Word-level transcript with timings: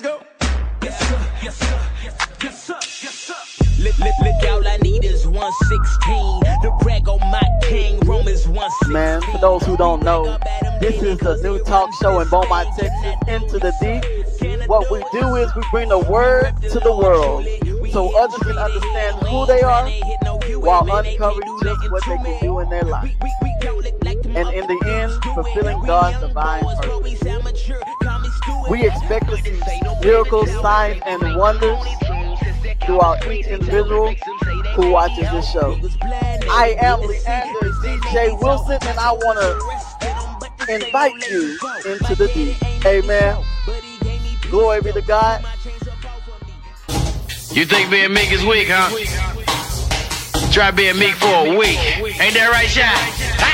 go. 0.00 0.22
Yes, 0.82 0.98
sir. 1.08 1.30
Yes, 1.42 1.56
sir. 1.56 1.80
Yes, 2.42 2.64
sir. 2.64 2.74
Yes, 2.74 3.14
sir. 3.14 3.34
Look, 3.82 3.98
look, 3.98 4.14
look, 4.20 4.50
all 4.50 4.66
I 4.66 4.76
need 4.78 5.04
is 5.04 5.26
116. 5.26 6.40
The 6.62 6.70
rag 6.84 7.08
on 7.08 7.20
my 7.30 7.42
king, 7.62 8.00
Romans 8.00 8.46
116. 8.46 8.92
Man, 8.92 9.20
for 9.22 9.38
those 9.38 9.62
who 9.64 9.76
don't 9.76 10.02
know, 10.02 10.38
this 10.80 11.02
is 11.02 11.18
the 11.18 11.36
new 11.42 11.62
talk 11.64 11.90
show 12.00 12.20
in 12.20 12.28
Beaumont, 12.28 12.68
Texas, 12.78 13.14
Into 13.28 13.58
the 13.58 13.72
Deep. 13.80 14.68
What 14.68 14.90
we 14.90 15.04
do 15.12 15.36
is 15.36 15.54
we 15.54 15.62
bring 15.70 15.88
the 15.88 15.98
word 15.98 16.52
to 16.62 16.80
the 16.80 16.96
world 16.96 17.46
so 17.90 18.16
others 18.16 18.40
can 18.40 18.58
understand 18.58 19.16
who 19.26 19.46
they 19.46 19.62
are 19.62 19.88
while 20.60 20.82
uncovering 20.82 21.58
just 21.62 21.90
what 21.90 22.02
they 22.06 22.16
can 22.16 22.40
do 22.40 22.60
in 22.60 22.70
their 22.70 22.84
life. 22.84 23.12
And 23.22 24.48
in 24.48 24.66
the 24.66 24.80
end, 24.86 25.12
fulfilling 25.34 25.84
God's 25.84 26.20
divine 26.20 26.64
purpose. 26.64 27.99
We 28.70 28.86
expect 28.86 29.28
to 29.28 29.36
see 29.38 29.80
miracles, 30.00 30.48
signs, 30.62 31.02
and 31.04 31.36
wonders 31.36 31.84
throughout 32.84 33.26
each 33.26 33.46
individual 33.46 34.14
who 34.76 34.92
watches 34.92 35.28
this 35.32 35.50
show. 35.50 35.76
I 36.02 36.76
am 36.80 37.00
Leander 37.00 37.72
DJ 37.82 38.40
Wilson, 38.40 38.78
and 38.82 38.96
I 38.96 39.10
want 39.10 39.40
to 39.40 40.72
invite 40.72 41.28
you 41.28 41.58
into 41.84 42.14
the 42.14 42.30
deep. 42.32 42.86
Amen. 42.86 43.42
Glory 44.48 44.82
be 44.82 44.92
to 44.92 45.02
God. 45.02 45.44
You 47.50 47.66
think 47.66 47.90
being 47.90 48.14
meek 48.14 48.30
is 48.30 48.44
weak, 48.44 48.68
huh? 48.70 48.88
Try 50.52 50.70
being 50.70 50.96
meek 50.96 51.16
for 51.16 51.26
a 51.26 51.58
week. 51.58 51.78
Ain't 52.20 52.34
that 52.34 52.50
right, 52.52 52.68
Shy? 52.68 53.49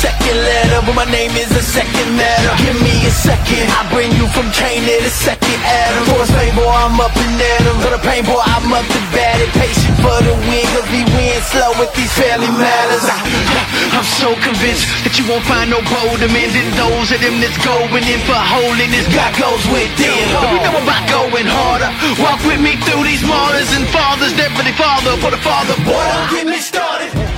Second 0.00 0.36
letter, 0.40 0.80
but 0.88 0.96
my 0.96 1.08
name 1.12 1.32
is 1.36 1.52
the 1.52 1.60
second 1.60 2.08
letter. 2.16 2.52
Give 2.64 2.78
me 2.80 3.04
a 3.04 3.12
second, 3.12 3.68
I 3.76 3.84
bring 3.92 4.08
you 4.16 4.24
from 4.32 4.48
Cain 4.56 4.80
to 4.88 4.96
the 5.04 5.12
second 5.12 5.60
Adam. 5.60 6.08
For 6.08 6.24
a 6.24 6.28
pain 6.40 6.52
boy, 6.56 6.72
I'm 6.72 6.96
up 6.96 7.12
and 7.12 7.36
at 7.36 7.68
'em. 7.68 7.76
For 7.84 7.92
the 7.92 8.00
pain 8.00 8.24
boy, 8.24 8.40
I'm 8.40 8.72
up 8.72 8.86
to 8.88 9.00
bat 9.12 9.36
it. 9.44 9.52
Patient 9.60 9.96
for 10.00 10.16
the 10.24 10.34
win, 10.48 10.64
cause 10.72 10.88
we 10.88 11.04
win 11.12 11.36
slow 11.52 11.76
with 11.76 11.92
these 11.92 12.12
family 12.16 12.48
matters. 12.48 13.04
I, 13.04 13.18
I'm 13.96 14.08
so 14.22 14.32
convinced 14.40 14.88
that 15.04 15.12
you 15.20 15.24
won't 15.28 15.44
find 15.44 15.68
no 15.68 15.84
bolder 15.84 16.30
men 16.32 16.48
than 16.56 16.68
those 16.80 17.12
of 17.12 17.20
them 17.20 17.36
that's 17.42 17.60
going 17.60 18.04
in 18.08 18.20
for 18.24 18.40
holiness. 18.56 19.04
God 19.12 19.32
goes 19.36 19.64
with 19.68 19.92
them. 20.00 20.16
We 20.48 20.58
know 20.64 20.80
about 20.80 21.04
going 21.12 21.44
harder. 21.44 21.92
Walk 22.24 22.40
with 22.48 22.60
me 22.60 22.80
through 22.88 23.04
these 23.04 23.24
martyrs 23.24 23.68
and 23.76 23.84
fathers. 23.92 24.32
The 24.32 24.76
father, 24.76 25.16
for 25.16 25.30
the 25.30 25.38
father. 25.38 25.74
boy, 25.84 26.04
don't 26.14 26.30
get 26.30 26.46
me 26.46 26.60
started. 26.60 27.29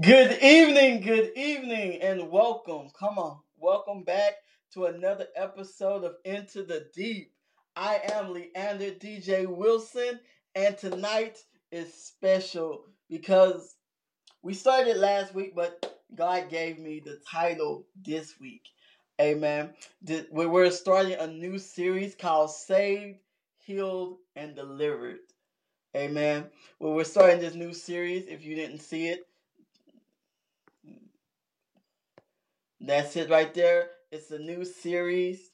Good 0.00 0.42
evening, 0.42 1.00
good 1.02 1.32
evening, 1.36 2.02
and 2.02 2.30
welcome. 2.30 2.90
Come 2.98 3.18
on, 3.18 3.38
welcome 3.58 4.04
back 4.04 4.34
to 4.74 4.86
another 4.86 5.28
episode 5.36 6.04
of 6.04 6.16
Into 6.24 6.64
the 6.64 6.88
Deep. 6.94 7.32
I 7.76 8.00
am 8.12 8.34
Leander 8.34 8.90
DJ 8.92 9.46
Wilson, 9.46 10.20
and 10.54 10.76
tonight 10.78 11.38
is 11.72 11.94
special 11.94 12.84
because 13.08 13.76
we 14.42 14.54
started 14.54 14.98
last 14.98 15.34
week, 15.34 15.54
but 15.56 16.00
God 16.14 16.50
gave 16.50 16.78
me 16.78 17.00
the 17.04 17.20
title 17.30 17.86
this 18.04 18.40
week. 18.40 18.62
Amen. 19.20 19.74
We- 20.30 20.46
We're 20.46 20.70
starting 20.72 21.14
a 21.14 21.26
new 21.28 21.58
series 21.58 22.14
called 22.14 22.50
Saved, 22.52 23.20
Healed, 23.58 24.18
and 24.36 24.56
Delivered. 24.56 25.20
Amen. 25.96 26.50
Well, 26.78 26.94
we're 26.94 27.04
starting 27.04 27.40
this 27.40 27.54
new 27.54 27.72
series. 27.74 28.26
If 28.28 28.44
you 28.44 28.54
didn't 28.54 28.78
see 28.80 29.08
it, 29.08 29.26
That's 32.80 33.16
it 33.16 33.30
right 33.30 33.52
there. 33.54 33.90
It's 34.12 34.30
a 34.30 34.38
new 34.38 34.64
series. 34.64 35.50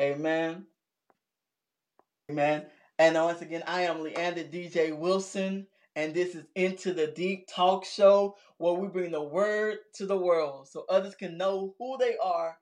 Amen. 0.00 0.66
Amen. 2.30 2.66
And 2.98 3.16
once 3.16 3.42
again, 3.42 3.62
I 3.66 3.82
am 3.82 4.02
Leander 4.02 4.44
DJ 4.44 4.96
Wilson, 4.96 5.66
and 5.96 6.14
this 6.14 6.34
is 6.34 6.44
Into 6.54 6.94
the 6.94 7.08
Deep 7.08 7.46
Talk 7.54 7.84
Show 7.84 8.36
where 8.58 8.74
we 8.74 8.88
bring 8.88 9.12
the 9.12 9.22
word 9.22 9.78
to 9.94 10.06
the 10.06 10.16
world 10.16 10.68
so 10.68 10.84
others 10.88 11.14
can 11.14 11.36
know 11.36 11.74
who 11.78 11.98
they 11.98 12.16
are, 12.22 12.56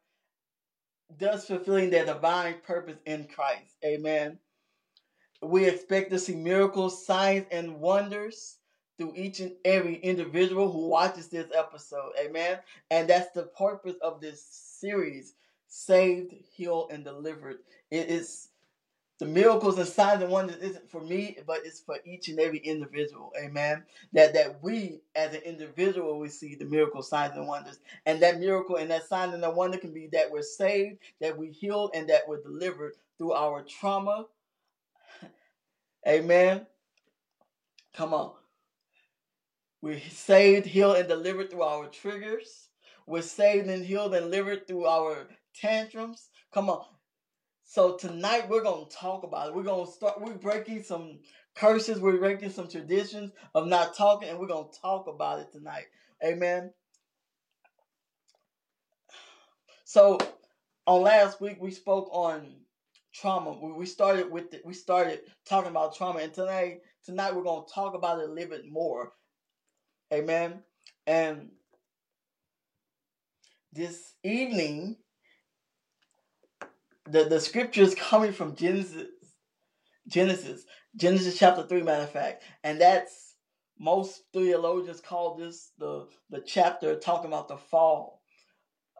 thus 1.18 1.46
fulfilling 1.46 1.90
their 1.90 2.06
divine 2.06 2.56
purpose 2.66 2.98
in 3.06 3.26
Christ. 3.28 3.76
Amen. 3.84 4.38
We 5.42 5.66
expect 5.66 6.10
to 6.10 6.18
see 6.18 6.34
miracles, 6.36 7.06
signs, 7.06 7.46
and 7.50 7.80
wonders 7.80 8.58
through 9.02 9.12
each 9.16 9.40
and 9.40 9.52
every 9.64 9.96
individual 9.96 10.70
who 10.70 10.86
watches 10.86 11.26
this 11.26 11.48
episode. 11.56 12.12
Amen. 12.24 12.58
And 12.92 13.08
that's 13.10 13.32
the 13.32 13.42
purpose 13.42 13.96
of 14.00 14.20
this 14.20 14.40
series 14.44 15.34
saved, 15.66 16.32
healed, 16.54 16.92
and 16.92 17.04
delivered. 17.04 17.58
It 17.90 18.08
is 18.08 18.50
the 19.18 19.26
miracles 19.26 19.76
and 19.78 19.88
signs 19.88 20.22
and 20.22 20.30
wonders 20.30 20.58
isn't 20.58 20.88
for 20.88 21.00
me, 21.00 21.36
but 21.48 21.62
it's 21.64 21.80
for 21.80 21.96
each 22.04 22.28
and 22.28 22.38
every 22.38 22.58
individual. 22.58 23.32
Amen. 23.42 23.82
That 24.12 24.34
that 24.34 24.62
we 24.62 25.00
as 25.16 25.34
an 25.34 25.42
individual 25.42 26.20
we 26.20 26.28
see 26.28 26.54
the 26.54 26.64
miracle 26.64 27.02
signs 27.02 27.36
and 27.36 27.48
wonders. 27.48 27.80
And 28.06 28.22
that 28.22 28.38
miracle 28.38 28.76
and 28.76 28.90
that 28.92 29.08
sign 29.08 29.30
and 29.30 29.42
that 29.42 29.54
wonder 29.54 29.78
can 29.78 29.92
be 29.92 30.08
that 30.12 30.30
we're 30.30 30.42
saved, 30.42 30.98
that 31.20 31.36
we 31.36 31.50
healed, 31.50 31.90
and 31.94 32.08
that 32.08 32.28
we're 32.28 32.42
delivered 32.42 32.92
through 33.18 33.32
our 33.32 33.64
trauma. 33.64 34.26
Amen. 36.06 36.66
Come 37.94 38.14
on. 38.14 38.41
We're 39.82 40.00
saved, 40.00 40.66
healed, 40.66 40.96
and 40.96 41.08
delivered 41.08 41.50
through 41.50 41.64
our 41.64 41.88
triggers. 41.88 42.68
We're 43.04 43.20
saved 43.20 43.68
and 43.68 43.84
healed 43.84 44.14
and 44.14 44.26
delivered 44.26 44.68
through 44.68 44.86
our 44.86 45.26
tantrums. 45.56 46.30
Come 46.54 46.70
on. 46.70 46.86
So 47.64 47.96
tonight 47.96 48.48
we're 48.48 48.62
gonna 48.62 48.86
talk 48.86 49.24
about 49.24 49.48
it. 49.48 49.54
We're 49.56 49.64
gonna 49.64 49.90
start. 49.90 50.20
We're 50.20 50.34
breaking 50.34 50.84
some 50.84 51.18
curses. 51.56 51.98
We're 51.98 52.18
breaking 52.18 52.50
some 52.50 52.68
traditions 52.68 53.32
of 53.56 53.66
not 53.66 53.96
talking, 53.96 54.28
and 54.28 54.38
we're 54.38 54.46
gonna 54.46 54.68
talk 54.80 55.08
about 55.08 55.40
it 55.40 55.50
tonight. 55.52 55.86
Amen. 56.24 56.72
So 59.84 60.18
on 60.86 61.02
last 61.02 61.40
week 61.40 61.56
we 61.60 61.72
spoke 61.72 62.08
on 62.12 62.54
trauma. 63.12 63.58
We 63.76 63.86
started 63.86 64.30
with 64.30 64.52
the, 64.52 64.60
we 64.64 64.74
started 64.74 65.22
talking 65.44 65.70
about 65.70 65.96
trauma, 65.96 66.20
and 66.20 66.32
tonight 66.32 66.82
tonight 67.04 67.34
we're 67.34 67.42
gonna 67.42 67.66
talk 67.66 67.94
about 67.94 68.20
it 68.20 68.28
a 68.28 68.32
little 68.32 68.50
bit 68.50 68.70
more. 68.70 69.12
Amen. 70.12 70.62
And 71.06 71.48
this 73.72 74.14
evening, 74.22 74.96
the, 77.06 77.24
the 77.24 77.40
scripture 77.40 77.82
is 77.82 77.94
coming 77.94 78.32
from 78.32 78.54
Genesis. 78.54 79.08
Genesis. 80.06 80.64
Genesis 80.96 81.38
chapter 81.38 81.62
3, 81.62 81.82
matter 81.82 82.02
of 82.02 82.10
fact. 82.10 82.42
And 82.62 82.78
that's 82.78 83.36
most 83.78 84.22
theologians 84.34 85.00
call 85.00 85.36
this 85.36 85.72
the, 85.78 86.06
the 86.28 86.42
chapter 86.46 86.98
talking 86.98 87.28
about 87.28 87.48
the 87.48 87.56
fall. 87.56 88.20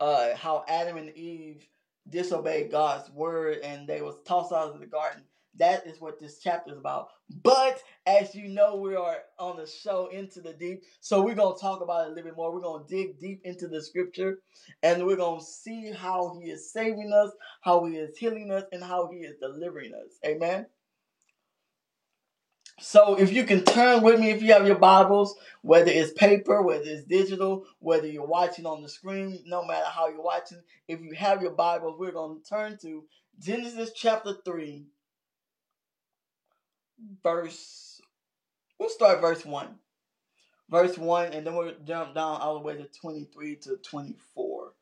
Uh, 0.01 0.35
how 0.35 0.65
Adam 0.67 0.97
and 0.97 1.11
Eve 1.11 1.67
disobeyed 2.09 2.71
God's 2.71 3.11
word 3.11 3.59
and 3.63 3.87
they 3.87 4.01
was 4.01 4.17
tossed 4.27 4.53
out 4.53 4.75
of 4.75 4.81
the 4.81 4.87
garden. 4.87 5.23
That 5.59 5.87
is 5.87 6.01
what 6.01 6.19
this 6.19 6.39
chapter 6.39 6.73
is 6.73 6.79
about. 6.79 7.09
But 7.43 7.83
as 8.07 8.35
you 8.35 8.49
know, 8.49 8.77
we 8.77 8.95
are 8.95 9.19
on 9.39 9.57
the 9.57 9.67
show 9.67 10.07
into 10.07 10.41
the 10.41 10.53
deep. 10.53 10.83
So 11.01 11.23
we're 11.23 11.35
going 11.35 11.55
to 11.55 11.61
talk 11.61 11.83
about 11.83 12.07
it 12.07 12.07
a 12.07 12.15
little 12.15 12.31
bit 12.31 12.37
more. 12.37 12.53
We're 12.53 12.61
going 12.61 12.87
to 12.87 12.95
dig 12.95 13.19
deep 13.19 13.43
into 13.45 13.69
the 13.69 13.83
scripture 13.83 14.39
and 14.83 15.05
we're 15.05 15.17
going 15.17 15.41
to 15.41 15.47
see 15.47 15.93
how 15.93 16.39
he 16.39 16.51
is 16.51 16.73
saving 16.73 17.13
us, 17.13 17.33
how 17.61 17.85
he 17.85 17.97
is 17.97 18.17
healing 18.17 18.51
us, 18.51 18.65
and 18.73 18.83
how 18.83 19.11
he 19.13 19.19
is 19.19 19.37
delivering 19.41 19.93
us. 19.95 20.19
Amen. 20.25 20.67
So 22.81 23.15
if 23.17 23.33
you 23.33 23.45
can 23.45 23.65
turn 23.65 24.03
with 24.03 24.19
me, 24.19 24.31
if 24.31 24.43
you 24.43 24.53
have 24.53 24.67
your 24.67 24.79
Bibles, 24.79 25.37
whether 25.61 25.91
it's 25.91 26.13
paper, 26.13 26.63
whether 26.63 26.85
it's 26.85 27.05
digital, 27.05 27.65
whether 27.79 28.09
you're 28.09 28.27
watching 28.27 28.67
on 28.67 28.83
the 28.83 28.89
screen, 28.89 29.41
no 29.47 29.65
matter 29.65 29.87
how 29.87 30.09
you're 30.09 30.23
watching, 30.23 30.59
if 30.89 31.01
you 31.01 31.13
have 31.15 31.43
your 31.43 31.53
Bibles, 31.53 31.97
we're 31.99 32.11
going 32.11 32.41
to 32.41 32.49
turn 32.49 32.79
to 32.83 33.05
Genesis 33.39 33.93
chapter 33.95 34.35
3, 34.45 34.85
verse, 37.23 38.01
we'll 38.79 38.89
start 38.89 39.21
verse 39.21 39.45
1. 39.45 39.69
Verse 40.71 40.97
1, 40.97 41.33
and 41.33 41.47
then 41.47 41.55
we'll 41.55 41.75
jump 41.85 42.15
down 42.15 42.41
all 42.41 42.55
the 42.55 42.65
way 42.65 42.77
to 42.77 42.89
23 43.01 43.57
to 43.57 43.77
24. 43.77 44.73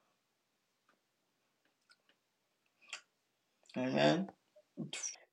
Amen. 3.77 4.29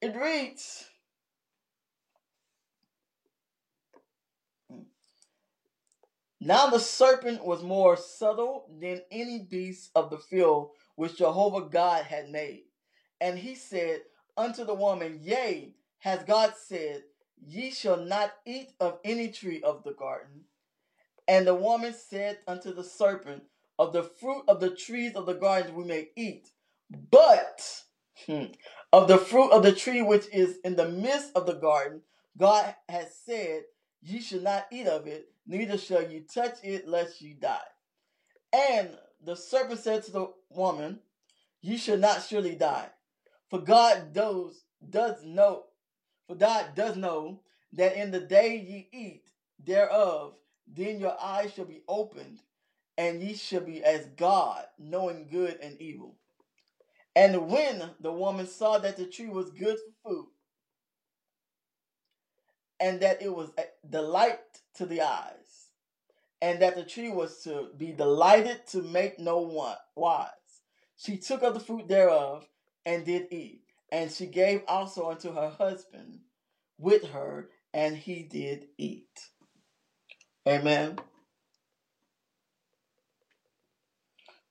It 0.02 0.16
reads, 0.16 0.86
Now 6.40 6.68
the 6.68 6.80
serpent 6.80 7.44
was 7.44 7.64
more 7.64 7.98
subtle 7.98 8.70
than 8.80 9.02
any 9.12 9.40
beast 9.40 9.90
of 9.96 10.10
the 10.10 10.20
field 10.20 10.72
which 10.96 11.18
Jehovah 11.18 11.68
God 11.68 12.06
had 12.06 12.30
made. 12.30 12.64
And 13.20 13.38
he 13.38 13.56
said 13.56 14.02
unto 14.36 14.64
the 14.64 14.74
woman, 14.74 15.20
Yea, 15.24 15.74
has 16.00 16.24
God 16.24 16.54
said, 16.58 17.04
Ye 17.46 17.72
shall 17.72 17.98
not 17.98 18.34
eat 18.46 18.72
of 18.80 19.00
any 19.06 19.30
tree 19.30 19.62
of 19.64 19.84
the 19.84 19.94
garden. 19.94 20.46
And 21.28 21.48
the 21.48 21.56
woman 21.56 21.94
said 21.94 22.40
unto 22.48 22.74
the 22.74 22.84
serpent, 22.86 23.44
Of 23.80 23.94
the 23.94 24.04
fruit 24.04 24.44
of 24.48 24.60
the 24.62 24.72
trees 24.72 25.16
of 25.16 25.26
the 25.28 25.36
garden 25.36 25.76
we 25.76 25.86
may 25.86 26.10
eat, 26.16 26.50
but 27.12 27.84
hmm, 28.28 28.46
of 28.94 29.08
the 29.08 29.18
fruit 29.20 29.52
of 29.52 29.64
the 29.64 29.74
tree 29.74 30.02
which 30.04 30.28
is 30.34 30.60
in 30.66 30.76
the 30.78 30.90
midst 30.90 31.32
of 31.36 31.48
the 31.48 31.54
garden, 31.56 32.02
God 32.38 32.76
has 32.90 33.16
said, 33.26 33.64
Ye 34.02 34.22
shall 34.22 34.42
not 34.42 34.68
eat 34.72 34.88
of 34.88 35.08
it, 35.08 35.30
neither 35.48 35.78
shall 35.78 36.10
you 36.10 36.22
touch 36.22 36.58
it, 36.64 36.88
lest 36.88 37.22
you 37.22 37.36
die. 37.36 37.60
And 38.54 38.92
the 39.24 39.36
serpent 39.36 39.80
said 39.82 40.04
to 40.06 40.12
the 40.12 40.28
woman, 40.50 41.00
Ye 41.62 41.78
shall 41.78 41.98
not 41.98 42.24
surely 42.24 42.56
die. 42.56 42.90
For 43.50 43.60
God 43.60 44.14
does 44.14 44.64
does 44.90 45.24
know, 45.26 45.66
for 46.28 46.36
God 46.36 46.76
does 46.76 46.96
know 46.98 47.40
that 47.74 47.96
in 47.96 48.12
the 48.12 48.20
day 48.20 48.58
ye 48.58 48.90
eat 48.92 49.24
thereof, 49.64 50.36
then 50.68 51.00
your 51.00 51.16
eyes 51.22 51.54
shall 51.54 51.66
be 51.66 51.84
opened, 51.88 52.40
and 52.98 53.22
ye 53.22 53.36
shall 53.36 53.62
be 53.62 53.84
as 53.84 54.06
God, 54.18 54.66
knowing 54.78 55.28
good 55.32 55.60
and 55.62 55.80
evil. 55.82 56.16
And 57.16 57.50
when 57.50 57.92
the 58.00 58.12
woman 58.12 58.48
saw 58.48 58.78
that 58.80 58.98
the 58.98 59.06
tree 59.06 59.30
was 59.30 59.50
good 59.52 59.78
for 60.04 60.10
food, 60.10 60.28
and 62.80 63.00
that 63.00 63.22
it 63.22 63.34
was 63.34 63.50
a 63.58 63.64
delight 63.90 64.40
to 64.76 64.86
the 64.86 65.02
eyes, 65.02 65.70
and 66.42 66.62
that 66.62 66.76
the 66.76 66.84
tree 66.84 67.10
was 67.10 67.42
to 67.44 67.70
be 67.78 67.92
delighted 67.92 68.68
to 68.68 68.84
make 68.84 69.20
no 69.20 69.40
one 69.40 69.78
wise, 69.96 70.30
she 70.96 71.18
took 71.18 71.42
of 71.42 71.54
the 71.54 71.60
fruit 71.60 71.88
thereof 71.88 72.48
and 72.86 73.06
did 73.06 73.28
eat, 73.32 73.64
and 73.90 74.12
she 74.12 74.26
gave 74.26 74.62
also 74.68 75.10
unto 75.10 75.34
her 75.34 75.50
husband 75.50 76.20
with 76.78 77.06
her, 77.12 77.50
and 77.74 77.98
he 77.98 78.24
did 78.24 78.68
eat. 78.78 79.30
Amen. 80.48 80.98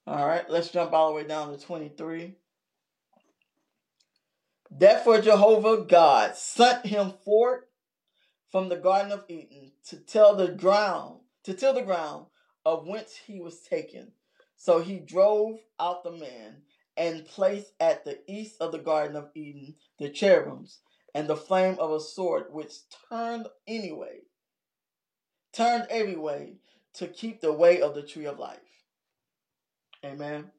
All 0.07 0.27
right, 0.27 0.49
let's 0.49 0.71
jump 0.71 0.93
all 0.93 1.09
the 1.09 1.17
way 1.17 1.27
down 1.27 1.57
to 1.57 1.65
23. 1.65 2.35
Therefore, 4.71 5.21
Jehovah 5.21 5.85
God 5.85 6.37
sent 6.37 6.87
him 6.87 7.13
forth 7.25 7.65
from 8.51 8.69
the 8.69 8.77
Garden 8.77 9.13
of 9.13 9.25
Eden 9.29 9.73
to 9.89 9.97
tell 9.97 10.37
the 10.37 10.49
ground, 10.49 11.21
to 11.45 11.55
till 11.55 11.75
the 11.75 11.83
ground 11.83 12.27
of 12.65 12.87
whence 12.87 13.17
he 13.27 13.41
was 13.41 13.61
taken. 13.61 14.13
So 14.57 14.81
he 14.81 14.99
drove 14.99 15.59
out 15.79 16.05
the 16.05 16.13
man 16.13 16.63
and 16.97 17.27
placed 17.27 17.73
at 17.81 18.05
the 18.05 18.19
east 18.27 18.57
of 18.61 18.73
the 18.73 18.79
Garden 18.79 19.17
of 19.17 19.31
Eden 19.35 19.75
the 19.99 20.09
cherubims 20.09 20.79
and 21.15 21.29
the 21.29 21.37
flame 21.37 21.77
of 21.79 21.91
a 21.93 22.01
sword 22.01 22.45
which 22.51 22.73
turned 23.09 23.47
anyway, 23.67 24.21
turned 25.53 25.87
every 25.91 26.17
way 26.17 26.57
to 26.95 27.07
keep 27.07 27.41
the 27.41 27.53
way 27.53 27.81
of 27.81 27.95
the 27.95 28.03
tree 28.03 28.27
of 28.27 28.39
life. 28.39 28.59
Amen. 30.05 30.51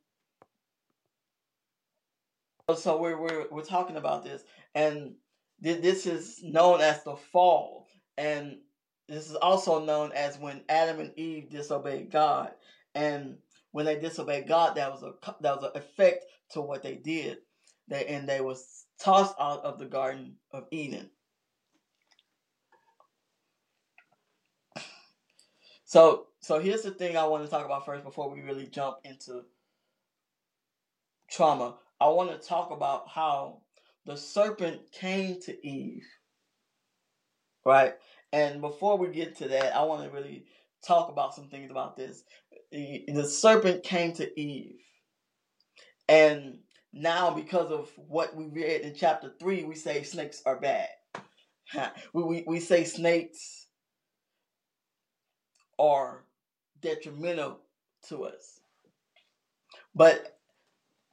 So 2.76 3.00
we're, 3.00 3.20
we're, 3.20 3.46
we're 3.50 3.64
talking 3.64 3.96
about 3.96 4.26
this, 4.26 4.44
and 4.76 5.14
this 5.60 6.06
is 6.06 6.42
known 6.44 6.82
as 6.82 7.04
the 7.04 7.16
fall, 7.16 7.88
and 8.18 8.58
this 9.08 9.30
is 9.30 9.36
also 9.36 9.86
known 9.86 10.12
as 10.12 10.38
when 10.38 10.62
Adam 10.68 11.00
and 11.00 11.18
Eve 11.18 11.50
disobeyed 11.50 12.12
God, 12.12 12.52
and 12.94 13.38
when 13.78 13.86
they 13.86 14.00
disobeyed 14.00 14.48
God, 14.48 14.74
that 14.74 14.92
was 14.92 15.04
a 15.04 15.14
that 15.42 15.62
was 15.62 15.64
an 15.64 15.80
effect 15.80 16.26
to 16.50 16.62
what 16.62 16.82
they 16.82 16.96
did. 16.96 17.38
They 17.88 18.08
and 18.08 18.28
they 18.28 18.42
was 18.42 18.86
tossed 19.00 19.36
out 19.40 19.64
of 19.64 19.78
the 19.78 19.86
Garden 19.86 20.38
of 20.52 20.64
Eden. 20.72 21.12
So 25.86 26.26
so 26.40 26.60
here's 26.60 26.82
the 26.82 26.90
thing 26.90 27.18
I 27.18 27.28
want 27.28 27.44
to 27.46 27.52
talk 27.52 27.66
about 27.66 27.86
first 27.86 28.04
before 28.04 28.34
we 28.34 28.42
really 28.42 28.66
jump 28.66 28.98
into 29.04 29.44
trauma. 31.30 31.76
I 32.02 32.08
want 32.08 32.32
to 32.32 32.48
talk 32.48 32.72
about 32.72 33.08
how 33.08 33.62
the 34.08 34.18
serpent 34.18 34.92
came 34.92 35.40
to 35.42 35.68
Eve. 35.68 36.08
Right? 37.64 37.94
And 38.34 38.60
before 38.60 38.98
we 38.98 39.10
get 39.10 39.38
to 39.38 39.48
that, 39.50 39.76
I 39.76 39.84
want 39.84 40.04
to 40.04 40.10
really 40.10 40.46
talk 40.84 41.10
about 41.10 41.36
some 41.36 41.48
things 41.50 41.70
about 41.70 41.96
this. 41.96 42.24
The, 42.72 43.26
serpent 43.26 43.84
came 43.84 44.14
to 44.14 44.40
Eve. 44.40 44.80
And 46.10 46.60
now, 46.94 47.32
because 47.32 47.72
of 47.72 47.90
what 47.96 48.36
we 48.36 48.46
read 48.48 48.82
in 48.82 48.96
chapter 48.96 49.34
3, 49.40 49.64
we 49.64 49.76
say 49.76 50.04
snakes 50.04 50.42
are 50.46 50.60
bad. 50.60 50.90
we, 52.14 52.24
we, 52.24 52.44
we 52.48 52.60
say 52.60 52.84
snakes 52.84 53.68
are 55.80 56.26
detrimental 56.82 57.60
to 58.10 58.26
us. 58.26 58.60
But 59.96 60.38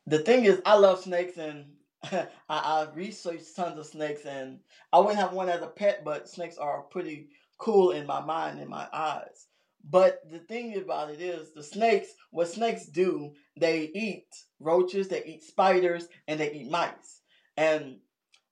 the 0.06 0.19
thing 0.19 0.45
is, 0.45 0.61
I 0.65 0.77
love 0.77 1.03
snakes 1.03 1.39
and 1.39 1.67
I, 2.05 2.27
I 2.49 2.87
researched 2.95 3.56
tons 3.56 3.79
of 3.79 3.87
snakes 3.87 4.27
and 4.27 4.59
I 4.93 4.99
wouldn't 4.99 5.19
have 5.19 5.33
one 5.33 5.49
as 5.49 5.62
a 5.62 5.67
pet, 5.67 6.05
but 6.05 6.29
snakes 6.29 6.59
are 6.59 6.83
pretty 6.83 7.29
cool 7.59 7.93
in 7.93 8.06
my 8.06 8.21
mind, 8.21 8.61
in 8.61 8.69
my 8.69 8.87
eyes. 8.93 9.47
But 9.88 10.22
the 10.31 10.38
thing 10.38 10.76
about 10.78 11.10
it 11.10 11.20
is, 11.20 11.52
the 11.52 11.62
snakes, 11.62 12.08
what 12.31 12.48
snakes 12.48 12.86
do, 12.86 13.34
they 13.56 13.90
eat 13.94 14.26
roaches, 14.58 15.08
they 15.08 15.22
eat 15.25 15.42
spiders, 15.42 16.08
and 16.26 16.40
they 16.40 16.52
eat 16.52 16.70
mice. 16.70 17.20
And 17.56 17.98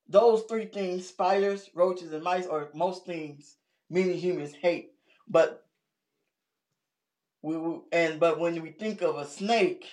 those 0.08 0.42
three 0.42 0.66
things, 0.66 1.08
spiders, 1.08 1.70
roaches, 1.74 2.12
and 2.12 2.22
mice, 2.22 2.46
are 2.46 2.68
most 2.74 3.06
things 3.06 3.56
many 3.88 4.16
humans 4.16 4.52
hate. 4.54 4.92
But 5.28 5.64
we 7.42 7.56
and 7.92 8.20
but 8.20 8.38
when 8.38 8.60
we 8.62 8.70
think 8.70 9.02
of 9.02 9.16
a 9.16 9.26
snake, 9.26 9.86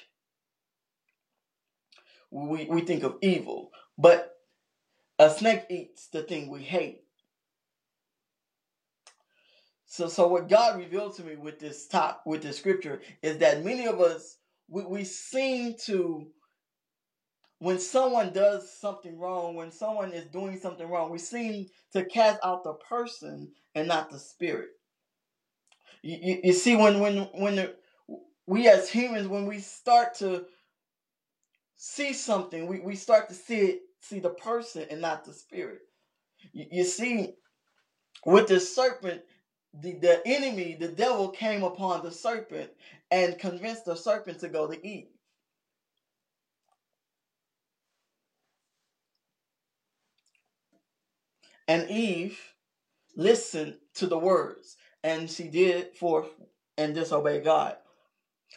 we, 2.31 2.65
we 2.65 2.81
think 2.81 3.03
of 3.03 3.17
evil. 3.21 3.71
But 3.97 4.35
a 5.17 5.29
snake 5.29 5.65
eats 5.69 6.07
the 6.07 6.21
thing 6.21 6.49
we 6.49 6.63
hate. 6.63 7.03
So 9.89 10.09
so 10.09 10.27
what 10.29 10.49
God 10.49 10.79
revealed 10.79 11.17
to 11.17 11.25
me 11.25 11.37
with 11.37 11.59
this 11.59 11.87
top 11.87 12.23
with 12.27 12.43
this 12.43 12.59
scripture 12.59 13.01
is 13.23 13.39
that 13.39 13.65
many 13.65 13.87
of 13.87 14.01
us 14.01 14.37
we, 14.69 14.85
we 14.85 15.05
seem 15.05 15.75
to 15.87 16.27
when 17.59 17.79
someone 17.79 18.33
does 18.33 18.71
something 18.79 19.17
wrong, 19.19 19.55
when 19.55 19.71
someone 19.71 20.13
is 20.13 20.25
doing 20.27 20.59
something 20.59 20.87
wrong, 20.89 21.11
we 21.11 21.17
seem 21.19 21.67
to 21.93 22.05
cast 22.05 22.39
out 22.43 22.63
the 22.63 22.73
person 22.73 23.51
and 23.75 23.87
not 23.87 24.09
the 24.11 24.19
spirit. 24.19 24.69
You, 26.03 26.17
you, 26.21 26.41
you 26.45 26.53
see, 26.53 26.75
when 26.75 26.99
when 26.99 27.17
when 27.33 27.55
the, 27.57 27.75
we 28.47 28.67
as 28.69 28.89
humans, 28.89 29.27
when 29.27 29.47
we 29.47 29.59
start 29.59 30.15
to 30.19 30.45
see 31.77 32.13
something, 32.13 32.67
we, 32.67 32.79
we 32.81 32.95
start 32.95 33.29
to 33.29 33.35
see 33.35 33.59
it, 33.59 33.81
see 34.01 34.19
the 34.19 34.31
person 34.31 34.85
and 34.91 35.01
not 35.01 35.25
the 35.25 35.33
spirit. 35.33 35.81
You, 36.53 36.65
you 36.71 36.85
see, 36.85 37.35
with 38.25 38.47
the 38.47 38.59
serpent, 38.59 39.21
the, 39.73 39.93
the 39.93 40.21
enemy, 40.25 40.75
the 40.79 40.87
devil 40.87 41.29
came 41.29 41.63
upon 41.63 42.03
the 42.03 42.11
serpent 42.11 42.71
and 43.11 43.39
convinced 43.39 43.85
the 43.85 43.95
serpent 43.95 44.39
to 44.39 44.49
go 44.49 44.67
to 44.67 44.85
Eve. 44.85 45.07
And 51.67 51.89
Eve 51.89 52.39
listened 53.15 53.75
to 53.95 54.07
the 54.07 54.17
words, 54.17 54.77
and 55.03 55.29
she 55.29 55.43
did 55.43 55.95
for 55.95 56.25
and 56.77 56.95
disobeyed 56.95 57.43
God. 57.43 57.77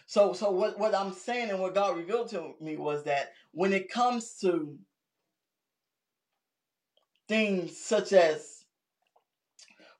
So, 0.06 0.32
so 0.32 0.50
what, 0.50 0.78
what 0.78 0.94
I'm 0.94 1.12
saying 1.12 1.50
and 1.50 1.60
what 1.60 1.74
God 1.74 1.96
revealed 1.96 2.30
to 2.30 2.54
me 2.60 2.76
was 2.76 3.04
that 3.04 3.32
when 3.52 3.72
it 3.72 3.90
comes 3.90 4.38
to 4.40 4.78
things 7.28 7.76
such 7.78 8.12
as 8.12 8.61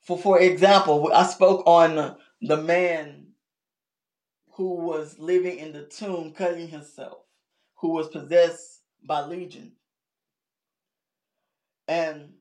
for 0.03 0.19
for 0.19 0.41
example, 0.41 1.11
I 1.15 1.25
spoke 1.25 1.65
on 1.67 2.17
the 2.41 2.57
man 2.57 3.29
who 4.55 4.77
was 4.77 5.19
living 5.19 5.59
in 5.59 5.73
the 5.73 5.85
tomb 5.85 6.33
cutting 6.33 6.69
himself, 6.69 7.19
who 7.81 7.91
was 7.91 8.09
possessed 8.09 8.83
by 9.07 9.25
legion. 9.25 9.73
And 11.89 12.35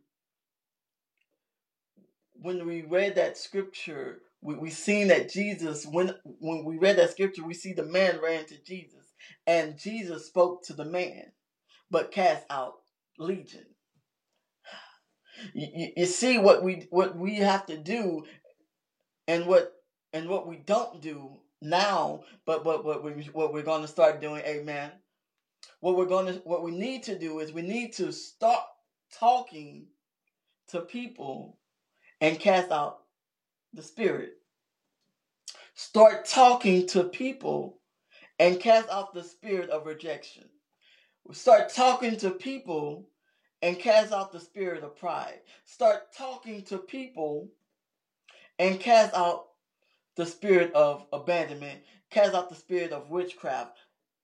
when 2.34 2.66
we 2.66 2.82
read 2.84 3.16
that 3.16 3.38
scripture, 3.38 4.22
we, 4.42 4.56
we 4.56 4.70
seen 4.70 5.08
that 5.10 5.30
Jesus, 5.30 5.86
when 5.86 6.16
when 6.24 6.66
we 6.66 6.78
read 6.78 6.98
that 6.98 7.12
scripture, 7.12 7.46
we 7.46 7.54
see 7.54 7.74
the 7.74 7.86
man 7.86 8.20
ran 8.22 8.46
to 8.48 8.64
Jesus, 8.64 9.14
and 9.48 9.78
Jesus 9.78 10.26
spoke 10.28 10.64
to 10.66 10.74
the 10.74 10.86
man, 10.86 11.32
but 11.92 12.12
cast 12.12 12.46
out 12.50 12.74
legion. 13.20 13.66
You, 15.54 15.92
you, 15.98 16.06
see 16.08 16.38
what 16.40 16.64
we 16.64 16.88
what 16.92 17.18
we 17.18 17.38
have 17.38 17.66
to 17.68 17.78
do, 17.78 18.26
and 19.28 19.48
what 19.48 19.74
and 20.14 20.30
what 20.30 20.48
we 20.48 20.58
don't 20.58 21.02
do 21.02 21.40
now, 21.62 22.24
but 22.46 22.64
but 22.64 22.86
what 22.86 23.04
we 23.04 23.12
what 23.34 23.54
we're 23.54 23.64
going 23.64 23.82
to 23.84 23.88
start 23.88 24.22
doing. 24.22 24.44
Amen. 24.46 24.92
what 25.80 25.96
we're 25.98 26.06
going 26.06 26.28
to 26.28 26.34
what 26.44 26.64
we 26.64 26.72
need 26.72 27.04
to 27.04 27.18
do 27.18 27.40
is 27.40 27.54
we 27.54 27.62
need 27.62 27.94
to 27.94 28.12
start 28.12 28.64
talking 29.20 29.88
to 30.70 30.82
people 30.82 31.58
and 32.22 32.40
cast 32.40 32.72
out 32.72 33.00
the 33.74 33.84
spirit. 33.84 34.34
Start 35.76 36.26
talking 36.26 36.88
to 36.90 37.06
people 37.06 37.82
and 38.40 38.60
cast 38.60 38.90
out 38.90 39.14
the 39.14 39.24
spirit 39.24 39.72
of 39.72 39.88
rejection. 39.88 40.46
Start 41.34 41.74
talking 41.74 42.18
to 42.20 42.32
people 42.32 43.10
and 43.62 43.80
cast 43.80 44.14
out 44.14 44.32
the 44.32 44.40
spirit 44.40 44.84
of 44.84 44.98
pride. 44.98 45.40
Start 45.66 46.14
talking 46.18 46.64
to 46.66 46.78
people 46.80 47.50
and 48.60 48.80
cast 48.80 49.14
out 49.16 49.46
the 50.18 50.26
spirit 50.26 50.74
of 50.74 51.06
abandonment, 51.14 51.82
cast 52.12 52.34
out 52.36 52.50
the 52.50 52.56
spirit 52.56 52.92
of 52.92 53.10
witchcraft. 53.10 53.78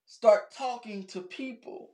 Start 0.06 0.52
talking 0.56 1.04
to 1.08 1.20
people. 1.20 1.90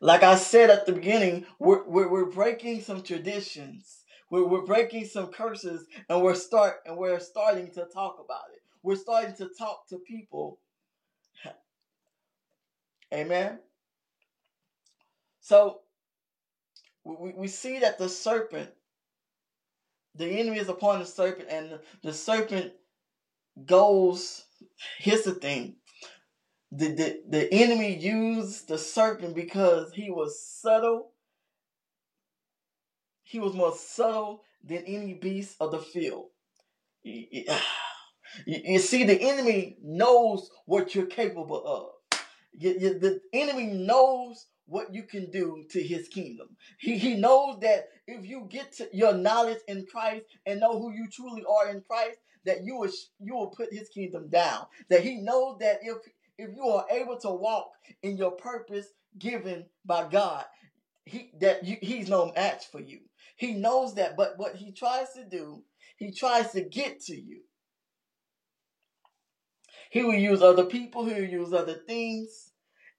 Like 0.00 0.22
I 0.22 0.36
said 0.36 0.70
at 0.70 0.86
the 0.86 0.92
beginning, 0.92 1.46
we're, 1.58 1.84
we're, 1.84 2.08
we're 2.08 2.30
breaking 2.30 2.82
some 2.82 3.02
traditions. 3.02 4.04
We're, 4.30 4.46
we're 4.46 4.66
breaking 4.66 5.06
some 5.06 5.28
curses 5.28 5.86
and 6.08 6.22
we're 6.22 6.34
start 6.34 6.76
and 6.86 6.96
we're 6.96 7.20
starting 7.20 7.70
to 7.72 7.86
talk 7.92 8.16
about 8.24 8.44
it. 8.54 8.60
We're 8.82 8.96
starting 8.96 9.34
to 9.36 9.50
talk 9.58 9.88
to 9.90 9.98
people. 9.98 10.60
Amen. 13.14 13.60
So 15.40 15.81
we, 17.04 17.32
we 17.36 17.48
see 17.48 17.80
that 17.80 17.98
the 17.98 18.08
serpent, 18.08 18.70
the 20.14 20.26
enemy 20.26 20.58
is 20.58 20.68
upon 20.68 21.00
the 21.00 21.06
serpent, 21.06 21.48
and 21.50 21.78
the, 22.02 22.12
serpent 22.12 22.72
goes. 23.66 24.44
Here's 24.98 25.22
the 25.22 25.34
thing 25.34 25.76
the, 26.70 26.88
the, 26.88 27.22
the 27.28 27.54
enemy 27.54 27.96
used 27.96 28.68
the 28.68 28.78
serpent 28.78 29.34
because 29.34 29.92
he 29.92 30.10
was 30.10 30.42
subtle. 30.42 31.12
He 33.22 33.38
was 33.38 33.54
more 33.54 33.74
subtle 33.74 34.42
than 34.64 34.84
any 34.86 35.14
beast 35.14 35.56
of 35.60 35.72
the 35.72 35.78
field. 35.78 36.26
You, 37.02 37.46
you 38.46 38.78
see, 38.78 39.04
the 39.04 39.20
enemy 39.20 39.76
knows 39.82 40.50
what 40.66 40.94
you're 40.94 41.06
capable 41.06 41.62
of. 41.66 42.20
You, 42.54 42.76
you, 42.78 42.98
the 42.98 43.20
enemy 43.32 43.66
knows 43.66 44.46
what 44.66 44.94
you 44.94 45.02
can 45.04 45.30
do 45.30 45.64
to 45.70 45.82
his 45.82 46.08
kingdom. 46.08 46.48
He, 46.78 46.98
he 46.98 47.14
knows 47.16 47.58
that 47.60 47.88
if 48.06 48.26
you 48.26 48.46
get 48.50 48.72
to 48.74 48.88
your 48.92 49.14
knowledge 49.14 49.60
in 49.68 49.86
Christ 49.90 50.24
and 50.46 50.60
know 50.60 50.78
who 50.78 50.92
you 50.92 51.08
truly 51.10 51.44
are 51.48 51.70
in 51.70 51.82
Christ, 51.82 52.18
that 52.44 52.64
you 52.64 52.76
will 52.76 52.90
you 53.20 53.34
will 53.34 53.48
put 53.48 53.72
his 53.72 53.88
kingdom 53.88 54.28
down. 54.28 54.66
That 54.90 55.02
he 55.02 55.16
knows 55.16 55.58
that 55.60 55.78
if 55.82 55.98
if 56.38 56.50
you 56.56 56.64
are 56.66 56.86
able 56.90 57.18
to 57.20 57.30
walk 57.30 57.70
in 58.02 58.16
your 58.16 58.32
purpose 58.32 58.86
given 59.18 59.66
by 59.84 60.08
God, 60.08 60.44
he 61.04 61.32
that 61.40 61.64
you, 61.64 61.76
he's 61.82 62.08
no 62.08 62.32
match 62.34 62.66
for 62.70 62.80
you. 62.80 63.00
He 63.36 63.54
knows 63.54 63.94
that, 63.94 64.16
but 64.16 64.34
what 64.38 64.56
he 64.56 64.72
tries 64.72 65.12
to 65.14 65.24
do, 65.24 65.62
he 65.96 66.12
tries 66.12 66.52
to 66.52 66.62
get 66.62 67.00
to 67.02 67.16
you. 67.16 67.42
He 69.90 70.02
will 70.04 70.14
use 70.14 70.42
other 70.42 70.64
people, 70.64 71.04
he 71.04 71.14
will 71.14 71.28
use 71.28 71.52
other 71.52 71.74
things, 71.74 72.51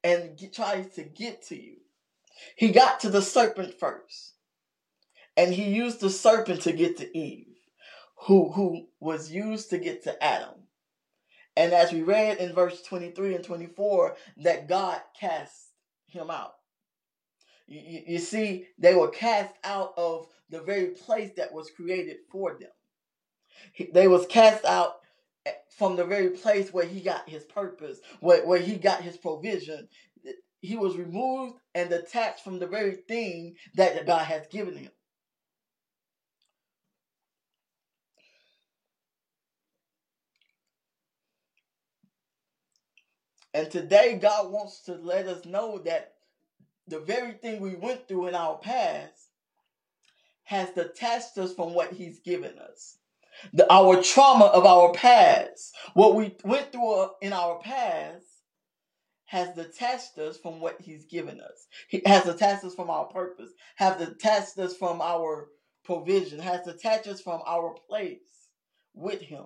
and 0.03 0.37
get, 0.37 0.53
tries 0.53 0.89
to 0.95 1.03
get 1.03 1.43
to 1.47 1.55
you. 1.55 1.77
He 2.55 2.71
got 2.71 2.99
to 3.01 3.09
the 3.09 3.21
serpent 3.21 3.79
first, 3.79 4.33
and 5.37 5.53
he 5.53 5.73
used 5.73 5.99
the 5.99 6.09
serpent 6.09 6.61
to 6.61 6.73
get 6.73 6.97
to 6.97 7.17
Eve, 7.17 7.57
who, 8.27 8.51
who 8.51 8.87
was 8.99 9.31
used 9.31 9.69
to 9.69 9.77
get 9.77 10.03
to 10.03 10.23
Adam. 10.23 10.55
And 11.55 11.73
as 11.73 11.91
we 11.91 12.01
read 12.01 12.39
in 12.39 12.53
verse 12.53 12.81
23 12.81 13.35
and 13.35 13.43
24, 13.43 14.15
that 14.37 14.67
God 14.67 14.99
cast 15.19 15.69
him 16.07 16.29
out. 16.31 16.55
You, 17.67 18.01
you, 18.07 18.19
see, 18.19 18.67
they 18.77 18.95
were 18.95 19.09
cast 19.09 19.53
out 19.63 19.93
of 19.97 20.27
the 20.49 20.61
very 20.61 20.87
place 20.87 21.31
that 21.37 21.53
was 21.53 21.71
created 21.71 22.17
for 22.29 22.57
them. 22.59 22.69
They 23.93 24.07
was 24.07 24.25
cast 24.25 24.65
out 24.65 24.97
from 25.77 25.95
the 25.95 26.05
very 26.05 26.29
place 26.31 26.73
where 26.73 26.85
he 26.85 27.01
got 27.01 27.29
his 27.29 27.43
purpose, 27.45 27.99
where, 28.21 28.45
where 28.45 28.59
he 28.59 28.75
got 28.77 29.01
his 29.01 29.17
provision. 29.17 29.87
He 30.61 30.77
was 30.77 30.97
removed 30.97 31.55
and 31.75 31.89
detached 31.89 32.43
from 32.43 32.59
the 32.59 32.67
very 32.67 32.95
thing 32.95 33.55
that 33.75 34.05
God 34.07 34.25
has 34.25 34.47
given 34.47 34.77
him. 34.77 34.91
And 43.53 43.71
today, 43.71 44.19
God 44.21 44.51
wants 44.51 44.81
to 44.83 44.95
let 44.95 45.27
us 45.27 45.45
know 45.45 45.79
that 45.79 46.13
the 46.87 46.99
very 46.99 47.33
thing 47.33 47.61
we 47.61 47.75
went 47.75 48.07
through 48.07 48.27
in 48.27 48.35
our 48.35 48.57
past 48.57 49.29
has 50.45 50.71
detached 50.71 51.37
us 51.37 51.53
from 51.53 51.73
what 51.73 51.93
He's 51.93 52.19
given 52.19 52.59
us. 52.59 52.97
The, 53.53 53.71
our 53.71 54.01
trauma 54.01 54.45
of 54.45 54.65
our 54.65 54.93
past, 54.93 55.73
what 55.93 56.15
we 56.15 56.35
went 56.43 56.71
through 56.71 56.93
uh, 56.93 57.09
in 57.21 57.33
our 57.33 57.59
past, 57.59 58.25
has 59.25 59.55
detached 59.55 60.17
us 60.17 60.37
from 60.37 60.59
what 60.59 60.79
He's 60.81 61.05
given 61.05 61.39
us. 61.39 61.67
He 61.89 62.01
has 62.05 62.23
detached 62.23 62.63
us 62.63 62.75
from 62.75 62.89
our 62.89 63.05
purpose, 63.05 63.49
has 63.75 63.97
detached 63.97 64.57
us 64.59 64.75
from 64.75 65.01
our 65.01 65.49
provision, 65.83 66.39
has 66.39 66.65
detached 66.65 67.07
us 67.07 67.21
from 67.21 67.41
our 67.45 67.75
place 67.89 68.19
with 68.93 69.21
Him. 69.21 69.45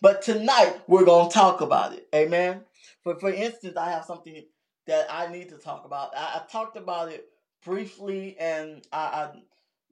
But 0.00 0.22
tonight 0.22 0.80
we're 0.86 1.04
to 1.04 1.28
talk 1.32 1.60
about 1.60 1.92
it. 1.92 2.08
Amen. 2.14 2.62
For 3.02 3.18
for 3.18 3.30
instance, 3.30 3.76
I 3.76 3.90
have 3.90 4.04
something 4.04 4.44
that 4.86 5.06
I 5.10 5.26
need 5.30 5.50
to 5.50 5.58
talk 5.58 5.84
about. 5.84 6.16
I, 6.16 6.40
I 6.40 6.50
talked 6.50 6.76
about 6.76 7.10
it 7.10 7.26
briefly 7.64 8.36
and 8.38 8.86
I, 8.92 8.98
I, 8.98 9.30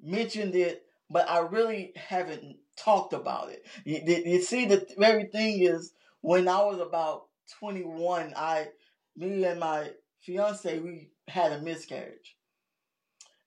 mentioned 0.03 0.55
it, 0.55 0.83
but 1.11 1.29
I 1.31 1.39
really 1.39 1.93
haven't 1.97 2.57
talked 2.77 3.13
about 3.13 3.51
it. 3.51 3.67
You, 3.85 4.01
you 4.07 4.43
see, 4.43 4.67
the 4.67 4.87
very 4.99 5.25
thing 5.25 5.61
is 5.61 5.93
when 6.21 6.49
I 6.49 6.63
was 6.63 6.81
about 6.81 7.27
21, 7.59 8.33
I, 8.37 8.69
me 9.17 9.45
and 9.45 9.61
my 9.61 9.91
fiance, 10.23 10.79
we 10.79 11.11
had 11.29 11.53
a 11.53 11.61
miscarriage. 11.61 12.37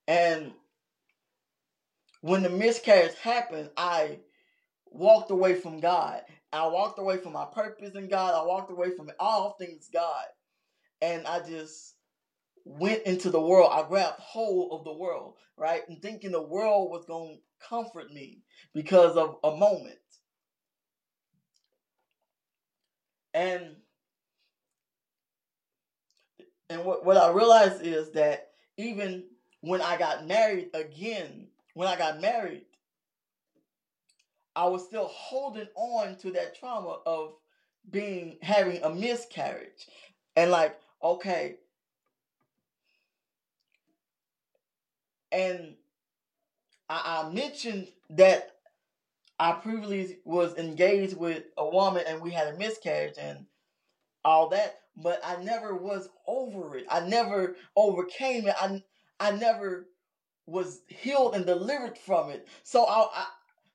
And 0.07 0.53
when 2.21 2.43
the 2.43 2.49
miscarriage 2.49 3.15
happened, 3.21 3.69
I 3.77 4.19
walked 4.85 5.31
away 5.31 5.55
from 5.55 5.79
God. 5.79 6.21
I 6.53 6.67
walked 6.67 6.99
away 6.99 7.17
from 7.17 7.33
my 7.33 7.45
purpose 7.45 7.95
in 7.95 8.07
God. 8.07 8.33
I 8.33 8.45
walked 8.45 8.71
away 8.71 8.95
from 8.95 9.11
all 9.19 9.51
things 9.59 9.89
God. 9.93 10.25
And 11.01 11.27
I 11.27 11.41
just 11.41 11.95
went 12.67 13.03
into 13.03 13.29
the 13.29 13.41
world. 13.41 13.71
I 13.73 13.87
grabbed 13.87 14.19
hold 14.19 14.71
of 14.79 14.85
the 14.85 14.93
world, 14.93 15.35
right? 15.57 15.81
And 15.87 16.01
thinking 16.01 16.31
the 16.31 16.41
world 16.41 16.91
was 16.91 17.05
going 17.05 17.37
to 17.37 17.67
comfort 17.67 18.11
me 18.11 18.41
because 18.73 19.15
of 19.15 19.37
a 19.43 19.55
moment. 19.55 19.97
And 23.33 23.75
and 26.69 26.83
what, 26.83 27.05
what 27.05 27.17
I 27.17 27.29
realized 27.31 27.81
is 27.81 28.11
that 28.11 28.49
even 28.77 29.23
when 29.61 29.81
I 29.81 29.97
got 29.97 30.27
married 30.27 30.69
again, 30.73 31.47
when 31.73 31.87
I 31.87 31.97
got 31.97 32.19
married, 32.19 32.65
I 34.55 34.65
was 34.67 34.85
still 34.85 35.07
holding 35.07 35.67
on 35.75 36.17
to 36.17 36.31
that 36.31 36.59
trauma 36.59 36.97
of 37.05 37.33
being 37.89 38.37
having 38.41 38.83
a 38.83 38.89
miscarriage. 38.89 39.87
And 40.35 40.51
like, 40.51 40.77
okay. 41.01 41.57
And 45.31 45.75
I, 46.89 47.23
I 47.27 47.33
mentioned 47.33 47.87
that 48.11 48.51
I 49.39 49.53
previously 49.53 50.19
was 50.25 50.55
engaged 50.57 51.17
with 51.17 51.43
a 51.57 51.69
woman 51.69 52.03
and 52.07 52.21
we 52.21 52.31
had 52.31 52.47
a 52.53 52.57
miscarriage 52.57 53.15
and 53.19 53.45
all 54.25 54.49
that, 54.49 54.77
but 54.97 55.19
I 55.25 55.41
never 55.43 55.75
was 55.75 56.09
over 56.27 56.77
it. 56.77 56.85
I 56.89 57.01
never 57.07 57.55
overcame 57.75 58.47
it. 58.47 58.55
I 58.59 58.83
I 59.19 59.31
never 59.31 59.87
was 60.47 60.81
healed 60.87 61.35
and 61.35 61.45
delivered 61.45 61.97
from 61.97 62.29
it. 62.31 62.47
So 62.63 62.85
I, 62.85 63.07
I 63.13 63.25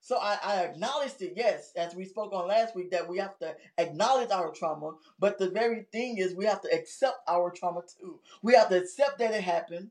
so 0.00 0.18
I, 0.18 0.38
I 0.42 0.56
acknowledged 0.64 1.22
it, 1.22 1.34
yes, 1.36 1.72
as 1.76 1.94
we 1.94 2.06
spoke 2.06 2.32
on 2.32 2.48
last 2.48 2.76
week, 2.76 2.92
that 2.92 3.08
we 3.08 3.18
have 3.18 3.38
to 3.40 3.54
acknowledge 3.78 4.30
our 4.30 4.52
trauma. 4.52 4.92
But 5.18 5.38
the 5.38 5.50
very 5.50 5.86
thing 5.92 6.18
is, 6.18 6.34
we 6.34 6.46
have 6.46 6.62
to 6.62 6.72
accept 6.74 7.18
our 7.28 7.50
trauma 7.50 7.82
too. 8.00 8.20
We 8.42 8.54
have 8.54 8.68
to 8.70 8.78
accept 8.78 9.18
that 9.18 9.34
it 9.34 9.42
happened, 9.42 9.90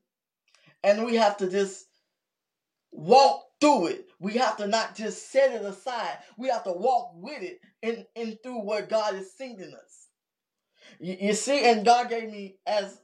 and 0.84 1.06
we 1.06 1.16
have 1.16 1.38
to 1.38 1.50
just 1.50 1.86
walk 2.92 3.44
through 3.60 3.88
it. 3.88 4.08
We 4.20 4.34
have 4.34 4.58
to 4.58 4.68
not 4.68 4.96
just 4.96 5.32
set 5.32 5.54
it 5.54 5.64
aside. 5.64 6.18
We 6.38 6.50
have 6.50 6.64
to 6.66 6.72
walk 6.72 7.12
with 7.16 7.42
it 7.42 7.60
in, 7.82 8.06
in 8.16 8.38
through 8.44 8.62
what 8.62 8.90
God 8.90 9.16
is 9.16 9.34
sending 9.36 9.74
us. 9.74 10.08
You, 11.00 11.18
you 11.20 11.34
see, 11.34 11.66
and 11.70 11.86
God 11.86 12.10
gave 12.10 12.30
me 12.30 12.58
as 12.66 13.00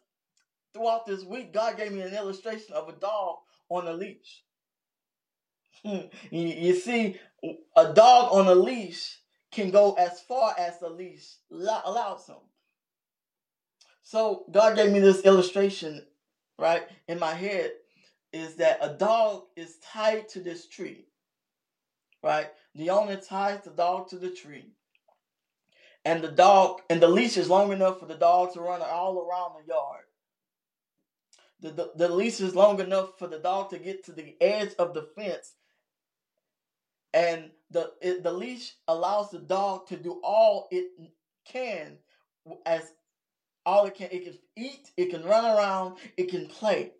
throughout 0.73 1.05
this 1.05 1.23
week, 1.23 1.53
God 1.53 1.77
gave 1.77 1.91
me 1.91 2.01
an 2.01 2.13
illustration 2.13 2.73
of 2.73 2.89
a 2.89 2.93
dog 2.93 3.37
on 3.69 3.87
a 3.87 3.93
leash. 3.93 4.43
you 6.31 6.75
see, 6.75 7.19
a 7.75 7.93
dog 7.93 8.33
on 8.33 8.47
a 8.47 8.55
leash 8.55 9.17
can 9.51 9.71
go 9.71 9.93
as 9.93 10.19
far 10.21 10.53
as 10.57 10.79
the 10.79 10.89
leash 10.89 11.25
allows 11.51 12.27
him. 12.27 12.35
So 14.03 14.45
God 14.51 14.75
gave 14.75 14.91
me 14.91 14.99
this 14.99 15.21
illustration, 15.21 16.05
right, 16.57 16.83
in 17.07 17.19
my 17.19 17.33
head, 17.33 17.71
is 18.33 18.55
that 18.55 18.79
a 18.81 18.93
dog 18.93 19.43
is 19.55 19.77
tied 19.77 20.27
to 20.29 20.39
this 20.39 20.67
tree, 20.67 21.05
right? 22.23 22.47
The 22.75 22.89
owner 22.89 23.15
ties 23.15 23.61
the 23.63 23.71
dog 23.71 24.09
to 24.09 24.17
the 24.17 24.29
tree. 24.29 24.71
And 26.05 26.23
the 26.23 26.31
dog, 26.31 26.81
and 26.89 27.01
the 27.01 27.07
leash 27.07 27.37
is 27.37 27.49
long 27.49 27.71
enough 27.71 27.99
for 27.99 28.05
the 28.05 28.15
dog 28.15 28.53
to 28.53 28.61
run 28.61 28.81
all 28.81 29.19
around 29.19 29.53
the 29.59 29.67
yard. 29.67 30.03
The, 31.59 31.71
the, 31.71 31.91
the 31.95 32.15
leash 32.15 32.39
is 32.39 32.55
long 32.55 32.79
enough 32.79 33.17
for 33.17 33.27
the 33.27 33.39
dog 33.39 33.71
to 33.71 33.79
get 33.79 34.05
to 34.05 34.11
the 34.13 34.35
edge 34.39 34.73
of 34.79 34.93
the 34.93 35.01
fence. 35.15 35.53
And 37.13 37.49
the, 37.71 37.91
it, 38.01 38.23
the 38.23 38.31
leash 38.31 38.73
allows 38.87 39.31
the 39.31 39.39
dog 39.39 39.87
to 39.87 39.97
do 39.97 40.21
all 40.23 40.67
it 40.71 40.91
can 41.45 41.97
as 42.65 42.93
all 43.67 43.85
it 43.85 43.95
can. 43.95 44.07
It 44.11 44.23
can 44.23 44.39
eat, 44.55 44.91
it 44.97 45.11
can 45.11 45.23
run 45.23 45.45
around, 45.45 45.97
it 46.15 46.29
can 46.29 46.47
play. 46.47 46.93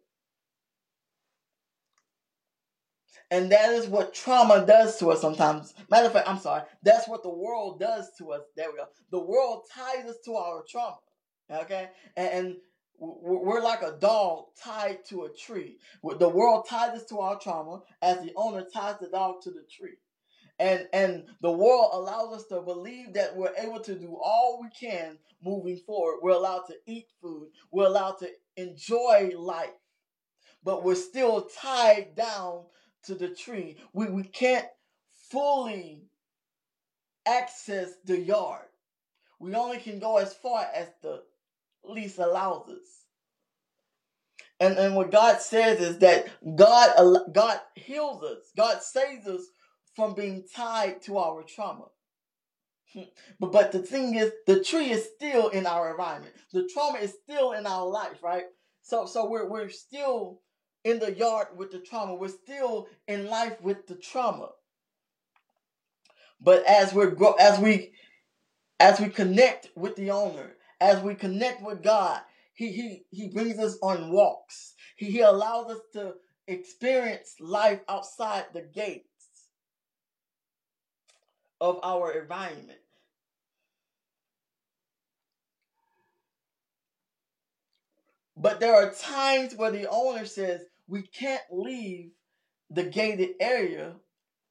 And 3.31 3.51
that 3.51 3.71
is 3.71 3.87
what 3.87 4.13
trauma 4.13 4.65
does 4.65 4.99
to 4.99 5.07
us 5.11 5.21
sometimes. 5.21 5.73
Matter 5.89 6.07
of 6.07 6.13
fact, 6.13 6.29
I'm 6.29 6.39
sorry. 6.39 6.63
That's 6.83 7.07
what 7.07 7.23
the 7.23 7.33
world 7.33 7.79
does 7.79 8.09
to 8.19 8.31
us. 8.31 8.41
There 8.55 8.71
we 8.71 8.77
go. 8.77 8.85
The 9.11 9.19
world 9.19 9.63
ties 9.73 10.05
us 10.05 10.17
to 10.25 10.35
our 10.35 10.63
trauma. 10.69 10.97
Okay? 11.51 11.89
And, 12.15 12.29
and 12.29 12.55
we're 12.99 13.61
like 13.61 13.81
a 13.81 13.97
dog 13.99 14.45
tied 14.61 15.05
to 15.09 15.23
a 15.23 15.33
tree. 15.33 15.77
The 16.03 16.29
world 16.29 16.67
ties 16.69 16.97
us 16.97 17.05
to 17.07 17.19
our 17.19 17.37
trauma 17.37 17.81
as 18.01 18.21
the 18.21 18.31
owner 18.35 18.65
ties 18.73 18.95
the 18.99 19.09
dog 19.09 19.41
to 19.43 19.51
the 19.51 19.65
tree. 19.69 19.97
And 20.59 20.87
and 20.91 21.25
the 21.41 21.51
world 21.51 21.91
allows 21.93 22.33
us 22.37 22.47
to 22.47 22.61
believe 22.61 23.13
that 23.13 23.35
we're 23.35 23.53
able 23.57 23.79
to 23.81 23.93
do 23.93 24.17
all 24.21 24.59
we 24.61 24.69
can 24.69 25.17
moving 25.43 25.77
forward. 25.77 26.19
We're 26.21 26.31
allowed 26.31 26.63
to 26.67 26.75
eat 26.87 27.07
food. 27.21 27.49
We're 27.71 27.85
allowed 27.85 28.17
to 28.19 28.29
enjoy 28.55 29.33
life. 29.37 29.69
But 30.63 30.83
we're 30.83 30.95
still 30.95 31.47
tied 31.61 32.15
down 32.15 32.63
to 33.03 33.15
the 33.15 33.29
tree. 33.29 33.77
We, 33.93 34.09
we 34.09 34.23
can't 34.23 34.65
fully 35.29 36.03
access 37.27 37.91
the 38.05 38.19
yard. 38.19 38.65
We 39.39 39.53
only 39.53 39.77
can 39.77 39.99
go 39.99 40.17
as 40.17 40.33
far 40.33 40.67
as 40.73 40.87
the 41.03 41.21
lease 41.83 42.17
allows 42.17 42.67
us. 42.69 43.05
And, 44.59 44.77
and 44.77 44.95
what 44.95 45.11
God 45.11 45.39
says 45.39 45.79
is 45.79 45.99
that 45.99 46.27
God 46.55 47.19
God 47.31 47.59
heals 47.75 48.23
us. 48.23 48.51
God 48.57 48.81
saves 48.81 49.27
us 49.27 49.41
from 49.97 50.13
being 50.13 50.43
tied 50.55 51.01
to 51.01 51.17
our 51.17 51.43
trauma. 51.43 51.87
But 53.39 53.51
but 53.51 53.71
the 53.71 53.79
thing 53.79 54.15
is, 54.15 54.31
the 54.45 54.63
tree 54.63 54.91
is 54.91 55.09
still 55.15 55.49
in 55.49 55.65
our 55.65 55.91
environment. 55.91 56.35
The 56.53 56.69
trauma 56.73 56.99
is 56.99 57.13
still 57.23 57.51
in 57.51 57.65
our 57.65 57.85
life, 57.85 58.23
right? 58.23 58.45
So 58.83 59.05
so 59.07 59.27
we're 59.27 59.49
we're 59.49 59.69
still 59.69 60.41
in 60.83 60.99
the 60.99 61.13
yard 61.13 61.47
with 61.57 61.71
the 61.71 61.79
trauma. 61.79 62.13
We're 62.13 62.39
still 62.45 62.87
in 63.07 63.27
life 63.27 63.59
with 63.61 63.87
the 63.87 63.95
trauma. 63.95 64.49
But 66.39 66.63
as 66.65 66.93
we're 66.93 67.11
grow, 67.19 67.33
as 67.33 67.59
we 67.59 67.91
as 68.79 68.99
we 68.99 69.09
connect 69.09 69.69
with 69.75 69.95
the 69.95 70.11
owner, 70.11 70.55
as 70.79 71.01
we 71.01 71.15
connect 71.15 71.61
with 71.63 71.81
God, 71.83 72.21
he 72.53 72.67
he 72.71 72.87
he 73.09 73.27
brings 73.29 73.57
us 73.59 73.77
on 73.81 74.11
walks. 74.11 74.75
He 74.95 75.07
he 75.15 75.21
allows 75.21 75.71
us 75.71 75.81
to 75.93 76.13
experience 76.47 77.35
life 77.39 77.81
outside 77.89 78.45
the 78.53 78.61
gates 78.61 79.06
of 81.59 81.79
our 81.83 82.11
environment. 82.11 82.79
But 88.35 88.59
there 88.59 88.75
are 88.75 88.91
times 88.93 89.55
where 89.55 89.71
the 89.71 89.89
owner 89.89 90.25
says, 90.25 90.61
we 90.87 91.01
can't 91.01 91.41
leave 91.51 92.11
the 92.69 92.83
gated 92.83 93.31
area, 93.39 93.95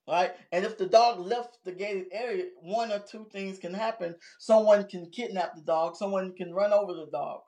right? 0.08 0.32
And 0.50 0.64
if 0.64 0.76
the 0.76 0.86
dog 0.86 1.20
left 1.20 1.58
the 1.64 1.72
gated 1.72 2.06
area, 2.10 2.46
one 2.60 2.90
or 2.90 2.98
two 2.98 3.26
things 3.30 3.58
can 3.58 3.72
happen. 3.72 4.16
Someone 4.38 4.88
can 4.88 5.10
kidnap 5.10 5.54
the 5.54 5.62
dog, 5.62 5.94
someone 5.94 6.34
can 6.34 6.52
run 6.52 6.72
over 6.72 6.94
the 6.94 7.06
dog, 7.12 7.40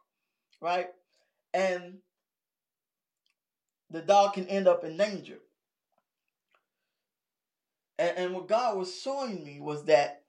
right? 0.60 0.86
And 1.52 1.98
the 3.90 4.02
dog 4.02 4.34
can 4.34 4.46
end 4.46 4.68
up 4.68 4.84
in 4.84 4.96
danger. 4.96 5.38
And, 7.98 8.16
and 8.16 8.34
what 8.34 8.48
God 8.48 8.76
was 8.76 9.00
showing 9.00 9.44
me 9.44 9.60
was 9.60 9.84
that 9.86 10.22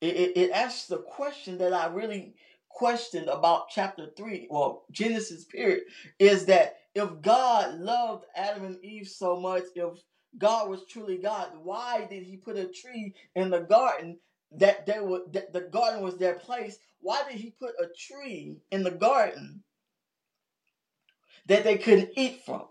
it, 0.00 0.16
it, 0.16 0.36
it 0.36 0.50
asks 0.52 0.86
the 0.86 0.98
question 0.98 1.58
that 1.58 1.72
I 1.72 1.86
really 1.86 2.34
questioned 2.68 3.28
about 3.28 3.70
chapter 3.70 4.08
3, 4.16 4.48
well, 4.50 4.84
Genesis 4.90 5.44
period, 5.44 5.84
is 6.18 6.46
that 6.46 6.76
if 6.94 7.08
God 7.22 7.78
loved 7.78 8.26
Adam 8.36 8.64
and 8.64 8.84
Eve 8.84 9.08
so 9.08 9.38
much, 9.40 9.64
if 9.74 9.98
God 10.38 10.68
was 10.68 10.86
truly 10.88 11.18
God, 11.18 11.50
why 11.62 12.06
did 12.10 12.24
he 12.24 12.36
put 12.36 12.56
a 12.56 12.66
tree 12.68 13.14
in 13.36 13.50
the 13.50 13.60
garden 13.60 14.18
that 14.52 14.86
they 14.86 15.00
were 15.00 15.20
that 15.32 15.52
the 15.52 15.62
garden 15.62 16.02
was 16.02 16.18
their 16.18 16.34
place? 16.34 16.78
Why 17.00 17.22
did 17.30 17.40
he 17.40 17.54
put 17.58 17.74
a 17.80 17.88
tree 17.98 18.58
in 18.70 18.82
the 18.82 18.90
garden 18.90 19.62
that 21.46 21.64
they 21.64 21.78
couldn't 21.78 22.10
eat 22.16 22.42
from? 22.44 22.64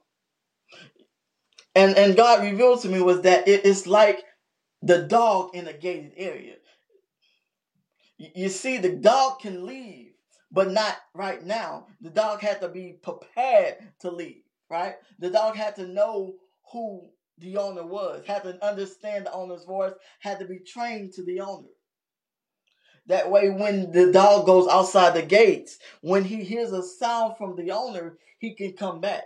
And 1.75 1.97
and 1.97 2.15
God 2.15 2.43
revealed 2.43 2.81
to 2.81 2.89
me 2.89 3.01
was 3.01 3.21
that 3.21 3.47
it 3.47 3.65
is 3.65 3.87
like 3.87 4.23
the 4.81 5.03
dog 5.03 5.55
in 5.55 5.67
a 5.67 5.73
gated 5.73 6.13
area. 6.17 6.55
You 8.17 8.49
see, 8.49 8.77
the 8.77 8.95
dog 8.95 9.39
can 9.39 9.65
leave, 9.65 10.13
but 10.51 10.71
not 10.71 10.97
right 11.15 11.43
now. 11.43 11.87
The 12.01 12.11
dog 12.11 12.41
had 12.41 12.61
to 12.61 12.69
be 12.69 12.97
prepared 13.01 13.77
to 14.01 14.11
leave, 14.11 14.43
right? 14.69 14.95
The 15.19 15.31
dog 15.31 15.55
had 15.55 15.75
to 15.77 15.87
know 15.87 16.35
who 16.71 17.09
the 17.39 17.57
owner 17.57 17.85
was, 17.85 18.25
had 18.27 18.43
to 18.43 18.63
understand 18.65 19.25
the 19.25 19.33
owner's 19.33 19.65
voice, 19.65 19.93
had 20.19 20.39
to 20.39 20.45
be 20.45 20.59
trained 20.59 21.13
to 21.13 21.23
the 21.25 21.41
owner. 21.41 21.69
That 23.07 23.29
way, 23.31 23.49
when 23.49 23.91
the 23.91 24.11
dog 24.11 24.45
goes 24.45 24.67
outside 24.69 25.15
the 25.15 25.23
gates, 25.23 25.77
when 26.01 26.23
he 26.23 26.43
hears 26.43 26.71
a 26.71 26.83
sound 26.83 27.37
from 27.37 27.55
the 27.57 27.71
owner, 27.71 28.17
he 28.39 28.55
can 28.55 28.73
come 28.73 29.01
back. 29.01 29.23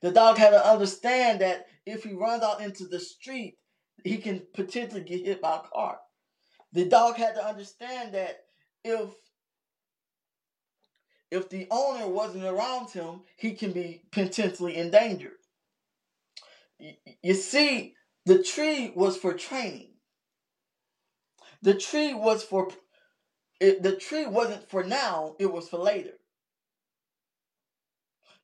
The 0.00 0.12
dog 0.12 0.38
had 0.38 0.50
to 0.50 0.66
understand 0.66 1.40
that 1.40 1.66
if 1.86 2.04
he 2.04 2.12
runs 2.12 2.42
out 2.42 2.60
into 2.60 2.86
the 2.86 3.00
street, 3.00 3.56
he 4.04 4.18
can 4.18 4.42
potentially 4.54 5.02
get 5.02 5.24
hit 5.24 5.40
by 5.40 5.56
a 5.56 5.68
car. 5.68 5.98
The 6.72 6.84
dog 6.84 7.16
had 7.16 7.34
to 7.34 7.44
understand 7.44 8.14
that 8.14 8.44
if 8.84 9.10
if 11.30 11.50
the 11.50 11.66
owner 11.70 12.08
wasn't 12.08 12.44
around 12.44 12.90
him, 12.90 13.20
he 13.36 13.52
can 13.52 13.72
be 13.72 14.02
potentially 14.12 14.76
endangered. 14.76 15.32
You 17.22 17.34
see, 17.34 17.94
the 18.24 18.42
tree 18.42 18.92
was 18.94 19.16
for 19.16 19.34
training. 19.34 19.90
The 21.60 21.74
tree 21.74 22.14
was 22.14 22.42
for 22.44 22.68
it, 23.60 23.82
the 23.82 23.96
tree 23.96 24.26
wasn't 24.26 24.70
for 24.70 24.84
now, 24.84 25.34
it 25.38 25.52
was 25.52 25.68
for 25.68 25.78
later. 25.78 26.14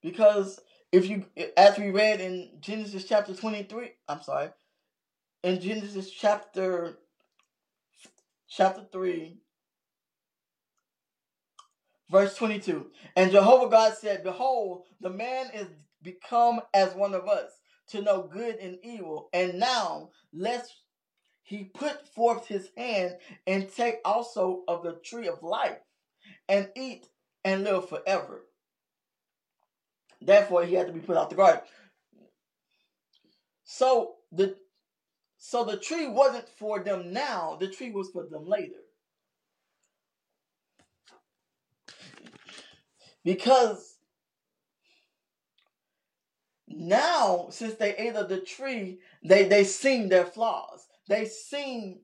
Because 0.03 0.61
if 0.94 1.09
you 1.09 1.24
as 1.57 1.76
we 1.76 1.90
read 1.90 2.20
in 2.20 2.50
Genesis 2.61 3.04
chapter 3.04 3.35
23, 3.35 3.90
I'm 4.09 4.22
sorry, 4.22 4.50
in 5.42 5.61
Genesis 5.61 6.09
chapter 6.09 6.98
chapter 8.48 8.83
3, 8.92 9.37
verse 12.09 12.37
22. 12.37 12.87
And 13.16 13.33
Jehovah 13.33 13.68
God 13.68 13.94
said, 13.94 14.22
Behold, 14.22 14.85
the 15.00 15.11
man 15.11 15.46
is 15.52 15.66
become 16.00 16.61
as 16.72 16.94
one 16.94 17.12
of 17.14 17.28
us, 17.28 17.50
to 17.88 18.00
know 18.00 18.30
good 18.33 18.57
and 18.57 18.78
evil. 18.85 19.30
And 19.33 19.59
now, 19.59 20.11
lest 20.33 20.72
he 21.42 21.64
put 21.64 22.07
forth 22.14 22.46
his 22.46 22.68
hand 22.76 23.16
and 23.48 23.68
take 23.68 23.96
also 24.04 24.62
of 24.68 24.85
the 24.85 25.00
tree 25.04 25.26
of 25.26 25.42
life 25.42 25.78
and 26.48 26.70
eat 26.76 27.09
and 27.44 27.64
live 27.64 27.88
forever. 27.88 28.44
Therefore, 30.25 30.65
he 30.65 30.75
had 30.75 30.87
to 30.87 30.93
be 30.93 31.01
put 31.01 31.17
out 31.17 31.31
the 31.31 31.37
garden. 31.37 31.63
So 33.65 34.17
the 34.33 34.57
so 35.37 35.65
the 35.65 35.77
tree 35.77 36.09
wasn't 36.09 36.49
for 36.49 36.83
them 36.83 37.13
now, 37.13 37.57
the 37.61 37.69
tree 37.69 37.91
was 37.91 38.11
for 38.11 38.27
them 38.27 38.47
later. 38.47 38.81
Because 43.25 43.97
now, 46.67 47.49
since 47.51 47.75
they 47.75 47.97
ate 47.97 48.17
of 48.17 48.29
the 48.29 48.41
tree, 48.41 49.01
they, 49.23 49.45
they 49.45 49.65
seen 49.65 50.09
their 50.09 50.25
flaws. 50.25 50.87
They 51.09 51.27
seen 51.27 52.01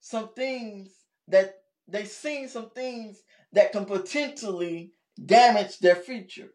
some 0.00 0.30
things 0.34 0.90
that 1.28 1.56
they 1.88 2.04
seen 2.04 2.48
some 2.48 2.70
things 2.70 3.22
that 3.52 3.72
can 3.72 3.84
potentially 3.84 4.92
damage 5.24 5.78
their 5.78 5.96
future. 5.96 6.50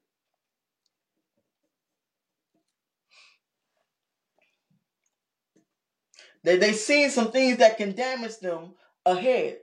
They 6.43 6.57
they 6.57 6.73
seen 6.73 7.09
some 7.09 7.31
things 7.31 7.57
that 7.57 7.77
can 7.77 7.95
damage 7.95 8.39
them 8.39 8.73
ahead. 9.05 9.59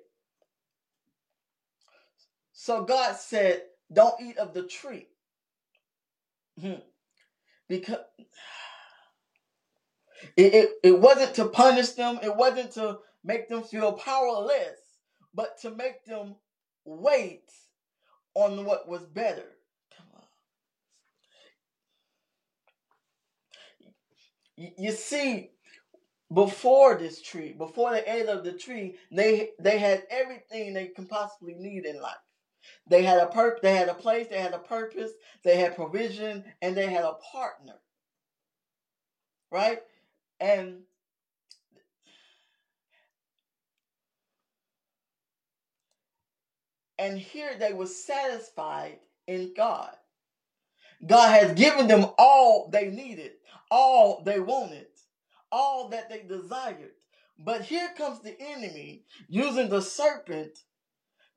So 2.53 2.85
God 2.85 3.17
said, 3.17 3.63
Don't 3.93 4.21
eat 4.21 4.39
of 4.39 4.55
the 4.55 4.65
tree. 4.65 5.09
Hmm. 6.61 6.75
Because 7.69 7.99
it, 10.37 10.55
it, 10.55 10.71
it 10.83 10.99
wasn't 11.01 11.35
to 11.37 11.47
punish 11.47 11.91
them, 11.91 12.19
it 12.23 12.35
wasn't 12.35 12.73
to 12.73 12.99
make 13.25 13.49
them 13.49 13.63
feel 13.63 13.93
powerless, 13.93 14.79
but 15.35 15.59
to 15.61 15.71
make 15.71 16.05
them 16.05 16.37
wait 16.85 17.51
on 18.39 18.65
what 18.65 18.89
was 18.89 19.03
better. 19.03 19.57
You 24.57 24.93
see, 24.93 25.51
before 26.33 26.97
this 26.97 27.23
tree, 27.23 27.53
before 27.53 27.93
they 27.93 28.05
ate 28.05 28.29
of 28.29 28.45
the 28.45 28.53
tree, 28.53 28.97
they 29.11 29.51
they 29.61 29.79
had 29.79 30.05
everything 30.11 30.73
they 30.73 30.89
can 30.89 31.07
possibly 31.07 31.55
need 31.55 31.85
in 31.85 32.01
life. 32.01 32.17
They 32.89 33.03
had 33.03 33.19
a 33.19 33.27
purpose, 33.27 33.61
they 33.63 33.75
had 33.75 33.89
a 33.89 33.95
place, 33.95 34.27
they 34.29 34.41
had 34.41 34.55
a 34.55 34.59
purpose, 34.59 35.13
they 35.45 35.57
had 35.57 35.77
provision, 35.77 36.45
and 36.61 36.77
they 36.77 36.87
had 36.87 37.05
a 37.05 37.19
partner. 37.33 37.81
Right? 39.51 39.81
And 40.41 40.83
and 46.99 47.19
here 47.19 47.57
they 47.59 47.73
were 47.73 47.87
satisfied 47.87 48.99
in 49.27 49.55
God. 49.57 49.91
God 51.07 51.31
has 51.31 51.55
given 51.55 51.89
them 51.89 52.07
all 52.19 52.71
they 52.73 52.91
needed, 52.91 53.33
all 53.71 54.23
they 54.25 54.41
wanted, 54.41 54.87
all 55.53 55.91
that 55.91 56.11
they 56.11 56.23
desired. 56.23 56.93
But 57.39 57.63
here 57.63 57.91
comes 57.97 58.21
the 58.21 58.37
enemy 58.41 59.05
using 59.29 59.69
the 59.69 59.83
serpent 59.83 60.59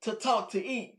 to 0.04 0.13
talk 0.13 0.52
to 0.52 0.65
Eve. 0.65 0.95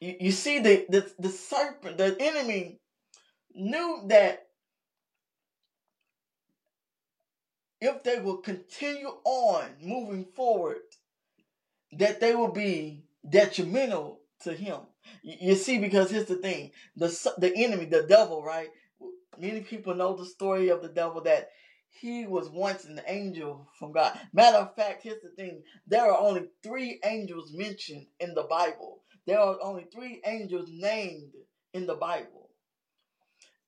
You, 0.00 0.16
you 0.20 0.32
see, 0.32 0.60
the, 0.60 0.86
the, 0.90 1.12
the 1.18 1.28
serpent, 1.30 1.98
the 1.98 2.16
enemy 2.20 2.80
knew 3.54 4.02
that 4.08 4.47
if 7.80 8.02
they 8.02 8.18
will 8.20 8.38
continue 8.38 9.12
on 9.24 9.64
moving 9.80 10.26
forward, 10.34 10.78
that 11.92 12.20
they 12.20 12.34
will 12.34 12.52
be 12.52 13.04
detrimental 13.28 14.20
to 14.42 14.52
him. 14.52 14.80
You, 15.22 15.54
see, 15.54 15.78
because 15.78 16.10
here's 16.10 16.26
the 16.26 16.36
thing: 16.36 16.72
the 16.96 17.08
the 17.38 17.52
enemy, 17.56 17.86
the 17.86 18.02
devil, 18.02 18.42
right? 18.42 18.68
Many 19.38 19.60
people 19.60 19.94
know 19.94 20.16
the 20.16 20.26
story 20.26 20.68
of 20.68 20.82
the 20.82 20.88
devil 20.88 21.22
that 21.22 21.50
he 21.90 22.26
was 22.26 22.48
once 22.50 22.84
an 22.84 23.00
angel 23.06 23.68
from 23.78 23.92
God. 23.92 24.18
Matter 24.32 24.58
of 24.58 24.74
fact, 24.74 25.02
here's 25.02 25.22
the 25.22 25.30
thing: 25.30 25.62
there 25.86 26.10
are 26.10 26.18
only 26.18 26.48
three 26.62 27.00
angels 27.04 27.52
mentioned 27.54 28.06
in 28.20 28.34
the 28.34 28.44
Bible. 28.44 29.02
There 29.26 29.38
are 29.38 29.56
only 29.62 29.86
three 29.92 30.20
angels 30.26 30.68
named 30.72 31.32
in 31.72 31.86
the 31.86 31.94
Bible. 31.94 32.50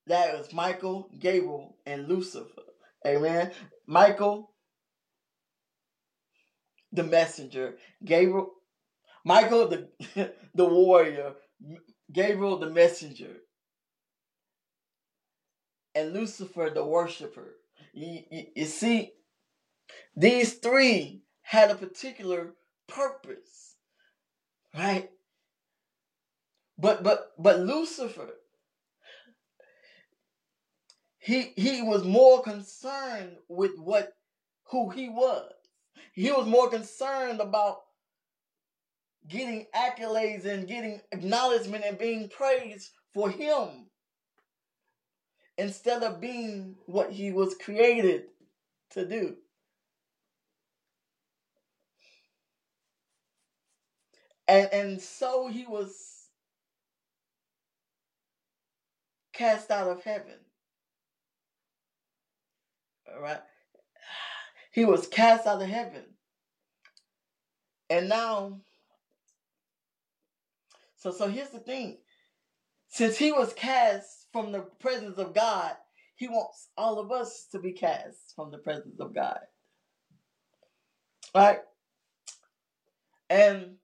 That 0.06 0.34
is 0.34 0.52
Michael, 0.52 1.08
Gabriel, 1.18 1.76
and 1.86 2.08
Lucifer. 2.08 2.62
Amen. 3.06 3.52
Michael, 3.90 4.52
the 6.92 7.02
messenger. 7.02 7.76
Gabriel, 8.04 8.52
Michael, 9.24 9.68
the 9.68 9.88
the 10.54 10.64
warrior. 10.64 11.34
Gabriel, 12.12 12.58
the 12.58 12.70
messenger. 12.70 13.36
And 15.94 16.12
Lucifer, 16.12 16.70
the 16.72 16.84
worshiper. 16.84 17.56
You, 17.92 18.20
you, 18.30 18.44
you 18.54 18.64
see, 18.66 19.12
these 20.16 20.54
three 20.54 21.22
had 21.42 21.70
a 21.72 21.74
particular 21.74 22.54
purpose, 22.88 23.76
right? 24.76 25.10
But 26.78 27.02
but 27.02 27.32
but 27.38 27.60
Lucifer, 27.60 28.30
he 31.20 31.52
he 31.54 31.82
was 31.82 32.02
more 32.04 32.42
concerned 32.42 33.36
with 33.48 33.78
what 33.78 34.14
who 34.70 34.88
he 34.90 35.08
was. 35.10 35.52
He 36.12 36.30
was 36.30 36.46
more 36.46 36.68
concerned 36.70 37.40
about 37.40 37.82
getting 39.28 39.66
accolades 39.76 40.46
and 40.46 40.66
getting 40.66 41.00
acknowledgement 41.12 41.84
and 41.86 41.98
being 41.98 42.28
praised 42.30 42.90
for 43.12 43.30
him 43.30 43.86
instead 45.58 46.02
of 46.02 46.22
being 46.22 46.76
what 46.86 47.12
he 47.12 47.32
was 47.32 47.54
created 47.54 48.22
to 48.92 49.06
do. 49.06 49.36
And 54.48 54.68
and 54.72 55.00
so 55.00 55.48
he 55.48 55.66
was 55.66 56.28
cast 59.34 59.70
out 59.70 59.88
of 59.88 60.02
heaven. 60.02 60.49
Right. 63.18 63.40
He 64.72 64.84
was 64.84 65.06
cast 65.06 65.46
out 65.46 65.62
of 65.62 65.68
heaven. 65.68 66.04
And 67.88 68.08
now, 68.08 68.60
so 70.96 71.10
so 71.10 71.28
here's 71.28 71.50
the 71.50 71.58
thing. 71.58 71.98
Since 72.88 73.16
he 73.18 73.32
was 73.32 73.52
cast 73.54 74.26
from 74.32 74.52
the 74.52 74.60
presence 74.60 75.18
of 75.18 75.34
God, 75.34 75.72
he 76.16 76.28
wants 76.28 76.68
all 76.76 76.98
of 76.98 77.10
us 77.10 77.46
to 77.52 77.58
be 77.58 77.72
cast 77.72 78.34
from 78.36 78.50
the 78.50 78.58
presence 78.58 79.00
of 79.00 79.14
God. 79.14 79.40
Right? 81.34 81.60
And 83.28 83.76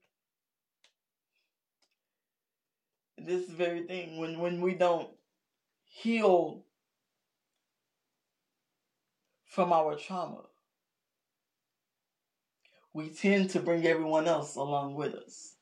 this 3.19 3.49
very 3.49 3.85
thing, 3.85 4.19
when 4.19 4.39
when 4.39 4.61
we 4.61 4.75
don't 4.75 5.09
heal 5.85 6.66
from 9.57 9.73
our 9.73 9.97
trauma, 9.97 10.43
we 12.93 13.09
tend 13.09 13.49
to 13.49 13.59
bring 13.59 13.87
everyone 13.87 14.29
else 14.29 14.55
along 14.55 14.95
with 14.97 15.15
us. 15.15 15.55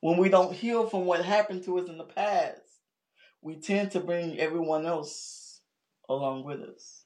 When 0.00 0.16
we 0.16 0.28
don't 0.28 0.54
heal 0.54 0.88
from 0.88 1.06
what 1.06 1.24
happened 1.24 1.64
to 1.64 1.80
us 1.80 1.88
in 1.88 1.98
the 1.98 2.04
past, 2.04 2.60
we 3.42 3.56
tend 3.56 3.90
to 3.90 4.00
bring 4.00 4.38
everyone 4.38 4.86
else 4.86 5.60
along 6.08 6.44
with 6.44 6.60
us. 6.60 7.02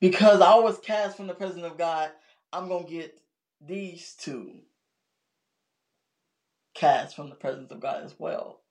Because 0.00 0.40
I 0.40 0.56
was 0.56 0.80
cast 0.80 1.16
from 1.16 1.28
the 1.28 1.34
presence 1.34 1.62
of 1.62 1.78
God, 1.78 2.10
I'm 2.52 2.66
going 2.66 2.86
to 2.86 2.90
get 2.90 3.20
these 3.64 4.16
two 4.18 4.62
cast 6.74 7.14
from 7.14 7.30
the 7.30 7.36
presence 7.36 7.70
of 7.70 7.78
God 7.78 8.02
as 8.02 8.16
well. 8.18 8.65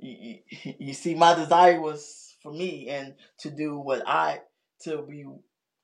You, 0.00 0.38
you, 0.78 0.94
see, 0.94 1.14
my 1.14 1.34
desire 1.34 1.80
was 1.80 2.36
for 2.42 2.52
me 2.52 2.88
and 2.88 3.14
to 3.40 3.50
do 3.50 3.78
what 3.78 4.02
I, 4.06 4.40
to 4.82 5.02
be 5.02 5.26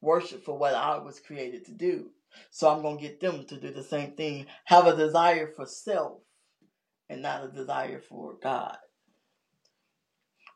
worshiped 0.01 0.45
for 0.45 0.57
what 0.59 0.75
I 0.75 0.99
was 0.99 1.21
created 1.21 1.67
to 1.67 1.73
do. 1.73 2.11
So 2.51 2.69
I'm 2.69 2.83
going 2.83 2.99
to 2.99 3.03
get 3.03 3.21
them 3.21 3.45
to 3.47 3.61
do 3.61 3.73
the 3.73 3.83
same 3.83 4.13
thing. 4.13 4.47
Have 4.65 4.87
a 4.87 4.97
desire 4.97 5.49
for 5.55 5.67
self 5.67 6.21
and 7.09 7.23
not 7.23 7.45
a 7.45 7.49
desire 7.49 8.01
for 8.01 8.35
God. 8.43 8.77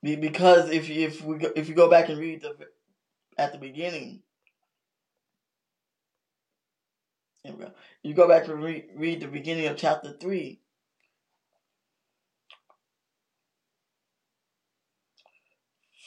Because 0.02 0.70
if 0.70 0.88
you, 0.88 1.06
if 1.06 1.22
we 1.22 1.38
go, 1.38 1.50
if 1.54 1.68
you 1.68 1.74
go 1.74 1.90
back 1.90 2.08
and 2.08 2.18
read 2.18 2.42
the 2.42 2.54
at 3.36 3.52
the 3.52 3.58
beginning, 3.58 4.22
you 8.02 8.14
go 8.14 8.28
back 8.28 8.48
and 8.48 8.62
read, 8.62 8.86
read 8.96 9.20
the 9.20 9.28
beginning 9.28 9.66
of 9.66 9.76
chapter 9.76 10.12
three. 10.12 10.59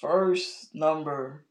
First 0.04 0.76
number 0.76 1.46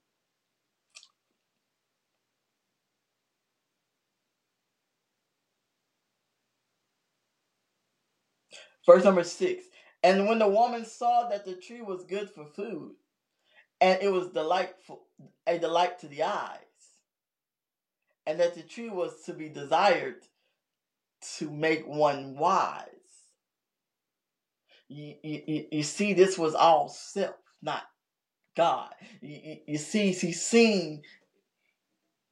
Verse 8.85 9.05
number 9.05 9.25
six. 9.25 9.65
And 10.03 10.29
when 10.29 10.39
the 10.39 10.49
woman 10.49 10.85
saw 10.85 11.31
that 11.31 11.47
the 11.47 11.55
tree 11.55 11.81
was 11.81 12.05
good 12.05 12.29
for 12.29 12.45
food, 12.45 12.93
and 13.81 14.03
it 14.03 14.13
was 14.13 14.29
delightful, 14.29 15.05
a 15.47 15.59
delight 15.59 16.01
to 16.01 16.09
the 16.09 16.25
eyes, 16.25 16.59
and 18.27 18.39
that 18.39 18.55
the 18.55 18.63
tree 18.63 18.91
was 18.91 19.23
to 19.25 19.33
be 19.33 19.49
desired 19.49 20.17
to 21.39 21.51
make 21.51 21.87
one 21.87 22.37
wise. 22.37 22.87
You, 24.89 25.15
you, 25.23 25.67
you 25.71 25.83
see, 25.85 26.13
this 26.13 26.37
was 26.37 26.55
all 26.55 26.89
self, 26.89 27.37
not 27.63 27.85
God. 28.57 28.91
You, 29.21 29.57
you 29.67 29.79
see, 29.79 30.13
she 30.13 30.33
seen, 30.33 31.03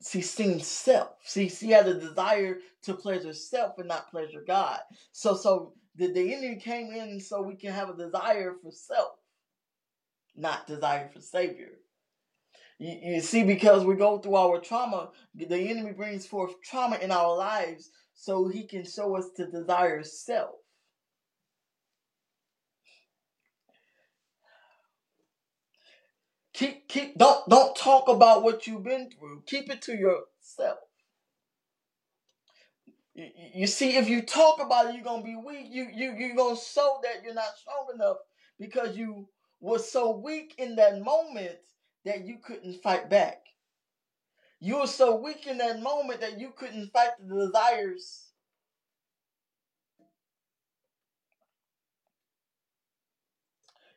she 0.07 0.21
seen 0.21 0.61
self. 0.61 1.11
See, 1.25 1.49
she 1.49 1.71
had 1.71 1.89
a 1.89 1.99
desire 1.99 2.59
to 2.83 2.95
pleasure 2.95 3.33
self 3.35 3.79
and 3.79 3.89
not 3.89 4.11
pleasure 4.11 4.45
God. 4.47 4.81
So, 5.13 5.35
so 5.35 5.75
the, 5.97 6.13
the 6.13 6.35
enemy 6.35 6.57
came 6.57 6.93
in 6.93 7.21
so 7.21 7.43
we 7.43 7.57
can 7.57 7.73
have 7.73 7.91
a 7.91 7.97
desire 7.97 8.55
for 8.63 8.71
self, 8.71 9.17
not 10.37 10.67
desire 10.67 11.09
for 11.13 11.21
Savior. 11.21 11.73
You, 12.79 12.99
you 13.03 13.21
see, 13.21 13.45
because 13.45 13.85
we 13.85 13.95
go 13.95 14.19
through 14.19 14.37
our 14.37 14.61
trauma, 14.61 15.11
the 15.35 15.71
enemy 15.71 15.93
brings 15.93 16.27
forth 16.27 16.61
trauma 16.63 16.97
in 16.97 17.11
our 17.11 17.37
lives 17.37 17.91
so 18.15 18.49
he 18.49 18.65
can 18.65 18.85
show 18.85 19.17
us 19.17 19.31
to 19.37 19.51
desire 19.51 20.03
self. 20.03 20.57
Keep 26.61 26.89
keep 26.89 27.17
don't 27.17 27.49
don't 27.49 27.75
talk 27.75 28.09
about 28.09 28.43
what 28.43 28.67
you've 28.67 28.85
been 28.85 29.11
through. 29.11 29.45
Keep 29.47 29.71
it 29.71 29.81
to 29.85 29.93
yourself. 29.97 30.81
You, 33.15 33.67
see, 33.67 33.97
if 33.97 34.11
you 34.11 34.21
talk 34.21 34.61
about 34.61 34.89
it, 34.89 34.95
you're 34.95 35.03
gonna 35.05 35.23
be 35.23 35.37
weak. 35.37 35.69
You 35.71 35.89
you 35.91 36.15
you're 36.19 36.37
gonna 36.37 36.57
show 36.57 37.01
that 37.03 37.25
you're 37.25 37.33
not 37.33 37.57
strong 37.57 37.87
enough 37.95 38.19
because 38.59 38.95
you 38.95 39.27
were 39.61 39.79
so 39.79 40.11
weak 40.19 40.55
in 40.59 40.77
that 40.77 41.01
moment 41.01 41.57
that 42.05 42.27
you 42.27 42.37
couldn't 42.45 42.83
fight 42.83 43.09
back. 43.09 43.43
You 44.61 44.81
were 44.81 44.87
so 44.87 45.17
weak 45.17 45.47
in 45.47 45.57
that 45.59 45.81
moment 45.81 46.21
that 46.21 46.39
you 46.39 46.53
couldn't 46.55 46.93
fight 46.93 47.13
the 47.27 47.47
desires. 47.47 48.33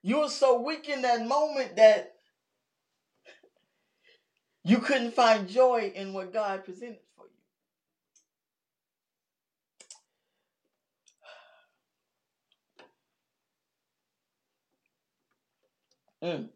You 0.01 0.19
were 0.19 0.29
so 0.29 0.61
weak 0.61 0.87
in 0.87 1.01
that 1.01 1.27
moment 1.27 1.75
that 1.75 2.12
you 4.63 4.79
couldn't 4.79 5.13
find 5.13 5.47
joy 5.47 5.91
in 5.93 6.13
what 6.13 6.33
God 6.33 6.63
presented 6.63 6.99
for 7.15 7.25
you. 16.21 16.29
Mm. 16.29 16.49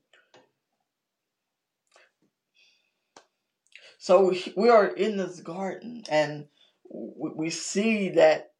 So 3.99 4.33
we 4.55 4.69
are 4.69 4.87
in 4.87 5.17
this 5.17 5.41
garden, 5.41 6.03
and 6.09 6.47
we 6.89 7.49
see 7.49 8.09
that 8.09 8.51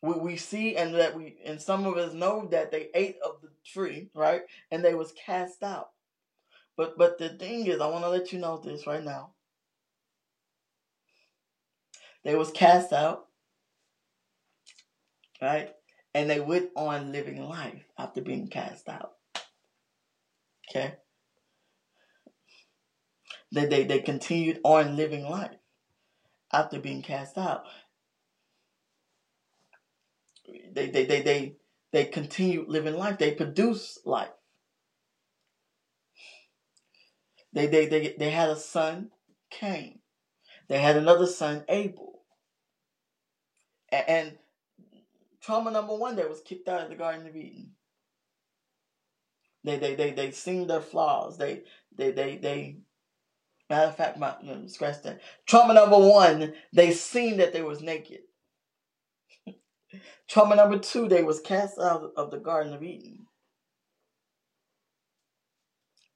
we, 0.00 0.14
we 0.14 0.36
see 0.38 0.76
and 0.76 0.94
that 0.94 1.14
we 1.14 1.36
and 1.44 1.60
some 1.60 1.84
of 1.84 1.98
us 1.98 2.14
know 2.14 2.48
that 2.50 2.70
they 2.70 2.88
ate 2.94 3.16
of 3.22 3.42
the 3.42 3.50
tree, 3.64 4.08
right? 4.14 4.42
And 4.70 4.82
they 4.82 4.94
was 4.94 5.12
cast 5.12 5.62
out. 5.62 5.90
But 6.76 6.96
but 6.96 7.18
the 7.18 7.30
thing 7.30 7.66
is, 7.66 7.80
I 7.80 7.88
want 7.88 8.04
to 8.04 8.10
let 8.10 8.32
you 8.32 8.38
know 8.38 8.58
this 8.58 8.86
right 8.86 9.04
now. 9.04 9.30
They 12.24 12.34
was 12.34 12.50
cast 12.50 12.92
out, 12.92 13.26
right? 15.40 15.70
And 16.14 16.30
they 16.30 16.40
went 16.40 16.70
on 16.76 17.12
living 17.12 17.42
life 17.42 17.82
after 17.98 18.20
being 18.20 18.48
cast 18.48 18.88
out. 18.88 19.12
Okay? 20.70 20.94
They, 23.52 23.66
they, 23.66 23.84
they 23.84 24.00
continued 24.00 24.60
on 24.64 24.96
living 24.96 25.24
life 25.28 25.56
after 26.52 26.78
being 26.78 27.02
cast 27.02 27.36
out. 27.36 27.64
They, 30.46 30.90
they, 30.90 31.04
they, 31.04 31.22
they, 31.22 31.56
they 31.92 32.04
continued 32.06 32.68
living 32.68 32.94
life. 32.94 33.18
They 33.18 33.32
produced 33.32 34.06
life. 34.06 34.30
They, 37.52 37.66
they, 37.66 37.86
they, 37.86 38.14
they 38.18 38.30
had 38.30 38.50
a 38.50 38.56
son, 38.56 39.10
Cain. 39.50 40.00
They 40.68 40.78
had 40.80 40.96
another 40.96 41.26
son, 41.26 41.64
Abel. 41.68 42.22
And, 43.90 44.08
and 44.08 44.32
trauma 45.42 45.70
number 45.70 45.94
one, 45.94 46.16
they 46.16 46.24
was 46.24 46.40
kicked 46.42 46.68
out 46.68 46.82
of 46.82 46.90
the 46.90 46.96
Garden 46.96 47.26
of 47.26 47.36
Eden. 47.36 47.72
They, 49.64 49.78
they, 49.78 49.94
they, 49.94 50.12
they 50.12 50.30
seen 50.30 50.66
their 50.66 50.80
flaws. 50.80 51.38
They, 51.38 51.62
they, 51.96 52.10
they, 52.10 52.36
they, 52.38 52.78
matter 53.70 53.88
of 53.88 53.96
fact, 53.96 54.18
my, 54.18 54.34
no, 54.42 54.66
scratch 54.66 55.02
that. 55.02 55.20
Trauma 55.46 55.74
number 55.74 55.98
one, 55.98 56.54
they 56.72 56.92
seen 56.92 57.38
that 57.38 57.52
they 57.52 57.62
was 57.62 57.82
naked. 57.82 58.20
Trauma 60.28 60.56
number 60.56 60.78
two, 60.78 61.08
they 61.08 61.22
was 61.22 61.40
cast 61.40 61.78
out 61.78 62.12
of 62.16 62.30
the 62.30 62.38
Garden 62.38 62.74
of 62.74 62.82
Eden. 62.82 63.26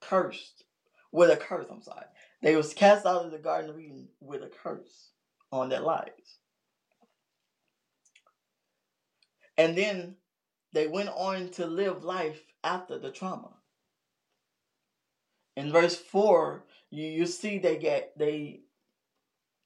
Cursed 0.01 0.66
with 1.13 1.31
a 1.31 1.37
curse. 1.37 1.67
I'm 1.71 1.83
sorry. 1.83 2.07
They 2.43 2.57
was 2.57 2.75
cast 2.75 3.07
out 3.07 3.25
of 3.25 3.31
the 3.31 3.39
Garden 3.39 3.71
of 3.71 3.79
Eden 3.79 4.09
with 4.21 4.43
a 4.43 4.51
curse 4.63 5.11
on 5.53 5.69
their 5.69 5.81
lives. 5.81 6.39
And 9.59 9.77
then 9.77 10.17
they 10.73 10.87
went 10.87 11.09
on 11.09 11.49
to 11.53 11.67
live 11.67 12.05
life 12.05 12.41
after 12.63 12.99
the 12.99 13.11
trauma. 13.11 13.51
In 15.57 15.73
verse 15.73 15.97
4, 15.97 16.65
you, 16.91 17.07
you 17.07 17.27
see 17.27 17.59
they 17.59 17.79
get 17.79 18.13
they 18.19 18.61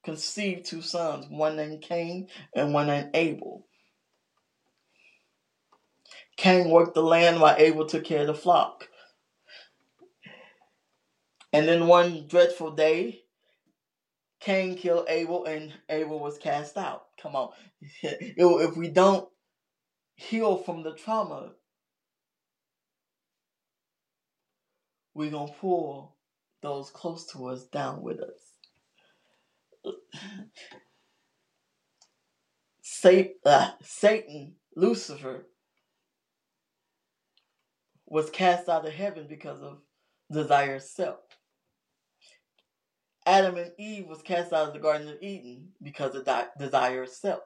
conceived 0.03 0.65
two 0.65 0.81
sons, 0.81 1.27
one 1.29 1.57
named 1.57 1.81
Cain 1.81 2.27
and 2.55 2.73
one 2.73 2.87
named 2.87 3.09
Abel. 3.13 3.67
Cain 6.37 6.69
worked 6.69 6.95
the 6.95 7.03
land 7.03 7.39
while 7.39 7.55
Abel 7.57 7.85
took 7.85 8.05
care 8.05 8.21
of 8.21 8.27
the 8.27 8.33
flock. 8.33 8.87
And 11.53 11.67
then 11.67 11.87
one 11.87 12.27
dreadful 12.27 12.71
day, 12.71 13.21
Cain 14.39 14.75
killed 14.75 15.05
Abel 15.09 15.45
and 15.45 15.73
Abel 15.89 16.19
was 16.19 16.37
cast 16.37 16.77
out. 16.77 17.03
Come 17.21 17.35
on. 17.35 17.49
if 18.01 18.77
we 18.77 18.87
don't 18.89 19.27
heal 20.15 20.57
from 20.57 20.83
the 20.83 20.93
trauma, 20.93 21.51
we're 25.13 25.31
going 25.31 25.49
to 25.49 25.53
pull 25.53 26.15
those 26.61 26.89
close 26.89 27.25
to 27.33 27.47
us 27.47 27.65
down 27.65 28.01
with 28.01 28.19
us. 28.19 29.93
Uh, 33.03 33.71
Satan, 33.81 34.53
Lucifer, 34.75 35.47
was 38.05 38.29
cast 38.29 38.69
out 38.69 38.85
of 38.85 38.93
heaven 38.93 39.25
because 39.27 39.59
of 39.63 39.79
desire 40.31 40.77
self. 40.77 41.30
Adam 43.25 43.57
and 43.57 43.71
Eve 43.77 44.07
was 44.07 44.21
cast 44.21 44.53
out 44.53 44.69
of 44.69 44.73
the 44.73 44.79
Garden 44.79 45.09
of 45.09 45.21
Eden 45.21 45.69
because 45.81 46.15
of 46.15 46.25
di- 46.25 46.47
desire 46.59 47.03
itself. 47.03 47.41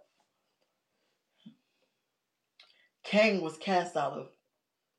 Cain 3.04 3.42
was 3.42 3.58
cast 3.58 3.98
out 3.98 4.14
of 4.14 4.28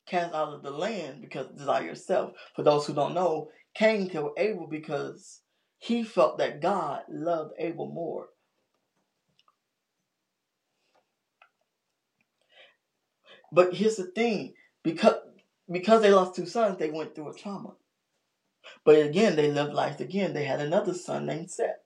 cast 0.06 0.34
out 0.34 0.54
of 0.54 0.62
the 0.62 0.70
land 0.70 1.20
because 1.20 1.46
of 1.48 1.58
desire 1.58 1.90
itself. 1.90 2.32
For 2.54 2.62
those 2.62 2.86
who 2.86 2.94
don't 2.94 3.14
know, 3.14 3.50
Cain 3.74 4.08
killed 4.08 4.32
Abel 4.38 4.66
because 4.68 5.40
he 5.78 6.04
felt 6.04 6.38
that 6.38 6.60
God 6.60 7.02
loved 7.10 7.54
Abel 7.58 7.88
more. 7.88 8.28
But 13.52 13.74
here's 13.74 13.96
the 13.96 14.06
thing, 14.06 14.54
because 14.84 15.16
because 15.70 16.02
they 16.02 16.12
lost 16.12 16.36
two 16.36 16.46
sons, 16.46 16.78
they 16.78 16.90
went 16.90 17.14
through 17.14 17.30
a 17.30 17.34
trauma. 17.34 17.74
But 18.86 19.02
again, 19.06 19.36
they 19.36 19.52
lived 19.52 19.74
life 19.74 20.00
again. 20.00 20.34
They 20.34 20.46
had 20.46 20.60
another 20.62 20.94
son 20.94 21.26
named 21.26 21.52
Seth. 21.52 21.76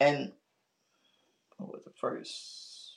And 0.00 0.32
what 1.58 1.72
was 1.72 1.84
the 1.84 1.92
first? 2.00 2.94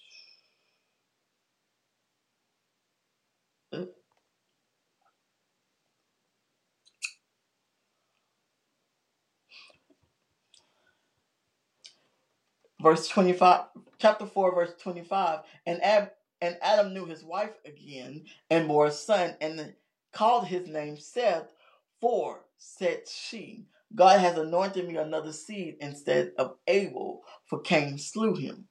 Verse 12.82 13.10
25 13.10 13.64
chapter 14.00 14.28
4 14.28 14.56
verse 14.56 14.74
25 14.82 15.42
and 15.66 15.84
Ab, 15.84 16.12
and 16.44 16.58
Adam 16.62 16.94
knew 16.94 17.06
his 17.06 17.24
wife 17.24 17.54
again 17.66 18.26
and 18.50 18.68
bore 18.68 18.88
a 18.88 18.92
son 18.92 19.36
and 19.40 19.74
called 20.12 20.46
his 20.46 20.68
name 20.68 20.98
Seth, 20.98 21.54
for, 22.02 22.42
said 22.58 23.04
she, 23.08 23.66
God 23.96 24.20
has 24.20 24.38
anointed 24.38 24.86
me 24.86 24.98
another 24.98 25.32
seed 25.32 25.78
instead 25.80 26.34
of 26.38 26.58
Abel, 26.68 27.22
for 27.46 27.62
Cain 27.62 27.98
slew 27.98 28.36
him. 28.36 28.68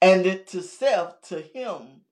And 0.00 0.24
to 0.46 0.62
Seth, 0.62 1.20
to 1.28 1.40
him 1.40 2.02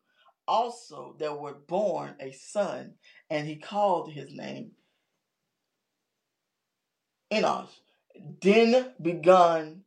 also 0.48 1.14
there 1.20 1.34
were 1.34 1.54
born 1.54 2.16
a 2.18 2.32
son, 2.32 2.94
and 3.30 3.46
he 3.46 3.56
called 3.56 4.12
his 4.12 4.32
name 4.32 4.72
Enosh. 7.32 7.68
Then 8.42 8.92
begun 9.00 9.84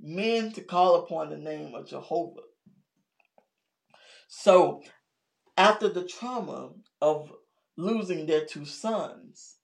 men 0.00 0.52
to 0.52 0.62
call 0.62 0.96
upon 0.96 1.30
the 1.30 1.38
name 1.38 1.74
of 1.76 1.88
Jehovah. 1.88 2.40
So, 4.28 4.82
after 5.56 5.88
the 5.88 6.04
trauma 6.04 6.70
of 7.00 7.32
losing 7.76 8.26
their 8.26 8.44
two 8.44 8.66
sons, 8.66 9.56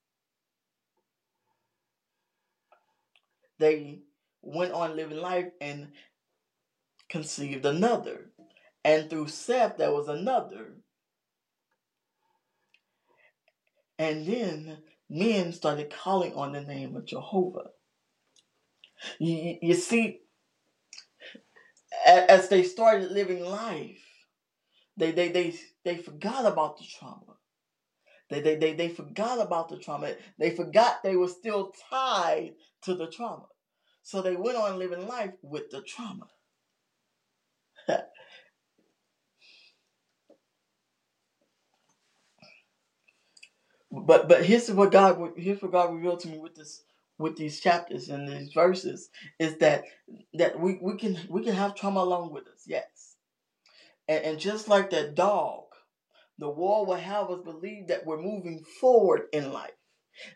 they 3.59 4.01
went 4.43 4.73
on 4.73 4.97
living 4.97 5.19
life 5.19 5.49
and 5.61 5.93
conceived 7.09 7.67
another. 7.67 8.31
And 8.85 9.09
through 9.09 9.29
Seth, 9.29 9.77
there 9.77 9.93
was 9.93 10.09
another. 10.09 10.77
And 13.99 14.27
then 14.27 14.79
men 15.09 15.53
started 15.53 15.93
calling 15.93 16.35
on 16.35 16.53
the 16.53 16.63
name 16.63 16.97
of 16.97 17.07
Jehovah. 17.07 17.71
You, 19.19 19.59
you 19.61 19.75
see, 19.75 20.21
as 22.07 22.49
they 22.49 22.63
started 22.63 23.11
living 23.13 23.45
life, 23.45 24.01
they, 24.97 25.13
they, 25.13 25.31
they, 25.31 25.55
they 25.85 25.97
forgot 25.99 26.47
about 26.47 26.79
the 26.79 26.85
trauma. 26.99 27.37
They, 28.31 28.41
they, 28.41 28.57
they, 28.57 28.75
they 28.75 28.89
forgot 28.91 29.41
about 29.41 29.69
the 29.71 29.79
trauma. 29.79 30.15
They 30.39 30.51
forgot 30.51 31.03
they 31.03 31.17
were 31.17 31.29
still 31.29 31.73
tied 31.91 32.55
to 32.85 32.95
the 32.95 33.09
trauma. 33.09 33.47
So 34.03 34.23
they 34.23 34.37
went 34.37 34.59
on 34.59 34.79
living 34.79 35.07
life 35.09 35.35
with 35.43 35.71
the 35.71 35.83
trauma. 35.83 36.29
but 43.93 44.29
but 44.29 44.45
here's 44.45 44.71
what 44.71 44.93
God 44.93 45.33
here's 45.37 45.63
what 45.63 45.73
God 45.73 45.95
revealed 45.95 46.21
to 46.23 46.29
me 46.29 46.39
with 46.39 46.57
this 46.57 46.83
with 47.19 47.37
these 47.37 47.61
chapters 47.61 48.09
and 48.11 48.29
these 48.29 48.53
verses 48.53 49.11
is 49.41 49.59
that 49.59 49.85
that 50.35 50.59
we, 50.61 50.79
we 50.83 50.97
can 50.99 51.19
we 51.31 51.45
can 51.45 51.55
have 51.55 51.75
trauma 51.77 52.01
along 52.03 52.33
with 52.33 52.49
us, 52.49 52.65
yes. 52.67 52.94
And, 54.09 54.25
and 54.25 54.39
just 54.39 54.69
like 54.69 54.91
that 54.91 55.15
dog, 55.15 55.65
the 56.39 56.51
wall 56.51 56.87
will 56.87 56.97
have 56.97 57.31
us 57.31 57.41
believe 57.45 57.89
that 57.89 58.07
we're 58.07 58.21
moving 58.21 58.65
forward 58.81 59.23
in 59.33 59.53
life. 59.53 59.71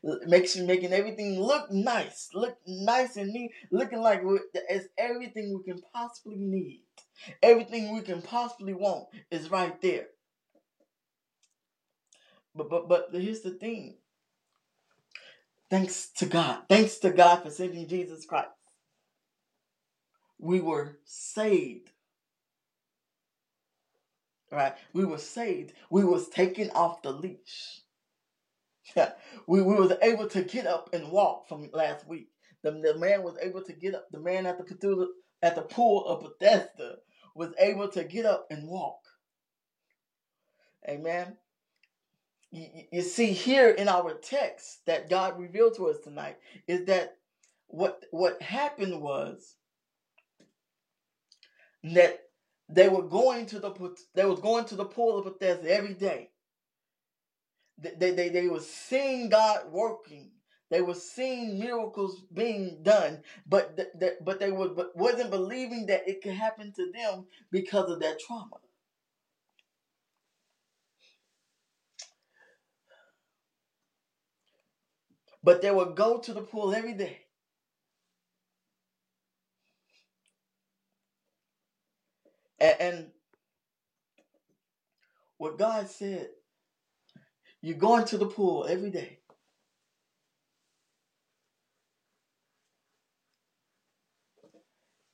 Makes 0.03 0.57
you 0.57 0.65
making 0.65 0.93
everything 0.93 1.41
look 1.41 1.71
nice, 1.71 2.31
look 2.35 2.57
nice 2.67 3.17
and 3.17 3.31
neat, 3.31 3.53
looking 3.71 4.01
like 4.01 4.23
it's 4.69 4.89
everything 4.99 5.57
we 5.57 5.73
can 5.73 5.81
possibly 5.95 6.37
need. 6.37 6.83
Everything 7.43 7.95
we 7.95 8.01
can 8.01 8.21
possibly 8.21 8.75
want 8.75 9.07
is 9.31 9.51
right 9.51 9.81
there. 9.81 10.07
But 12.57 12.69
but 12.71 12.89
but 12.89 13.09
here's 13.13 13.43
the 13.43 13.53
thing. 13.53 13.99
Thanks 15.71 16.09
to 16.17 16.27
God. 16.27 16.63
Thanks 16.69 16.99
to 16.99 17.11
God 17.11 17.43
for 17.43 17.51
sending 17.51 17.87
Jesus 17.87 18.25
Christ. 18.25 18.49
We 20.39 20.61
were 20.61 20.99
saved. 21.05 21.91
Right? 24.51 24.75
We 24.93 25.05
were 25.05 25.19
saved. 25.19 25.75
We 25.91 26.05
was 26.05 26.29
taken 26.29 26.71
off 26.71 27.03
the 27.03 27.13
leash. 27.13 27.81
we, 29.47 29.61
we 29.63 29.75
was 29.75 29.93
able 30.03 30.29
to 30.29 30.43
get 30.43 30.67
up 30.67 30.91
and 30.93 31.11
walk 31.11 31.49
from 31.49 31.69
last 31.73 32.07
week. 32.09 32.31
The, 32.63 32.73
the 32.73 32.99
man 32.99 33.23
was 33.23 33.37
able 33.43 33.63
to 33.63 33.73
get 33.73 33.95
up. 33.95 34.09
The 34.11 34.21
man 34.21 34.47
at 34.47 34.59
the 34.59 35.09
at 35.43 35.55
the 35.55 35.63
pool 35.63 36.07
of 36.07 36.23
Bethesda 36.23 36.97
was 37.35 37.53
able 37.59 37.89
to 37.89 38.05
get 38.05 38.27
up 38.27 38.47
and 38.51 38.69
walk. 38.69 39.01
Amen 40.89 41.37
you, 42.51 42.67
you 42.93 43.03
see 43.03 43.33
here 43.33 43.71
in 43.71 43.89
our 43.89 44.15
text 44.15 44.85
that 44.87 45.11
God 45.11 45.39
revealed 45.39 45.77
to 45.77 45.89
us 45.89 45.99
tonight 46.03 46.39
is 46.67 46.87
that 46.87 47.17
what 47.67 48.05
what 48.11 48.41
happened 48.41 49.01
was 49.03 49.57
that 51.83 52.21
they 52.71 52.89
were 52.89 53.03
going 53.05 53.47
to 53.47 53.61
the 53.61 53.71
they 54.15 54.27
was 54.27 54.41
going 54.41 54.67
to 54.67 54.77
the 54.77 54.87
pool 54.87 55.19
of 55.19 55.25
Bethesda 55.27 55.71
every 55.75 55.95
day. 55.95 56.31
They, 57.79 58.13
they, 58.13 58.13
they 58.31 58.49
were 58.49 58.61
seeing 58.61 59.29
God 59.29 59.71
working. 59.71 60.31
They 60.71 60.81
were 60.81 60.95
seeing 60.95 61.59
miracles 61.59 62.23
being 62.33 62.79
done, 62.83 63.23
but 63.47 63.77
th- 63.77 64.15
but 64.25 64.41
they 64.41 64.51
was, 64.51 64.73
but 64.77 64.97
wasn't 64.97 65.31
believing 65.31 65.87
that 65.87 66.09
it 66.09 66.23
could 66.23 66.33
happen 66.35 66.73
to 66.77 66.93
them 66.93 67.27
because 67.53 67.91
of 67.91 68.01
that 68.01 68.21
trauma. 68.21 68.57
But 75.45 75.63
they 75.63 75.71
would 75.73 75.97
go 75.97 76.19
to 76.19 76.35
the 76.35 76.43
pool 76.43 76.75
every 76.75 76.95
day. 76.95 77.21
And, 82.61 82.77
and 82.81 83.07
what 85.39 85.59
God 85.59 85.89
said, 85.89 86.29
you're 87.63 87.77
going 87.79 88.05
to 88.07 88.19
the 88.19 88.27
pool 88.27 88.67
every 88.69 88.91
day. 88.91 89.21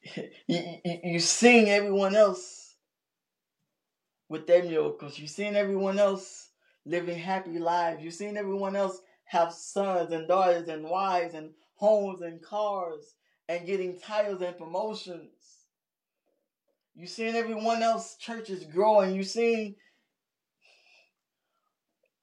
you, 0.17 0.31
you, 0.85 0.99
you 1.05 1.21
seeing 1.21 1.71
everyone 1.71 2.17
else 2.17 2.75
with 4.29 4.47
their 4.49 4.65
miracles. 4.65 5.19
You're 5.19 5.29
seeing 5.29 5.57
everyone 5.57 5.99
else 6.01 6.51
living 6.87 7.19
happy 7.19 7.59
lives. 7.61 8.03
You're 8.03 8.13
seeing 8.13 8.37
everyone 8.39 8.77
else 8.77 9.01
have 9.27 9.53
sons 9.55 10.13
and 10.13 10.29
daughters 10.29 10.69
and 10.69 10.85
wives 10.85 11.35
and 11.35 11.51
homes 11.77 12.23
and 12.23 12.43
cars 12.43 13.17
and 13.49 13.67
getting 13.67 14.01
titles 14.01 14.43
and 14.43 14.59
promotions. 14.59 15.34
You 16.95 17.07
seeing 17.07 17.37
everyone 17.37 17.83
else 17.83 18.17
churches 18.17 18.65
growing. 18.65 19.15
You 19.15 19.25
seeing 19.25 19.77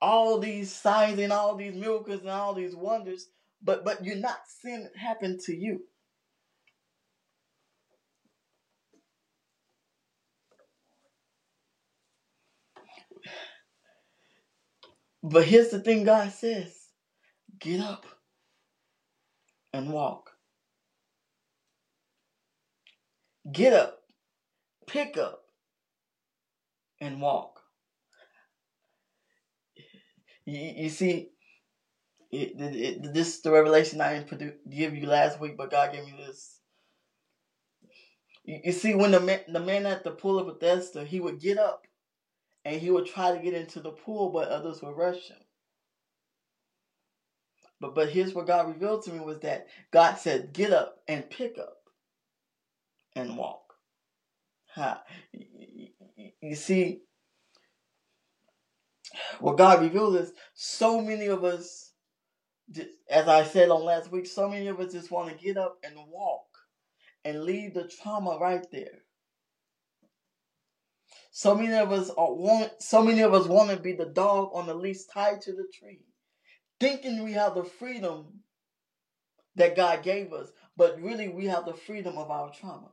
all 0.01 0.39
these 0.39 0.73
signs 0.73 1.19
and 1.19 1.33
all 1.33 1.55
these 1.55 1.75
miracles 1.75 2.21
and 2.21 2.29
all 2.29 2.53
these 2.53 2.75
wonders, 2.75 3.27
but 3.63 3.85
but 3.85 4.03
you're 4.05 4.15
not 4.17 4.39
seeing 4.61 4.81
it 4.83 4.97
happen 4.97 5.37
to 5.45 5.55
you. 5.55 5.81
But 15.23 15.45
here's 15.45 15.69
the 15.69 15.79
thing 15.81 16.03
God 16.03 16.31
says 16.31 16.75
Get 17.59 17.81
up 17.81 18.05
and 19.73 19.91
walk. 19.91 20.31
Get 23.51 23.73
up, 23.73 24.00
pick 24.91 25.17
up, 25.17 25.43
and 26.99 27.19
walk. 27.19 27.61
You, 30.45 30.83
you 30.83 30.89
see, 30.89 31.29
it, 32.31 32.59
it, 32.59 32.75
it, 32.75 33.13
this 33.13 33.35
is 33.35 33.41
the 33.41 33.51
revelation 33.51 34.01
I 34.01 34.19
didn't 34.19 34.69
give 34.69 34.95
you 34.95 35.07
last 35.07 35.39
week, 35.39 35.57
but 35.57 35.71
God 35.71 35.91
gave 35.91 36.05
me 36.05 36.13
this. 36.17 36.59
You, 38.45 38.59
you 38.65 38.71
see, 38.71 38.93
when 38.93 39.11
the 39.11 39.19
man, 39.19 39.41
the 39.47 39.59
man 39.59 39.85
at 39.85 40.03
the 40.03 40.11
pool 40.11 40.39
of 40.39 40.47
Bethesda, 40.47 41.03
he 41.03 41.19
would 41.19 41.39
get 41.39 41.57
up 41.57 41.85
and 42.63 42.79
he 42.79 42.91
would 42.91 43.07
try 43.07 43.35
to 43.35 43.43
get 43.43 43.53
into 43.53 43.79
the 43.79 43.91
pool, 43.91 44.29
but 44.29 44.49
others 44.49 44.81
would 44.81 44.95
rush 44.95 45.29
him. 45.29 45.37
But 47.79 47.95
but 47.95 48.09
here's 48.09 48.33
what 48.33 48.47
God 48.47 48.67
revealed 48.67 49.03
to 49.05 49.11
me 49.11 49.19
was 49.19 49.39
that 49.39 49.67
God 49.91 50.15
said, 50.15 50.53
get 50.53 50.71
up 50.71 50.97
and 51.07 51.29
pick 51.29 51.57
up 51.57 51.77
and 53.15 53.35
walk. 53.37 53.70
You 56.41 56.55
see, 56.55 57.01
what 59.39 59.57
God 59.57 59.81
revealed 59.81 60.15
is 60.17 60.33
so 60.53 61.01
many 61.01 61.27
of 61.27 61.43
us, 61.43 61.93
as 63.09 63.27
I 63.27 63.43
said 63.43 63.69
on 63.69 63.83
last 63.83 64.11
week, 64.11 64.27
so 64.27 64.49
many 64.49 64.67
of 64.67 64.79
us 64.79 64.93
just 64.93 65.11
want 65.11 65.29
to 65.29 65.43
get 65.43 65.57
up 65.57 65.77
and 65.83 65.95
walk 66.09 66.47
and 67.25 67.43
leave 67.43 67.73
the 67.73 67.87
trauma 67.87 68.37
right 68.39 68.65
there. 68.71 69.03
So 71.31 71.55
many 71.55 71.73
of 71.73 71.91
us 71.91 72.09
are 72.09 72.33
want 72.33 72.71
so 72.79 73.03
many 73.03 73.21
of 73.21 73.33
us 73.33 73.47
want 73.47 73.71
to 73.71 73.77
be 73.77 73.93
the 73.93 74.05
dog 74.05 74.51
on 74.53 74.67
the 74.67 74.73
leash 74.73 75.05
tied 75.13 75.41
to 75.41 75.53
the 75.53 75.67
tree 75.73 76.01
thinking 76.81 77.23
we 77.23 77.33
have 77.33 77.55
the 77.55 77.63
freedom 77.63 78.41
that 79.55 79.75
God 79.75 80.03
gave 80.03 80.33
us, 80.33 80.49
but 80.75 80.99
really 81.01 81.29
we 81.29 81.45
have 81.45 81.65
the 81.65 81.73
freedom 81.73 82.17
of 82.17 82.31
our 82.31 82.51
trauma. 82.51 82.89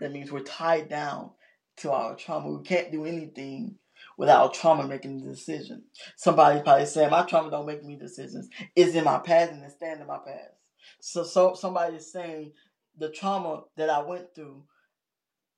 That 0.00 0.12
means 0.12 0.32
we're 0.32 0.40
tied 0.42 0.88
down 0.88 1.30
to 1.78 1.92
our 1.92 2.16
trauma. 2.16 2.50
We 2.50 2.64
can't 2.64 2.92
do 2.92 3.04
anything 3.04 3.76
without 4.18 4.54
trauma 4.54 4.86
making 4.86 5.20
the 5.20 5.30
decision. 5.30 5.84
Somebody 6.16 6.60
probably 6.62 6.86
saying, 6.86 7.10
My 7.10 7.22
trauma 7.22 7.50
don't 7.50 7.66
make 7.66 7.84
me 7.84 7.96
decisions. 7.96 8.48
It's 8.76 8.94
in 8.94 9.04
my 9.04 9.18
past 9.18 9.52
and 9.52 9.64
it's 9.64 9.74
staying 9.74 10.00
in 10.00 10.06
my 10.06 10.18
past. 10.18 10.54
So 11.00 11.24
so 11.24 11.54
somebody 11.54 11.96
is 11.96 12.12
saying 12.12 12.52
the 12.98 13.10
trauma 13.10 13.64
that 13.76 13.90
I 13.90 14.02
went 14.02 14.34
through 14.34 14.64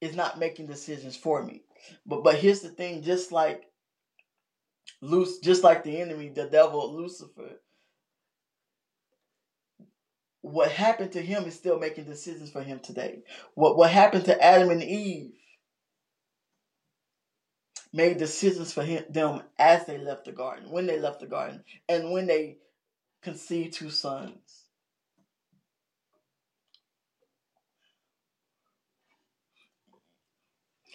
is 0.00 0.16
not 0.16 0.38
making 0.38 0.66
decisions 0.66 1.16
for 1.16 1.42
me. 1.42 1.62
But 2.06 2.24
but 2.24 2.36
here's 2.36 2.60
the 2.60 2.70
thing, 2.70 3.02
just 3.02 3.32
like 3.32 3.64
Loose, 5.02 5.38
just 5.40 5.64
like 5.64 5.84
the 5.84 6.00
enemy, 6.00 6.30
the 6.30 6.46
devil, 6.46 6.94
Lucifer. 6.96 7.60
What 10.46 10.70
happened 10.70 11.10
to 11.12 11.22
him 11.22 11.44
is 11.46 11.56
still 11.56 11.76
making 11.76 12.04
decisions 12.04 12.52
for 12.52 12.62
him 12.62 12.78
today. 12.78 13.24
What 13.54 13.76
what 13.76 13.90
happened 13.90 14.26
to 14.26 14.40
Adam 14.40 14.70
and 14.70 14.80
Eve 14.80 15.32
made 17.92 18.18
decisions 18.18 18.72
for 18.72 18.84
him, 18.84 19.04
them 19.10 19.42
as 19.58 19.86
they 19.86 19.98
left 19.98 20.24
the 20.24 20.30
garden, 20.30 20.70
when 20.70 20.86
they 20.86 21.00
left 21.00 21.18
the 21.18 21.26
garden, 21.26 21.64
and 21.88 22.12
when 22.12 22.28
they 22.28 22.58
conceived 23.22 23.74
two 23.74 23.90
sons. 23.90 24.66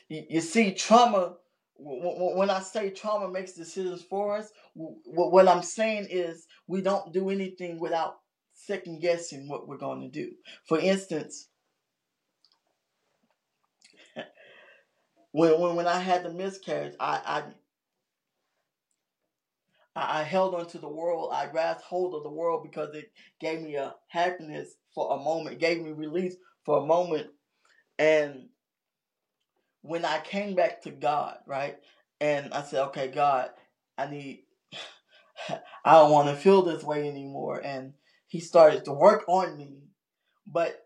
You, 0.07 0.39
see, 0.39 0.73
trauma. 0.73 1.35
When 1.77 2.49
I 2.49 2.59
say 2.61 2.89
trauma 2.91 3.27
makes 3.27 3.51
decisions 3.53 4.01
for 4.01 4.37
us, 4.37 4.49
what 4.75 5.47
I'm 5.49 5.63
saying 5.63 6.07
is 6.09 6.47
we 6.67 6.81
don't 6.81 7.11
do 7.11 7.29
anything 7.29 7.79
without 7.79 8.17
second 8.65 9.01
guessing 9.01 9.47
what 9.47 9.67
we're 9.67 9.77
going 9.77 10.01
to 10.01 10.09
do. 10.09 10.31
For 10.65 10.79
instance, 10.79 11.47
when 15.31 15.59
when 15.59 15.75
when 15.75 15.87
I 15.87 15.99
had 15.99 16.23
the 16.23 16.33
miscarriage, 16.33 16.95
I 16.99 17.21
I 17.25 17.43
I 19.95 20.23
held 20.23 20.55
onto 20.55 20.79
the 20.79 20.87
world. 20.87 21.31
I 21.33 21.47
grasped 21.47 21.83
hold 21.83 22.15
of 22.15 22.23
the 22.23 22.29
world 22.29 22.63
because 22.63 22.95
it 22.95 23.11
gave 23.39 23.61
me 23.61 23.75
a 23.75 23.95
happiness 24.07 24.75
for 24.95 25.13
a 25.13 25.17
moment, 25.17 25.59
gave 25.59 25.81
me 25.81 25.91
release 25.91 26.35
for 26.63 26.77
a 26.77 26.85
moment. 26.85 27.27
And 27.99 28.49
when 29.81 30.05
I 30.05 30.19
came 30.19 30.55
back 30.55 30.81
to 30.83 30.91
God, 30.91 31.37
right, 31.45 31.77
and 32.19 32.53
I 32.53 32.63
said, 32.63 32.83
"Okay, 32.87 33.09
God, 33.09 33.49
I 33.97 34.07
need, 34.07 34.43
I 35.49 35.93
don't 35.93 36.11
want 36.11 36.29
to 36.29 36.35
feel 36.35 36.61
this 36.61 36.83
way 36.83 37.07
anymore," 37.07 37.61
and 37.63 37.93
He 38.31 38.39
started 38.39 38.85
to 38.85 38.93
work 38.93 39.25
on 39.27 39.57
me, 39.57 39.83
but 40.47 40.81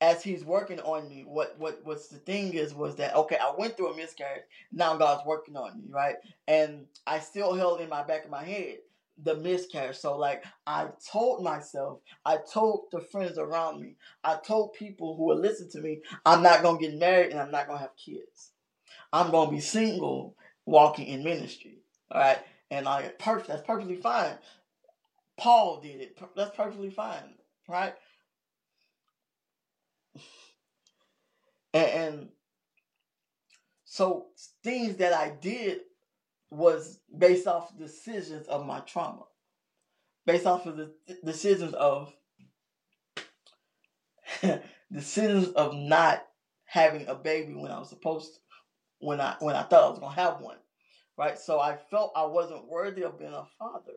as 0.00 0.24
he's 0.24 0.44
working 0.44 0.80
on 0.80 1.08
me, 1.08 1.22
what 1.24 1.56
what 1.60 1.80
what's 1.84 2.08
the 2.08 2.18
thing 2.18 2.54
is 2.54 2.74
was 2.74 2.96
that 2.96 3.14
okay, 3.14 3.38
I 3.40 3.54
went 3.56 3.76
through 3.76 3.92
a 3.92 3.96
miscarriage. 3.96 4.42
Now 4.72 4.96
God's 4.96 5.24
working 5.24 5.56
on 5.56 5.78
me, 5.78 5.84
right? 5.90 6.16
And 6.48 6.86
I 7.06 7.20
still 7.20 7.54
held 7.54 7.82
in 7.82 7.88
my 7.88 8.02
back 8.02 8.24
of 8.24 8.32
my 8.32 8.42
head 8.44 8.78
the 9.22 9.36
miscarriage. 9.36 9.96
So 9.96 10.18
like 10.18 10.44
I 10.66 10.88
told 11.12 11.44
myself, 11.44 12.00
I 12.24 12.38
told 12.52 12.86
the 12.90 13.00
friends 13.00 13.38
around 13.38 13.80
me, 13.80 13.94
I 14.24 14.38
told 14.44 14.74
people 14.74 15.16
who 15.16 15.26
would 15.26 15.38
listen 15.38 15.70
to 15.70 15.80
me, 15.80 16.00
I'm 16.26 16.42
not 16.42 16.64
gonna 16.64 16.80
get 16.80 16.96
married 16.96 17.30
and 17.30 17.40
I'm 17.40 17.52
not 17.52 17.68
gonna 17.68 17.78
have 17.78 17.96
kids. 17.96 18.50
I'm 19.12 19.30
gonna 19.30 19.52
be 19.52 19.60
single, 19.60 20.34
walking 20.66 21.06
in 21.06 21.24
ministry. 21.24 21.78
All 22.10 22.20
right, 22.20 22.40
and 22.72 22.88
I. 22.88 23.12
That's 23.24 23.62
perfectly 23.62 23.96
fine. 23.96 24.34
Paul 25.36 25.80
did 25.80 26.00
it. 26.00 26.18
That's 26.34 26.56
perfectly 26.56 26.90
fine, 26.90 27.34
right? 27.68 27.94
And, 31.74 31.90
and 31.90 32.28
so 33.84 34.28
things 34.64 34.96
that 34.96 35.12
I 35.12 35.30
did 35.42 35.80
was 36.50 37.00
based 37.18 37.46
off 37.46 37.76
decisions 37.76 38.46
of 38.46 38.66
my 38.66 38.80
trauma, 38.80 39.24
based 40.24 40.46
off 40.46 40.64
of 40.64 40.78
the 40.78 40.92
decisions 41.24 41.74
of 41.74 42.14
decisions 44.92 45.48
of 45.48 45.74
not 45.74 46.26
having 46.64 47.06
a 47.08 47.14
baby 47.14 47.54
when 47.54 47.72
I 47.72 47.78
was 47.78 47.90
supposed 47.90 48.34
to, 48.34 48.40
when 49.00 49.20
I 49.20 49.36
when 49.40 49.56
I 49.56 49.62
thought 49.64 49.84
I 49.84 49.90
was 49.90 49.98
gonna 49.98 50.14
have 50.14 50.40
one, 50.40 50.58
right? 51.18 51.38
So 51.38 51.60
I 51.60 51.76
felt 51.76 52.12
I 52.16 52.24
wasn't 52.24 52.68
worthy 52.68 53.02
of 53.02 53.18
being 53.18 53.34
a 53.34 53.44
father 53.58 53.92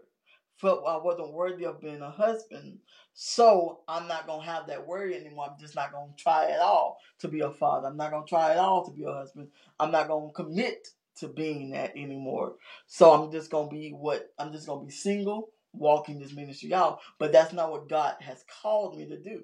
felt 0.59 0.83
I 0.87 0.97
wasn't 0.97 1.33
worthy 1.33 1.65
of 1.65 1.81
being 1.81 2.01
a 2.01 2.09
husband. 2.09 2.79
So 3.13 3.79
I'm 3.87 4.07
not 4.07 4.27
gonna 4.27 4.43
have 4.43 4.67
that 4.67 4.85
worry 4.87 5.15
anymore. 5.15 5.47
I'm 5.49 5.59
just 5.59 5.75
not 5.75 5.91
gonna 5.91 6.11
try 6.17 6.51
at 6.51 6.59
all 6.59 6.97
to 7.19 7.27
be 7.27 7.41
a 7.41 7.51
father. 7.51 7.87
I'm 7.87 7.97
not 7.97 8.11
gonna 8.11 8.25
try 8.25 8.51
at 8.51 8.57
all 8.57 8.85
to 8.85 8.91
be 8.91 9.03
a 9.03 9.13
husband. 9.13 9.49
I'm 9.79 9.91
not 9.91 10.07
gonna 10.07 10.31
commit 10.31 10.89
to 11.17 11.27
being 11.27 11.71
that 11.71 11.91
anymore. 11.97 12.55
So 12.87 13.11
I'm 13.11 13.31
just 13.31 13.51
gonna 13.51 13.69
be 13.69 13.91
what 13.91 14.31
I'm 14.37 14.51
just 14.51 14.67
gonna 14.67 14.85
be 14.85 14.91
single, 14.91 15.49
walking 15.73 16.19
this 16.19 16.33
ministry 16.33 16.73
out. 16.73 16.99
But 17.17 17.31
that's 17.31 17.53
not 17.53 17.71
what 17.71 17.89
God 17.89 18.15
has 18.21 18.43
called 18.61 18.97
me 18.97 19.07
to 19.07 19.17
do. 19.17 19.43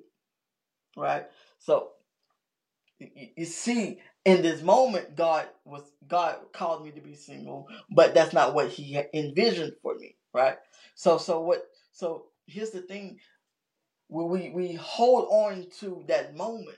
Right? 0.98 1.26
So 1.60 1.90
you 3.00 3.46
see, 3.46 4.00
in 4.24 4.42
this 4.42 4.62
moment, 4.62 5.16
God 5.16 5.48
was 5.66 5.84
God 6.08 6.38
called 6.54 6.84
me 6.86 6.92
to 6.92 7.02
be 7.02 7.16
single, 7.16 7.68
but 7.90 8.14
that's 8.14 8.34
not 8.34 8.54
what 8.54 8.70
He 8.70 9.00
envisioned 9.14 9.74
for 9.82 9.96
me, 9.96 10.16
right? 10.36 10.58
So 10.96 11.18
so 11.18 11.42
what 11.42 11.66
so 11.92 12.26
here's 12.46 12.72
the 12.72 12.82
thing 12.82 13.20
we 14.10 14.50
we 14.50 14.74
hold 14.74 15.28
on 15.32 15.68
to 15.80 16.04
that 16.08 16.36
moment, 16.36 16.78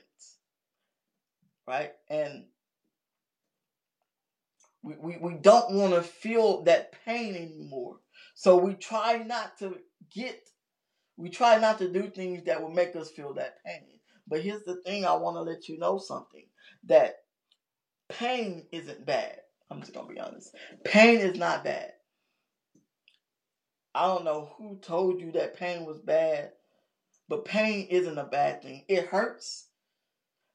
right? 1.66 1.92
And 2.08 2.44
we, 4.82 4.94
we, 4.96 5.18
we 5.20 5.34
don't 5.34 5.72
want 5.74 5.94
to 5.94 6.02
feel 6.02 6.62
that 6.64 6.94
pain 7.04 7.34
anymore. 7.34 7.96
So 8.34 8.56
we 8.56 8.74
try 8.74 9.18
not 9.18 9.58
to 9.58 9.76
get 10.14 10.40
we 11.16 11.28
try 11.30 11.58
not 11.58 11.78
to 11.78 11.92
do 11.92 12.08
things 12.08 12.44
that 12.44 12.62
will 12.62 12.70
make 12.70 12.94
us 12.96 13.10
feel 13.10 13.34
that 13.34 13.62
pain. 13.64 13.82
But 14.28 14.42
here's 14.42 14.62
the 14.64 14.76
thing 14.76 15.04
I 15.04 15.14
want 15.14 15.36
to 15.36 15.42
let 15.42 15.68
you 15.68 15.78
know 15.78 15.98
something 15.98 16.46
that 16.84 17.16
pain 18.08 18.66
isn't 18.72 19.04
bad. 19.06 19.40
I'm 19.70 19.80
just 19.80 19.94
gonna 19.94 20.08
be 20.08 20.20
honest. 20.20 20.54
Pain 20.84 21.18
is 21.20 21.38
not 21.38 21.64
bad. 21.64 21.92
I 23.94 24.06
don't 24.06 24.24
know 24.24 24.50
who 24.58 24.76
told 24.76 25.20
you 25.20 25.32
that 25.32 25.56
pain 25.56 25.84
was 25.84 25.98
bad, 26.00 26.52
but 27.28 27.44
pain 27.44 27.86
isn't 27.90 28.18
a 28.18 28.24
bad 28.24 28.62
thing. 28.62 28.84
It 28.88 29.06
hurts, 29.06 29.68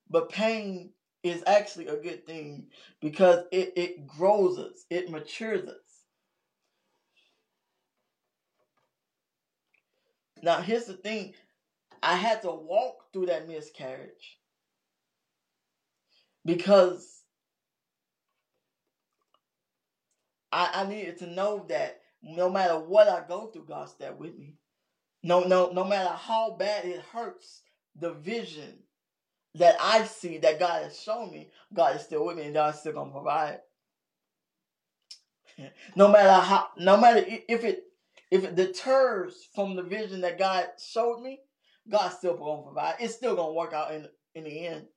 but 0.10 0.30
pain 0.30 0.92
is 1.24 1.44
actually 1.48 1.88
a 1.88 1.98
good 1.98 2.26
thing 2.26 2.68
because 3.02 3.46
it, 3.52 3.74
it 3.76 4.08
grows 4.08 4.60
us, 4.60 4.86
it 4.90 5.10
matures 5.10 5.68
us. 5.68 5.76
Now, 10.42 10.62
here's 10.62 10.86
the 10.86 10.94
thing 10.96 11.34
I 12.04 12.16
had 12.16 12.42
to 12.44 12.52
walk 12.52 13.06
through 13.14 13.28
that 13.28 13.48
miscarriage 13.48 14.40
because 16.46 17.24
I, 20.52 20.70
I 20.76 20.88
needed 20.88 21.18
to 21.20 21.28
know 21.28 21.66
that 21.70 22.00
no 22.24 22.50
matter 22.50 22.80
what 22.80 23.08
I 23.08 23.24
go 23.28 23.48
through, 23.48 23.66
God's 23.66 23.94
there 23.96 24.14
with 24.14 24.38
me. 24.38 24.56
No, 25.22 25.42
no, 25.42 25.72
no 25.72 25.84
matter 25.84 26.10
how 26.10 26.56
bad 26.58 26.86
it 26.86 27.02
hurts, 27.02 27.62
the 27.96 28.14
vision 28.14 28.80
that 29.56 29.76
I 29.80 30.04
see 30.06 30.38
that 30.40 30.60
God 30.60 30.84
has 30.84 31.00
shown 31.00 31.32
me, 31.32 31.50
God 31.74 31.96
is 31.96 32.04
still 32.04 32.26
with 32.26 32.38
me 32.38 32.46
and 32.46 32.54
God's 32.54 32.80
still 32.80 32.94
gonna 32.94 33.12
provide. 33.12 33.60
no 35.96 36.08
matter 36.08 36.30
how 36.30 36.68
no 36.78 36.98
matter 36.98 37.24
if 37.48 37.64
it 37.64 37.84
if 38.32 38.44
it 38.44 38.56
deters 38.56 39.48
from 39.54 39.76
the 39.76 39.84
vision 39.84 40.22
that 40.22 40.40
God 40.40 40.68
showed 40.80 41.22
me, 41.22 41.40
God's 41.90 42.16
still 42.16 42.36
gonna 42.36 42.64
provide. 42.64 42.96
It's 43.00 43.14
still 43.14 43.36
gonna 43.36 43.54
work 43.54 43.74
out 43.74 43.94
in 43.94 44.08
in 44.34 44.46
the 44.46 44.68
end. 44.68 44.88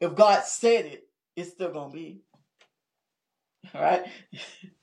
If 0.00 0.14
God 0.14 0.44
said 0.44 0.86
it, 0.86 1.08
it's 1.36 1.50
still 1.50 1.72
gonna 1.72 1.92
be. 1.92 2.22
All 3.74 3.82
right. 3.82 4.06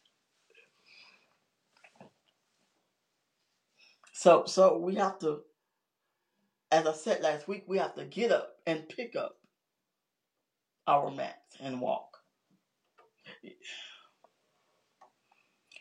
So 4.26 4.46
so 4.48 4.80
we 4.80 4.96
have 4.96 5.20
to, 5.20 5.42
as 6.72 6.88
I 6.88 6.94
said 6.94 7.22
last 7.22 7.48
week, 7.48 7.66
we 7.68 7.78
have 7.78 7.94
to 7.94 8.06
get 8.06 8.32
up 8.32 8.56
and 8.66 8.90
pick 8.90 9.16
up 9.16 9.38
our 10.88 11.12
mats 11.12 11.58
and 11.60 11.80
walk. 11.80 12.18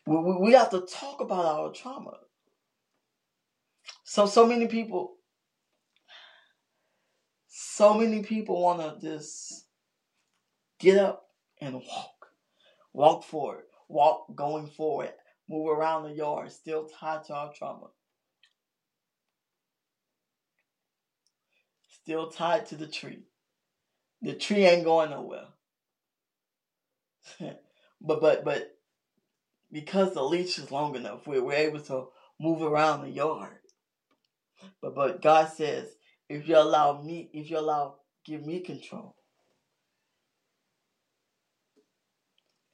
We, 0.07 0.19
we, 0.19 0.37
we 0.41 0.53
have 0.53 0.69
to 0.73 0.83
talk 0.83 1.23
about 1.23 1.47
our 1.47 1.73
trauma. 1.73 2.19
So 4.05 4.27
so 4.27 4.47
many 4.47 4.67
people, 4.67 5.15
so 7.47 7.95
many 7.95 8.23
people 8.23 8.61
want 8.61 9.01
to 9.01 9.01
just 9.01 9.65
get 10.79 10.99
up 10.99 11.29
and 11.63 11.77
walk, 11.77 12.27
walk 12.93 13.25
forward, 13.25 13.63
walk 13.89 14.27
going 14.37 14.67
forward, 14.67 15.15
move 15.49 15.71
around 15.71 16.03
the 16.03 16.13
yard, 16.13 16.53
still 16.53 16.87
tied 17.01 17.25
to 17.25 17.33
our 17.33 17.51
trauma. 17.55 17.87
Still 22.05 22.31
tied 22.31 22.67
to 22.67 22.77
the 22.77 22.87
tree. 22.87 23.21
The 24.21 24.35
tree 24.35 24.67
ain't 24.67 24.85
going 24.85 25.11
nowhere. 25.11 25.47
but 27.41 28.21
but 28.21 28.45
but 28.45 28.77
because 29.73 30.13
the 30.13 30.23
leash 30.23 30.59
is 30.59 30.71
long 30.71 30.97
enough, 30.97 31.27
we're, 31.27 31.43
we're 31.43 31.55
able 31.55 31.81
to 31.81 32.09
move 32.39 32.63
around 32.63 33.03
the 33.03 33.11
yard. 33.11 33.59
But 34.83 34.95
but 34.95 35.23
God 35.23 35.49
says, 35.49 35.89
if 36.29 36.47
you 36.47 36.59
allow 36.59 37.01
me, 37.01 37.31
if 37.33 37.51
you 37.51 37.59
allow, 37.59 37.97
give 38.27 38.45
me 38.45 38.61
control, 38.61 39.17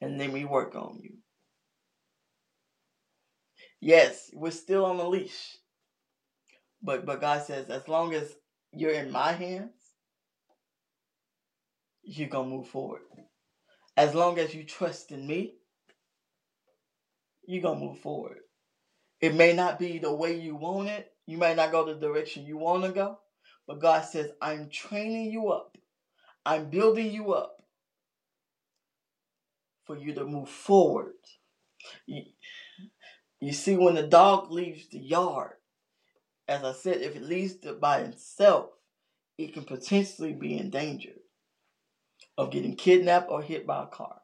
and 0.00 0.20
then 0.20 0.32
we 0.32 0.44
work 0.44 0.74
on 0.74 0.98
you. 1.02 1.18
Yes, 3.80 4.30
we're 4.34 4.50
still 4.50 4.84
on 4.84 4.96
the 4.98 5.08
leash. 5.08 5.56
But 6.82 7.06
but 7.06 7.20
God 7.20 7.44
says, 7.44 7.70
as 7.70 7.86
long 7.88 8.14
as 8.14 8.34
you're 8.72 8.92
in 8.92 9.10
my 9.10 9.32
hands, 9.32 9.72
you're 12.02 12.28
going 12.28 12.50
to 12.50 12.56
move 12.56 12.68
forward. 12.68 13.02
As 13.96 14.14
long 14.14 14.38
as 14.38 14.54
you 14.54 14.64
trust 14.64 15.10
in 15.10 15.26
me, 15.26 15.54
you're 17.46 17.62
going 17.62 17.80
to 17.80 17.86
move 17.86 17.98
forward. 17.98 18.38
It 19.20 19.34
may 19.34 19.52
not 19.52 19.78
be 19.78 19.98
the 19.98 20.14
way 20.14 20.40
you 20.40 20.56
want 20.56 20.88
it. 20.88 21.12
You 21.26 21.36
may 21.36 21.54
not 21.54 21.72
go 21.72 21.84
the 21.84 21.94
direction 21.94 22.46
you 22.46 22.56
want 22.56 22.84
to 22.84 22.90
go. 22.90 23.18
But 23.66 23.80
God 23.80 24.04
says, 24.04 24.30
I'm 24.40 24.70
training 24.70 25.30
you 25.30 25.50
up. 25.50 25.76
I'm 26.46 26.70
building 26.70 27.12
you 27.12 27.34
up 27.34 27.56
for 29.84 29.96
you 29.96 30.14
to 30.14 30.24
move 30.24 30.48
forward. 30.48 31.12
You, 32.06 32.22
you 33.40 33.52
see, 33.52 33.76
when 33.76 33.94
the 33.94 34.02
dog 34.02 34.50
leaves 34.50 34.88
the 34.88 34.98
yard, 34.98 35.52
as 36.50 36.64
I 36.64 36.72
said, 36.72 37.00
if 37.00 37.14
it 37.14 37.22
leaves 37.22 37.54
by 37.54 38.00
itself, 38.00 38.70
it 39.38 39.54
can 39.54 39.62
potentially 39.62 40.32
be 40.32 40.58
in 40.58 40.68
danger 40.68 41.14
of 42.36 42.50
getting 42.50 42.74
kidnapped 42.74 43.30
or 43.30 43.40
hit 43.40 43.68
by 43.68 43.84
a 43.84 43.86
car 43.86 44.20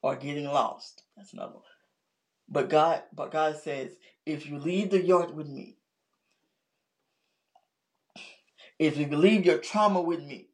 or 0.00 0.14
getting 0.14 0.44
lost. 0.44 1.02
That's 1.16 1.32
another 1.32 1.54
one. 1.54 1.62
But 2.48 2.68
God, 2.68 3.02
but 3.12 3.32
God 3.32 3.56
says, 3.56 3.96
if 4.24 4.46
you 4.46 4.58
leave 4.58 4.90
the 4.90 5.02
yard 5.02 5.34
with 5.34 5.48
me, 5.48 5.76
if 8.78 8.96
you 8.96 9.06
leave 9.08 9.44
your 9.44 9.58
trauma 9.58 10.00
with 10.00 10.22
me, 10.22 10.50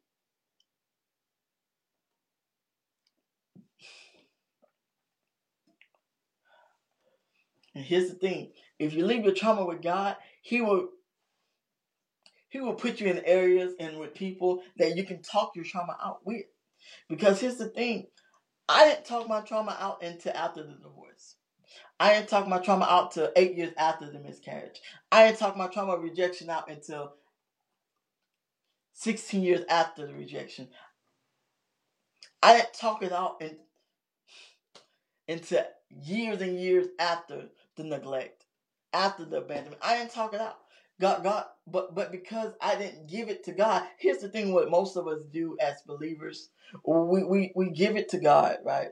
and 7.74 7.84
here's 7.84 8.08
the 8.08 8.14
thing: 8.14 8.52
if 8.78 8.94
you 8.94 9.04
leave 9.04 9.24
your 9.24 9.34
trauma 9.34 9.64
with 9.64 9.82
God, 9.82 10.16
He 10.48 10.62
will 10.62 10.88
He 12.48 12.58
will 12.58 12.72
put 12.72 13.00
you 13.00 13.08
in 13.08 13.22
areas 13.26 13.74
and 13.78 13.98
with 13.98 14.14
people 14.14 14.62
that 14.78 14.96
you 14.96 15.04
can 15.04 15.20
talk 15.20 15.54
your 15.54 15.66
trauma 15.66 15.94
out 16.02 16.20
with. 16.24 16.46
Because 17.06 17.38
here's 17.38 17.56
the 17.58 17.68
thing: 17.68 18.06
I 18.66 18.86
didn't 18.86 19.04
talk 19.04 19.28
my 19.28 19.42
trauma 19.42 19.76
out 19.78 20.02
until 20.02 20.32
after 20.34 20.62
the 20.62 20.72
divorce. 20.72 21.36
I 22.00 22.14
didn't 22.14 22.30
talk 22.30 22.48
my 22.48 22.60
trauma 22.60 22.86
out 22.88 23.10
till 23.10 23.30
eight 23.36 23.56
years 23.58 23.74
after 23.76 24.10
the 24.10 24.20
miscarriage. 24.20 24.80
I 25.12 25.26
didn't 25.26 25.38
talk 25.38 25.54
my 25.54 25.66
trauma 25.66 25.98
rejection 25.98 26.48
out 26.48 26.70
until 26.70 27.12
16 28.94 29.42
years 29.42 29.64
after 29.68 30.06
the 30.06 30.14
rejection. 30.14 30.68
I 32.42 32.56
didn't 32.56 32.72
talk 32.72 33.02
it 33.02 33.12
out 33.12 33.42
in, 33.42 33.58
into 35.26 35.66
years 35.90 36.40
and 36.40 36.58
years 36.58 36.86
after 36.98 37.48
the 37.76 37.84
neglect, 37.84 38.37
after 38.92 39.24
the 39.24 39.38
abandonment. 39.38 39.82
I 39.82 39.96
didn't 39.96 40.12
talk 40.12 40.34
it 40.34 40.40
out. 40.40 40.58
God, 41.00 41.22
God, 41.22 41.44
but 41.66 41.94
but 41.94 42.10
because 42.10 42.52
I 42.60 42.76
didn't 42.76 43.08
give 43.08 43.28
it 43.28 43.44
to 43.44 43.52
God, 43.52 43.84
here's 43.98 44.18
the 44.18 44.28
thing: 44.28 44.52
what 44.52 44.70
most 44.70 44.96
of 44.96 45.06
us 45.06 45.22
do 45.32 45.56
as 45.60 45.82
believers, 45.86 46.50
we 46.84 47.22
we, 47.24 47.52
we 47.54 47.70
give 47.70 47.96
it 47.96 48.08
to 48.10 48.18
God, 48.18 48.58
right? 48.64 48.88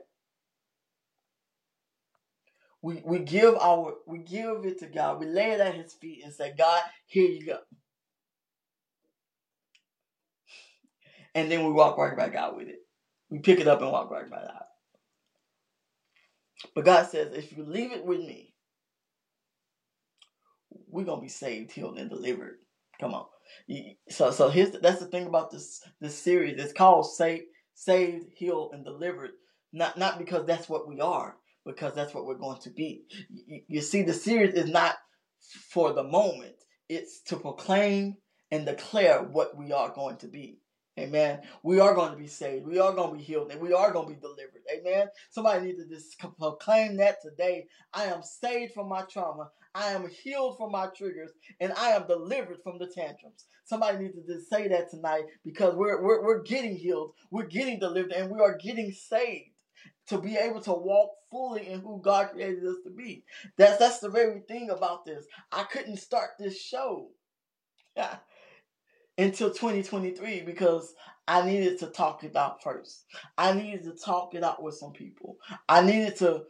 We 2.81 3.01
we 3.05 3.19
give 3.19 3.55
our 3.55 3.95
we 4.05 4.19
give 4.19 4.65
it 4.65 4.79
to 4.79 4.87
God. 4.87 5.19
We 5.19 5.25
lay 5.25 5.51
it 5.51 5.59
at 5.59 5.75
His 5.75 5.93
feet 5.93 6.23
and 6.23 6.33
say, 6.33 6.53
God, 6.57 6.81
here 7.07 7.29
you 7.29 7.45
go. 7.45 7.59
And 11.35 11.51
then 11.51 11.65
we 11.65 11.71
walk 11.71 11.97
right 11.97 12.17
back 12.17 12.35
out 12.35 12.55
with 12.55 12.67
it. 12.67 12.79
We 13.29 13.39
pick 13.39 13.59
it 13.59 13.67
up 13.67 13.81
and 13.81 13.91
walk 13.91 14.09
right 14.11 14.29
back 14.29 14.43
out. 14.43 14.67
But 16.73 16.85
God 16.85 17.07
says, 17.07 17.33
if 17.33 17.55
you 17.55 17.63
leave 17.63 17.91
it 17.91 18.05
with 18.05 18.19
me, 18.19 18.53
we're 20.97 21.05
gonna 21.05 21.21
be 21.21 21.27
saved, 21.27 21.71
healed, 21.71 21.99
and 21.99 22.09
delivered. 22.09 22.55
Come 22.99 23.13
on. 23.13 23.25
So 24.09 24.31
so 24.31 24.49
here's 24.49 24.71
the, 24.71 24.79
that's 24.79 24.99
the 24.99 25.05
thing 25.05 25.27
about 25.27 25.51
this 25.51 25.81
this 26.01 26.17
series. 26.17 26.59
It's 26.59 26.73
called 26.73 27.05
Saved, 27.05 27.45
Saved, 27.75 28.25
Healed, 28.35 28.71
and 28.73 28.83
Delivered. 28.83 29.31
Not 29.71 29.99
not 29.99 30.17
because 30.17 30.47
that's 30.47 30.67
what 30.67 30.87
we 30.87 30.99
are, 30.99 31.35
because 31.67 31.93
that's 31.93 32.15
what 32.15 32.25
we're 32.25 32.39
going 32.39 32.59
to 32.61 32.71
be. 32.71 33.03
You, 33.29 33.61
you 33.67 33.81
see, 33.81 34.01
the 34.01 34.13
series 34.13 34.55
is 34.55 34.71
not 34.71 34.95
for 35.71 35.93
the 35.93 36.03
moment. 36.03 36.55
It's 36.89 37.21
to 37.27 37.35
proclaim 37.35 38.15
and 38.49 38.65
declare 38.65 39.21
what 39.21 39.55
we 39.55 39.71
are 39.71 39.93
going 39.93 40.17
to 40.17 40.27
be. 40.27 40.61
Amen. 40.99 41.41
We 41.61 41.79
are 41.79 41.93
going 41.93 42.11
to 42.11 42.17
be 42.17 42.27
saved. 42.27 42.65
We 42.65 42.79
are 42.79 42.91
going 42.93 43.11
to 43.11 43.17
be 43.17 43.23
healed. 43.23 43.51
And 43.51 43.61
we 43.61 43.71
are 43.71 43.91
going 43.91 44.07
to 44.07 44.13
be 44.15 44.19
delivered. 44.19 44.63
Amen. 44.73 45.07
Somebody 45.29 45.67
needs 45.67 45.83
to 45.83 45.87
just 45.87 46.17
proclaim 46.39 46.97
that 46.97 47.17
today. 47.21 47.67
I 47.93 48.05
am 48.05 48.23
saved 48.23 48.73
from 48.73 48.89
my 48.89 49.03
trauma. 49.03 49.49
I 49.77 49.91
am 49.91 50.09
healed 50.09 50.57
from 50.57 50.71
my 50.71 50.87
triggers. 50.87 51.31
And 51.61 51.71
I 51.73 51.89
am 51.89 52.07
delivered 52.07 52.57
from 52.63 52.79
the 52.79 52.87
tantrums. 52.87 53.45
Somebody 53.63 53.99
needs 53.99 54.15
to 54.15 54.33
just 54.33 54.49
say 54.49 54.67
that 54.67 54.89
tonight 54.89 55.25
because 55.45 55.75
we're, 55.75 56.01
we're, 56.01 56.25
we're 56.25 56.41
getting 56.41 56.75
healed. 56.75 57.13
We're 57.29 57.45
getting 57.45 57.79
delivered. 57.79 58.11
And 58.11 58.31
we 58.31 58.39
are 58.39 58.57
getting 58.57 58.91
saved 58.91 59.51
to 60.07 60.17
be 60.17 60.35
able 60.35 60.61
to 60.61 60.73
walk 60.73 61.11
fully 61.29 61.67
in 61.67 61.81
who 61.81 62.01
God 62.01 62.31
created 62.31 62.63
us 62.65 62.77
to 62.85 62.89
be. 62.89 63.23
That's 63.57 63.77
that's 63.77 63.99
the 63.99 64.09
very 64.09 64.41
thing 64.47 64.69
about 64.69 65.05
this. 65.05 65.25
I 65.51 65.63
couldn't 65.63 65.97
start 65.97 66.31
this 66.39 66.59
show 66.59 67.09
until 69.17 69.49
2023 69.49 70.41
because 70.41 70.93
I 71.27 71.45
needed 71.45 71.77
to 71.79 71.87
talk 71.87 72.23
it 72.23 72.35
out 72.35 72.63
first. 72.63 73.05
I 73.37 73.53
needed 73.53 73.83
to 73.83 73.91
talk 73.91 74.33
it 74.33 74.43
out 74.43 74.63
with 74.63 74.75
some 74.75 74.93
people. 74.93 75.37
I 75.67 75.81
needed 75.81 76.15
to 76.17 76.43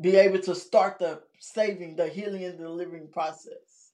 be 0.00 0.16
able 0.16 0.40
to 0.40 0.54
start 0.54 0.98
the 0.98 1.22
saving, 1.38 1.96
the 1.96 2.08
healing, 2.08 2.44
and 2.44 2.58
delivering 2.58 3.08
process. 3.08 3.92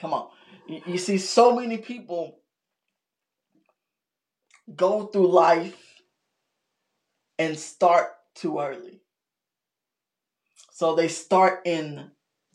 Come 0.00 0.12
on. 0.12 0.28
You, 0.68 0.82
you 0.86 0.98
see, 0.98 1.18
so 1.18 1.54
many 1.54 1.78
people 1.78 2.38
go 4.74 5.06
through 5.06 5.28
life 5.28 6.02
and 7.38 7.58
start 7.58 8.08
too 8.34 8.58
early. 8.58 9.00
So 10.72 10.94
they 10.94 11.08
start 11.08 11.62
in, 11.64 12.10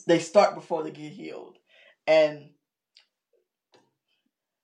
they 0.07 0.19
start 0.19 0.55
before 0.55 0.83
they 0.83 0.91
get 0.91 1.11
healed. 1.11 1.57
And 2.05 2.49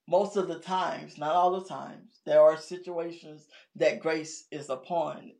most 0.07 0.37
of 0.37 0.47
the 0.47 0.59
times, 0.59 1.17
not 1.17 1.35
all 1.35 1.59
the 1.59 1.67
times, 1.67 2.21
there 2.25 2.41
are 2.41 2.57
situations 2.57 3.47
that 3.75 3.99
grace 3.99 4.45
is 4.51 4.69
upon 4.69 5.31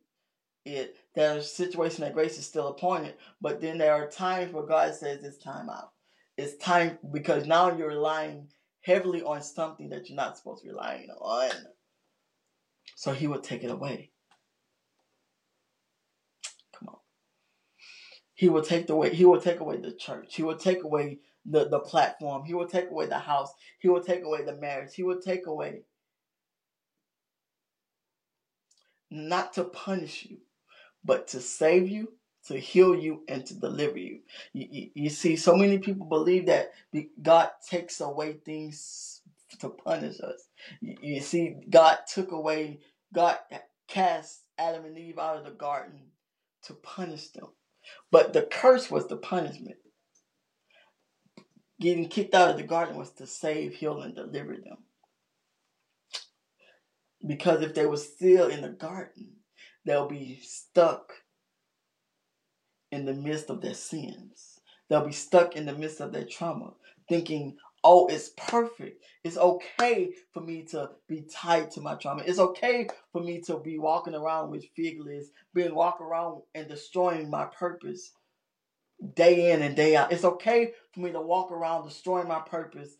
it. 0.64 0.96
There 1.18 1.36
are 1.36 1.40
situations 1.40 1.98
that 1.98 2.14
grace 2.14 2.38
is 2.38 2.46
still 2.46 2.78
it, 3.04 3.18
but 3.40 3.60
then 3.60 3.76
there 3.76 3.92
are 3.92 4.08
times 4.08 4.52
where 4.52 4.62
God 4.62 4.94
says 4.94 5.24
it's 5.24 5.36
time 5.36 5.68
out. 5.68 5.90
It's 6.36 6.56
time 6.58 6.96
because 7.10 7.44
now 7.44 7.76
you're 7.76 7.88
relying 7.88 8.46
heavily 8.82 9.24
on 9.24 9.42
something 9.42 9.88
that 9.88 10.08
you're 10.08 10.14
not 10.14 10.38
supposed 10.38 10.62
to 10.62 10.68
be 10.68 10.70
relying 10.72 11.10
on. 11.10 11.50
So 12.94 13.10
he 13.10 13.26
will 13.26 13.40
take 13.40 13.64
it 13.64 13.70
away. 13.72 14.12
Come 16.78 16.90
on. 16.90 17.00
He 18.34 18.48
will 18.48 18.62
take 18.62 18.88
away 18.88 19.12
he 19.12 19.24
will 19.24 19.40
take 19.40 19.58
away 19.58 19.78
the 19.78 19.90
church. 19.90 20.36
He 20.36 20.44
will 20.44 20.56
take 20.56 20.84
away 20.84 21.18
the, 21.44 21.68
the 21.68 21.80
platform. 21.80 22.44
He 22.44 22.54
will 22.54 22.68
take 22.68 22.90
away 22.90 23.06
the 23.06 23.18
house. 23.18 23.52
He 23.80 23.88
will 23.88 24.04
take 24.04 24.22
away 24.22 24.44
the 24.44 24.54
marriage. 24.54 24.94
He 24.94 25.02
will 25.02 25.20
take 25.20 25.48
away 25.48 25.82
not 29.10 29.52
to 29.54 29.64
punish 29.64 30.28
you, 30.30 30.38
but 31.08 31.26
to 31.28 31.40
save 31.40 31.88
you, 31.88 32.12
to 32.46 32.58
heal 32.58 32.94
you, 32.94 33.24
and 33.28 33.44
to 33.46 33.54
deliver 33.54 33.98
you. 33.98 34.20
You, 34.52 34.68
you, 34.70 34.90
you 34.94 35.10
see, 35.10 35.34
so 35.34 35.56
many 35.56 35.78
people 35.78 36.06
believe 36.06 36.46
that 36.46 36.70
God 37.20 37.50
takes 37.68 38.00
away 38.00 38.34
things 38.34 39.22
to 39.58 39.70
punish 39.70 40.20
us. 40.20 40.48
You, 40.80 40.96
you 41.02 41.20
see, 41.20 41.56
God 41.68 41.98
took 42.06 42.30
away, 42.30 42.78
God 43.12 43.38
cast 43.88 44.42
Adam 44.58 44.84
and 44.84 44.96
Eve 44.98 45.18
out 45.18 45.38
of 45.38 45.44
the 45.44 45.50
garden 45.50 46.02
to 46.64 46.74
punish 46.74 47.30
them. 47.30 47.48
But 48.12 48.34
the 48.34 48.42
curse 48.42 48.90
was 48.90 49.08
the 49.08 49.16
punishment 49.16 49.78
getting 51.80 52.08
kicked 52.08 52.34
out 52.34 52.50
of 52.50 52.56
the 52.56 52.62
garden 52.62 52.96
was 52.96 53.12
to 53.12 53.26
save, 53.26 53.74
heal, 53.74 54.02
and 54.02 54.14
deliver 54.14 54.56
them. 54.56 54.78
Because 57.26 57.62
if 57.62 57.74
they 57.74 57.86
were 57.86 57.96
still 57.96 58.48
in 58.48 58.62
the 58.62 58.68
garden, 58.68 59.37
they'll 59.88 60.08
be 60.08 60.38
stuck 60.42 61.12
in 62.90 63.04
the 63.04 63.14
midst 63.14 63.50
of 63.50 63.60
their 63.60 63.74
sins. 63.74 64.60
They'll 64.88 65.06
be 65.06 65.12
stuck 65.12 65.56
in 65.56 65.66
the 65.66 65.74
midst 65.74 66.00
of 66.00 66.12
their 66.12 66.24
trauma, 66.24 66.72
thinking, 67.08 67.56
oh, 67.84 68.06
it's 68.06 68.30
perfect. 68.36 69.04
It's 69.24 69.36
okay 69.36 70.10
for 70.32 70.40
me 70.40 70.62
to 70.70 70.90
be 71.08 71.22
tied 71.30 71.70
to 71.72 71.80
my 71.80 71.94
trauma. 71.94 72.22
It's 72.26 72.38
okay 72.38 72.88
for 73.12 73.22
me 73.22 73.40
to 73.42 73.58
be 73.58 73.78
walking 73.78 74.14
around 74.14 74.50
with 74.50 74.64
fig 74.74 75.00
leaves, 75.00 75.30
being 75.54 75.74
walking 75.74 76.06
around 76.06 76.42
and 76.54 76.68
destroying 76.68 77.30
my 77.30 77.44
purpose 77.46 78.12
day 79.14 79.52
in 79.52 79.62
and 79.62 79.76
day 79.76 79.96
out. 79.96 80.12
It's 80.12 80.24
okay 80.24 80.72
for 80.92 81.00
me 81.00 81.12
to 81.12 81.20
walk 81.20 81.52
around 81.52 81.86
destroying 81.86 82.28
my 82.28 82.40
purpose 82.40 82.96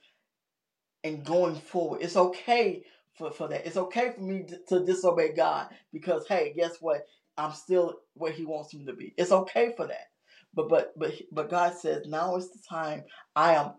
and 1.02 1.24
going 1.24 1.56
forward. 1.56 2.02
It's 2.02 2.16
okay 2.16 2.84
for, 3.18 3.32
for 3.32 3.48
that. 3.48 3.66
It's 3.66 3.76
okay 3.76 4.12
for 4.14 4.22
me 4.22 4.44
to, 4.68 4.84
disobey 4.84 5.34
God 5.34 5.68
because 5.92 6.26
hey, 6.28 6.54
guess 6.56 6.76
what? 6.80 7.02
I'm 7.36 7.52
still 7.52 8.00
where 8.14 8.32
He 8.32 8.46
wants 8.46 8.74
me 8.74 8.84
to 8.86 8.94
be. 8.94 9.14
It's 9.18 9.32
okay 9.32 9.74
for 9.76 9.86
that. 9.88 10.08
But 10.54 10.68
but 10.68 10.94
but 10.98 11.12
but 11.32 11.50
God 11.50 11.74
says 11.76 12.06
now 12.06 12.36
is 12.36 12.50
the 12.52 12.60
time. 12.68 13.04
I 13.36 13.54
am 13.54 13.72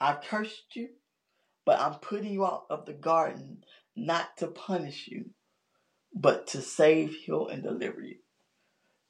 I've 0.00 0.22
cursed 0.22 0.76
you, 0.76 0.90
but 1.64 1.80
I'm 1.80 1.94
putting 1.96 2.32
you 2.32 2.46
out 2.46 2.64
of 2.70 2.86
the 2.86 2.94
garden 2.94 3.64
not 3.96 4.36
to 4.38 4.48
punish 4.48 5.08
you, 5.08 5.30
but 6.14 6.48
to 6.48 6.62
save, 6.62 7.14
heal, 7.14 7.48
and 7.48 7.62
deliver 7.62 8.02
you. 8.02 8.16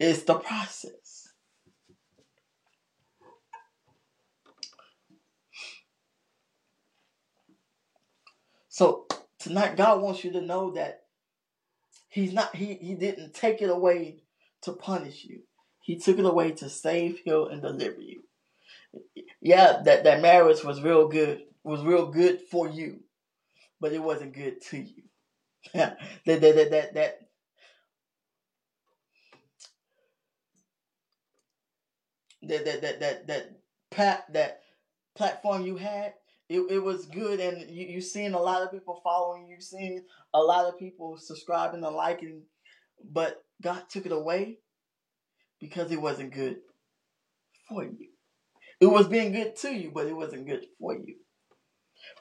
It's 0.00 0.24
the 0.24 0.34
process. 0.34 1.28
So 8.68 9.06
tonight, 9.43 9.76
God 9.76 10.01
wants 10.01 10.24
you 10.24 10.32
to 10.32 10.40
know 10.40 10.72
that 10.72 11.03
He's 12.12 12.34
not 12.34 12.55
he 12.55 12.74
he 12.74 12.95
didn't 12.95 13.32
take 13.32 13.62
it 13.62 13.70
away 13.70 14.22
to 14.62 14.72
punish 14.72 15.24
you. 15.24 15.40
He 15.80 15.97
took 15.97 16.18
it 16.18 16.26
away 16.26 16.53
to 16.53 16.68
save, 16.68 17.20
heal, 17.24 17.49
and 17.49 17.62
deliver 17.62 18.03
you. 18.03 18.22
Yeah, 19.40 19.80
that, 19.84 20.05
that 20.05 20.20
marriage 20.20 20.62
was 20.62 20.82
real 20.82 21.09
good, 21.09 21.40
was 21.64 21.82
real 21.82 22.09
good 22.09 22.43
for 22.43 22.68
you, 22.68 23.01
but 23.80 23.95
it 23.95 24.03
wasn't 24.03 24.34
good 24.34 24.61
to 24.66 24.76
you. 24.76 25.03
that, 25.74 25.99
that, 26.26 26.40
that, 26.43 26.70
that, 26.70 26.95
that, 26.95 27.20
that, 32.43 32.64
that, 32.64 32.82
that, 32.82 33.01
that, 33.01 33.26
that, 33.26 33.61
pat, 33.90 34.32
that 34.34 34.61
platform 35.16 35.64
you 35.64 35.76
had, 35.76 36.12
it, 36.53 36.62
it 36.70 36.78
was 36.80 37.07
good 37.07 37.40
and 37.40 37.70
you, 37.70 37.86
you 37.86 38.00
seen 38.03 38.34
a 38.34 38.40
lot 38.40 38.62
of 38.62 38.72
people 38.72 39.00
following 39.05 39.48
you, 39.48 39.61
seen 39.61 40.05
a 40.34 40.40
lot 40.40 40.66
of 40.66 40.78
people 40.78 41.16
subscribing 41.18 41.84
and 41.84 41.96
liking, 41.96 42.42
but 43.12 43.44
God 43.62 43.84
took 43.90 44.07
it 44.07 44.12
away 44.12 44.59
because 45.61 45.92
it 45.92 46.00
wasn't 46.03 46.34
good 46.34 46.59
for 47.68 47.84
you. 47.84 48.09
It 48.80 48.86
was 48.86 49.09
being 49.09 49.32
good 49.32 49.57
to 49.57 49.72
you, 49.74 49.92
but 49.94 50.07
it 50.07 50.16
wasn't 50.16 50.46
good 50.46 50.66
for 50.80 50.94
you. 50.94 51.16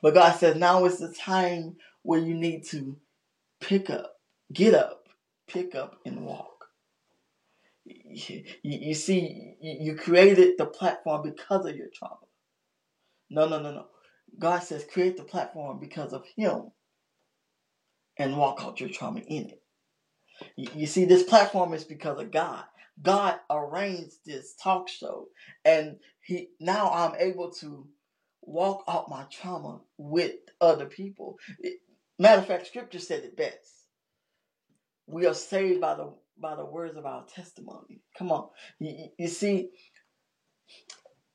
But 0.02 0.16
God 0.16 0.34
says 0.38 0.56
now 0.58 0.86
is 0.86 1.00
the 1.00 1.14
time 1.14 1.78
where 2.04 2.20
you 2.20 2.36
need 2.36 2.66
to 2.68 2.98
pick 3.62 3.90
up, 3.90 4.14
get 4.54 4.74
up, 4.76 5.04
pick 5.48 5.76
up, 5.76 5.98
and 6.06 6.26
walk. 6.26 6.48
You, 7.86 8.44
you 8.64 8.94
see, 8.96 9.56
you 9.62 9.96
created 9.96 10.56
the 10.58 10.66
platform 10.68 11.24
because 11.24 11.66
of 11.66 11.76
your 11.76 11.88
trauma. 11.94 12.18
No, 13.30 13.48
no, 13.50 13.62
no, 13.62 13.72
no. 13.74 13.86
God 14.40 14.60
says 14.60 14.86
create 14.92 15.18
the 15.18 15.24
platform 15.24 15.80
because 15.80 16.14
of 16.14 16.26
Him 16.36 16.72
and 18.18 18.38
walk 18.38 18.62
out 18.64 18.80
your 18.80 18.90
trauma 18.90 19.22
in 19.22 19.48
it. 19.50 19.62
You, 20.56 20.70
you 20.76 20.88
see, 20.88 21.06
this 21.06 21.24
platform 21.24 21.74
is 21.74 21.84
because 21.84 22.20
of 22.20 22.32
God. 22.32 22.64
God 23.02 23.40
arranged 23.50 24.18
this 24.26 24.56
talk 24.62 24.90
show, 24.90 25.28
and 25.66 25.98
He 26.22 26.50
now 26.60 26.92
I'm 26.92 27.16
able 27.20 27.52
to 27.62 27.88
walk 28.42 28.84
out 28.88 29.10
my 29.10 29.26
trauma 29.32 29.82
with 29.98 30.36
other 30.60 30.86
people. 30.86 31.38
Matter 32.20 32.42
of 32.42 32.48
fact, 32.48 32.68
Scripture 32.68 33.00
said 33.00 33.24
it 33.24 33.38
best. 33.38 33.88
We 35.08 35.26
are 35.26 35.34
saved 35.34 35.82
by 35.82 35.96
the 35.96 36.14
by 36.38 36.56
the 36.56 36.66
words 36.66 36.98
of 36.98 37.06
our 37.06 37.26
testimony. 37.26 38.02
Come 38.18 38.32
on, 38.32 38.50
you, 38.80 39.10
you 39.18 39.28
see, 39.28 39.70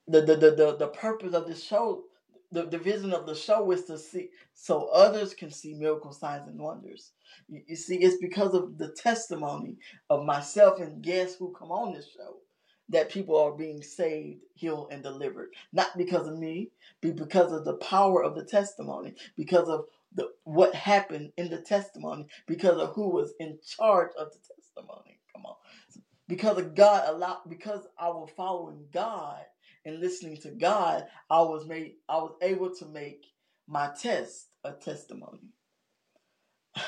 the, 0.06 0.20
the 0.22 0.36
the 0.36 0.50
the 0.52 0.76
the 0.78 0.88
purpose 0.88 1.34
of 1.34 1.46
this 1.46 1.64
show 1.64 2.04
the, 2.52 2.66
the 2.66 2.78
vision 2.78 3.12
of 3.12 3.26
the 3.26 3.34
show 3.34 3.70
is 3.72 3.84
to 3.84 3.98
see 3.98 4.30
so 4.54 4.88
others 4.88 5.34
can 5.34 5.50
see 5.50 5.74
miracle 5.74 6.12
signs 6.12 6.48
and 6.48 6.58
wonders. 6.58 7.12
You, 7.48 7.62
you, 7.66 7.76
see, 7.76 7.96
it's 7.96 8.18
because 8.18 8.54
of 8.54 8.78
the 8.78 8.92
testimony 8.92 9.76
of 10.10 10.24
myself 10.24 10.80
and 10.80 11.02
guests 11.02 11.36
who 11.38 11.52
come 11.58 11.70
on 11.70 11.94
this 11.94 12.08
show 12.16 12.36
that 12.90 13.10
people 13.10 13.36
are 13.36 13.52
being 13.52 13.82
saved, 13.82 14.40
healed, 14.54 14.88
and 14.92 15.02
delivered. 15.02 15.50
Not 15.72 15.96
because 15.98 16.28
of 16.28 16.38
me, 16.38 16.70
but 17.02 17.16
because 17.16 17.52
of 17.52 17.64
the 17.64 17.76
power 17.76 18.22
of 18.22 18.36
the 18.36 18.44
testimony, 18.44 19.14
because 19.36 19.68
of 19.68 19.86
the 20.14 20.28
what 20.44 20.74
happened 20.74 21.32
in 21.36 21.50
the 21.50 21.60
testimony, 21.60 22.26
because 22.46 22.78
of 22.78 22.94
who 22.94 23.08
was 23.10 23.34
in 23.40 23.58
charge 23.66 24.10
of 24.18 24.28
the 24.32 24.38
testimony. 24.54 25.18
Come 25.34 25.46
on. 25.46 25.56
Because 26.28 26.58
of 26.58 26.74
God 26.74 27.08
allowed 27.08 27.40
because 27.48 27.86
I 27.98 28.08
was 28.08 28.30
following 28.36 28.84
God 28.92 29.44
and 29.86 30.00
listening 30.00 30.38
to 30.42 30.52
God, 30.52 31.06
I 31.30 31.42
was 31.42 31.66
made 31.66 31.94
I 32.10 32.18
was 32.18 32.34
able 32.42 32.74
to 32.76 32.86
make 32.86 33.26
my 33.68 33.90
test 34.00 34.48
a 34.64 34.72
testimony. 34.74 35.50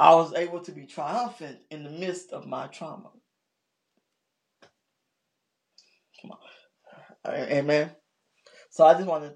I 0.00 0.14
was 0.16 0.34
able 0.34 0.60
to 0.62 0.72
be 0.72 0.86
triumphant 0.86 1.58
in 1.70 1.84
the 1.84 1.90
midst 1.90 2.32
of 2.32 2.46
my 2.46 2.68
trauma. 2.68 3.10
Come 6.22 6.32
on. 6.32 7.34
Amen. 7.34 7.92
So 8.70 8.86
I 8.86 8.94
just 8.94 9.06
want 9.06 9.24
to 9.24 9.34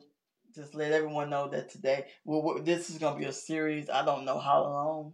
just 0.60 0.74
let 0.74 0.92
everyone 0.92 1.30
know 1.30 1.48
that 1.50 1.70
today, 1.70 2.06
well, 2.24 2.60
this 2.62 2.90
is 2.90 2.98
going 2.98 3.14
to 3.14 3.20
be 3.20 3.26
a 3.26 3.32
series. 3.32 3.90
I 3.90 4.04
don't 4.04 4.24
know 4.26 4.38
how 4.38 4.62
long. 4.64 5.12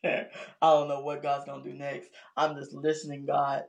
I 0.04 0.26
don't 0.62 0.88
know 0.88 1.00
what 1.00 1.22
God's 1.22 1.44
to 1.44 1.62
do 1.62 1.76
next. 1.76 2.10
I'm 2.36 2.56
just 2.56 2.72
listening, 2.72 3.26
God. 3.26 3.64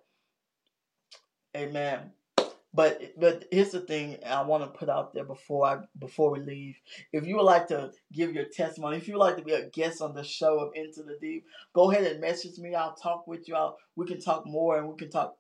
Amen. 1.56 2.12
But 2.72 3.02
but 3.20 3.46
here's 3.52 3.72
the 3.72 3.82
thing 3.82 4.18
I 4.24 4.44
want 4.44 4.64
to 4.64 4.80
put 4.80 4.90
out 4.90 5.12
there 5.14 5.24
before 5.24 5.66
I 5.66 5.78
before 5.98 6.32
we 6.32 6.40
leave. 6.40 6.76
If 7.12 7.26
you 7.26 7.38
would 7.38 7.44
like 7.44 7.68
to 7.70 7.92
give 8.14 8.34
your 8.34 8.46
testimony, 8.46 8.98
if 8.98 9.08
you 9.08 9.16
would 9.16 9.26
like 9.26 9.38
to 9.38 9.44
be 9.44 9.54
a 9.54 9.70
guest 9.70 10.02
on 10.02 10.14
the 10.14 10.24
show 10.24 10.60
of 10.60 10.72
Into 10.76 11.02
the 11.02 11.18
Deep, 11.20 11.46
go 11.74 11.92
ahead 11.92 12.06
and 12.06 12.22
message 12.22 12.60
me. 12.60 12.76
I'll 12.76 12.94
talk 12.94 13.26
with 13.26 13.48
you. 13.48 13.56
I'll, 13.56 13.78
we 13.96 14.06
can 14.06 14.22
talk 14.22 14.46
more 14.46 14.78
and 14.78 14.88
we 14.88 14.96
can 14.98 15.10
talk 15.10 15.36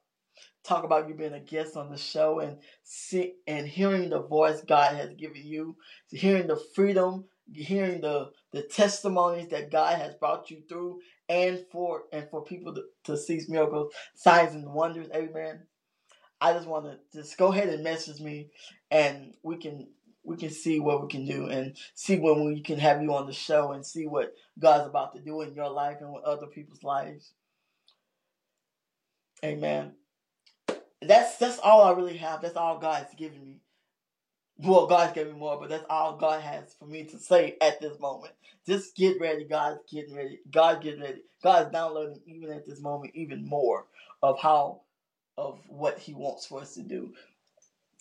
talk 0.64 0.84
about 0.84 1.08
you 1.08 1.14
being 1.14 1.34
a 1.34 1.40
guest 1.40 1.78
on 1.78 1.92
the 1.92 1.98
show 1.98 2.40
and 2.40 2.58
see 2.84 3.34
and 3.46 3.68
hearing 3.68 4.10
the 4.10 4.22
voice 4.22 4.62
God 4.62 4.96
has 4.96 5.14
given 5.14 5.46
you, 5.46 5.76
hearing 6.10 6.48
the 6.48 6.60
freedom, 6.74 7.26
hearing 7.54 8.02
the 8.02 8.32
the 8.52 8.64
testimonies 8.64 9.50
that 9.50 9.72
God 9.72 9.98
has 10.00 10.16
brought 10.16 10.50
you 10.50 10.62
through, 10.68 11.00
and 11.28 11.66
for 11.72 12.04
and 12.12 12.28
for 12.30 12.44
people 12.44 12.74
to, 12.76 12.84
to 13.06 13.18
see 13.18 13.42
miracles, 13.48 13.94
signs, 14.16 14.54
and 14.54 14.74
wonders. 14.74 15.08
Amen. 15.14 15.64
I 16.42 16.54
just 16.54 16.68
want 16.68 16.86
to 16.86 17.00
just 17.14 17.38
go 17.38 17.52
ahead 17.52 17.70
and 17.70 17.84
message 17.84 18.22
me, 18.22 18.50
and 18.92 19.34
we 19.44 19.58
can 19.58 19.88
we 20.24 20.38
can 20.38 20.50
see 20.50 20.80
what 20.80 21.02
we 21.02 21.08
can 21.08 21.26
do 21.26 21.48
and 21.48 21.76
see 21.96 22.18
when 22.18 22.46
we 22.46 22.62
can 22.62 22.78
have 22.80 23.02
you 23.02 23.14
on 23.14 23.26
the 23.26 23.34
show 23.34 23.72
and 23.72 23.86
see 23.86 24.06
what 24.06 24.34
God's 24.60 24.88
about 24.88 25.14
to 25.16 25.22
do 25.22 25.42
in 25.42 25.56
your 25.56 25.70
life 25.70 25.98
and 26.02 26.14
with 26.14 26.24
other 26.24 26.48
people's 26.48 26.84
lives. 26.84 27.32
Amen. 29.44 29.94
That's 31.02 31.38
that's 31.38 31.60
all 31.60 31.82
I 31.82 31.92
really 31.92 32.18
have. 32.18 32.42
That's 32.42 32.58
all 32.58 32.78
God's 32.78 33.14
given 33.16 33.44
me. 33.44 33.62
Well, 34.62 34.88
God's 34.88 35.14
given 35.14 35.34
me 35.34 35.40
more, 35.40 35.58
but 35.60 35.70
that's 35.70 35.86
all 35.90 36.18
God 36.18 36.42
has 36.42 36.76
for 36.78 36.86
me 36.86 37.06
to 37.06 37.18
say 37.18 37.56
at 37.62 37.80
this 37.80 37.98
moment. 38.00 38.34
Just 38.68 38.96
get 38.96 39.20
ready. 39.20 39.46
God's 39.46 39.80
getting 39.90 40.16
ready. 40.16 40.40
God 40.52 40.82
getting 40.82 41.02
ready. 41.02 41.22
God's 41.42 41.72
downloading 41.72 42.22
even 42.28 42.52
at 42.52 42.66
this 42.66 42.82
moment 42.82 43.16
even 43.16 43.48
more 43.48 43.86
of 44.22 44.40
how 44.40 44.82
of 45.38 45.62
what 45.70 45.98
he 45.98 46.14
wants 46.14 46.46
for 46.46 46.60
us 46.62 46.74
to 46.74 46.82
do. 46.82 47.14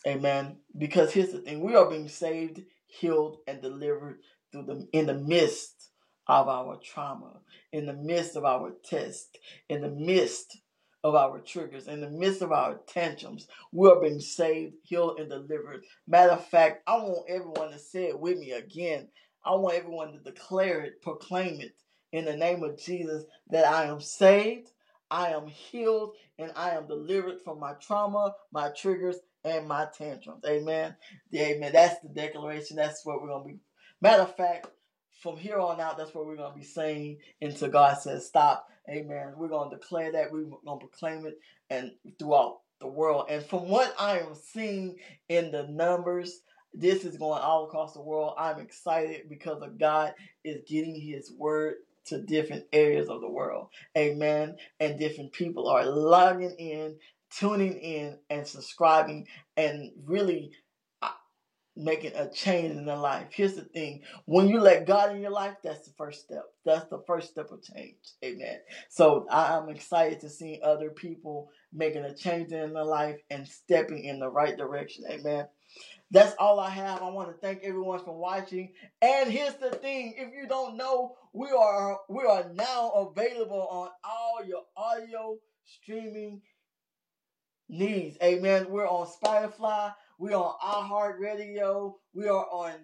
Amen. 0.06 0.56
Because 0.76 1.12
here's 1.12 1.32
the 1.32 1.38
thing, 1.38 1.60
we 1.60 1.76
are 1.76 1.88
being 1.88 2.08
saved, 2.08 2.62
healed, 2.86 3.38
and 3.46 3.62
delivered 3.62 4.18
through 4.50 4.64
the 4.64 4.88
in 4.92 5.06
the 5.06 5.14
midst 5.14 5.90
of 6.26 6.48
our 6.48 6.76
trauma, 6.76 7.40
in 7.72 7.86
the 7.86 7.94
midst 7.94 8.36
of 8.36 8.44
our 8.44 8.72
test, 8.84 9.38
in 9.68 9.80
the 9.80 9.90
midst 9.90 10.58
of 11.04 11.14
our 11.14 11.40
triggers, 11.40 11.88
in 11.88 12.00
the 12.00 12.10
midst 12.10 12.42
of 12.42 12.52
our 12.52 12.80
tantrums. 12.86 13.46
We 13.72 13.88
are 13.88 14.00
being 14.00 14.20
saved, 14.20 14.74
healed, 14.82 15.20
and 15.20 15.30
delivered. 15.30 15.84
Matter 16.06 16.32
of 16.32 16.46
fact, 16.46 16.82
I 16.86 16.96
want 16.96 17.28
everyone 17.28 17.70
to 17.70 17.78
say 17.78 18.04
it 18.08 18.18
with 18.18 18.38
me 18.38 18.52
again. 18.52 19.08
I 19.44 19.54
want 19.54 19.76
everyone 19.76 20.12
to 20.12 20.18
declare 20.18 20.80
it, 20.80 21.00
proclaim 21.02 21.60
it 21.60 21.74
in 22.12 22.24
the 22.24 22.36
name 22.36 22.62
of 22.62 22.78
Jesus 22.78 23.24
that 23.50 23.66
I 23.66 23.84
am 23.86 24.00
saved, 24.00 24.70
I 25.10 25.30
am 25.30 25.46
healed 25.46 26.14
and 26.38 26.52
I 26.54 26.70
am 26.70 26.86
delivered 26.86 27.40
from 27.42 27.60
my 27.60 27.72
trauma, 27.74 28.34
my 28.52 28.70
triggers, 28.70 29.16
and 29.44 29.66
my 29.66 29.86
tantrums. 29.96 30.44
Amen. 30.46 30.94
Amen. 31.34 31.72
That's 31.72 32.00
the 32.00 32.08
declaration. 32.08 32.76
That's 32.76 33.04
what 33.04 33.22
we're 33.22 33.28
going 33.28 33.42
to 33.44 33.48
be. 33.48 33.60
Matter 34.00 34.22
of 34.22 34.36
fact, 34.36 34.68
from 35.22 35.36
here 35.36 35.58
on 35.58 35.80
out, 35.80 35.98
that's 35.98 36.14
what 36.14 36.26
we're 36.26 36.36
going 36.36 36.52
to 36.52 36.58
be 36.58 36.64
saying 36.64 37.18
until 37.40 37.68
God 37.68 37.98
says 37.98 38.26
stop. 38.26 38.68
Amen. 38.88 39.34
We're 39.36 39.48
going 39.48 39.70
to 39.70 39.76
declare 39.76 40.12
that. 40.12 40.32
We're 40.32 40.44
going 40.44 40.80
to 40.80 40.86
proclaim 40.86 41.26
it 41.26 41.38
and 41.70 41.92
throughout 42.18 42.60
the 42.80 42.86
world. 42.86 43.26
And 43.28 43.44
from 43.44 43.68
what 43.68 43.94
I 43.98 44.18
am 44.18 44.34
seeing 44.34 44.96
in 45.28 45.50
the 45.50 45.66
numbers, 45.68 46.40
this 46.72 47.04
is 47.04 47.16
going 47.16 47.42
all 47.42 47.66
across 47.66 47.92
the 47.92 48.00
world. 48.00 48.34
I'm 48.38 48.60
excited 48.60 49.28
because 49.28 49.62
of 49.62 49.78
God 49.78 50.14
is 50.44 50.62
getting 50.66 50.98
his 51.00 51.32
word 51.36 51.74
to 52.06 52.22
different 52.22 52.64
areas 52.72 53.08
of 53.08 53.20
the 53.20 53.28
world. 53.28 53.68
Amen. 53.96 54.56
And 54.80 54.98
different 54.98 55.32
people 55.32 55.68
are 55.68 55.84
logging 55.84 56.54
in, 56.58 56.96
tuning 57.30 57.74
in, 57.78 58.18
and 58.30 58.46
subscribing, 58.46 59.26
and 59.56 59.90
really 60.06 60.52
making 61.78 62.12
a 62.16 62.28
change 62.28 62.72
in 62.72 62.84
their 62.84 62.96
life. 62.96 63.28
Here's 63.30 63.54
the 63.54 63.62
thing 63.62 64.02
when 64.26 64.48
you 64.48 64.60
let 64.60 64.86
God 64.86 65.14
in 65.14 65.22
your 65.22 65.30
life, 65.30 65.54
that's 65.62 65.86
the 65.86 65.94
first 65.96 66.22
step. 66.22 66.44
That's 66.66 66.88
the 66.88 67.02
first 67.06 67.30
step 67.30 67.50
of 67.52 67.62
change. 67.62 67.96
Amen. 68.24 68.58
So 68.88 69.26
I'm 69.30 69.68
excited 69.68 70.20
to 70.20 70.28
see 70.28 70.60
other 70.62 70.90
people 70.90 71.50
making 71.72 72.04
a 72.04 72.14
change 72.14 72.52
in 72.52 72.72
their 72.74 72.84
life 72.84 73.20
and 73.30 73.46
stepping 73.46 74.04
in 74.04 74.18
the 74.18 74.28
right 74.28 74.56
direction. 74.56 75.04
Amen. 75.08 75.46
That's 76.10 76.34
all 76.38 76.58
I 76.58 76.70
have. 76.70 77.02
I 77.02 77.10
want 77.10 77.28
to 77.28 77.34
thank 77.34 77.62
everyone 77.62 78.00
for 78.04 78.16
watching. 78.18 78.72
And 79.02 79.30
here's 79.30 79.54
the 79.56 79.70
thing: 79.70 80.14
if 80.16 80.32
you 80.34 80.48
don't 80.48 80.76
know, 80.76 81.16
we 81.32 81.50
are 81.50 82.00
we 82.08 82.24
are 82.24 82.50
now 82.54 82.90
available 82.90 83.68
on 83.70 83.90
all 84.02 84.44
your 84.44 84.62
audio 84.76 85.36
streaming 85.64 86.40
needs. 87.68 88.16
Amen. 88.22 88.66
We're 88.70 88.88
on 88.88 89.06
Spotify. 89.06 89.92
We 90.18 90.32
are 90.34 90.56
on 90.60 90.90
iHeartRadio. 90.90 91.94
We 92.12 92.26
are 92.26 92.46
on 92.50 92.74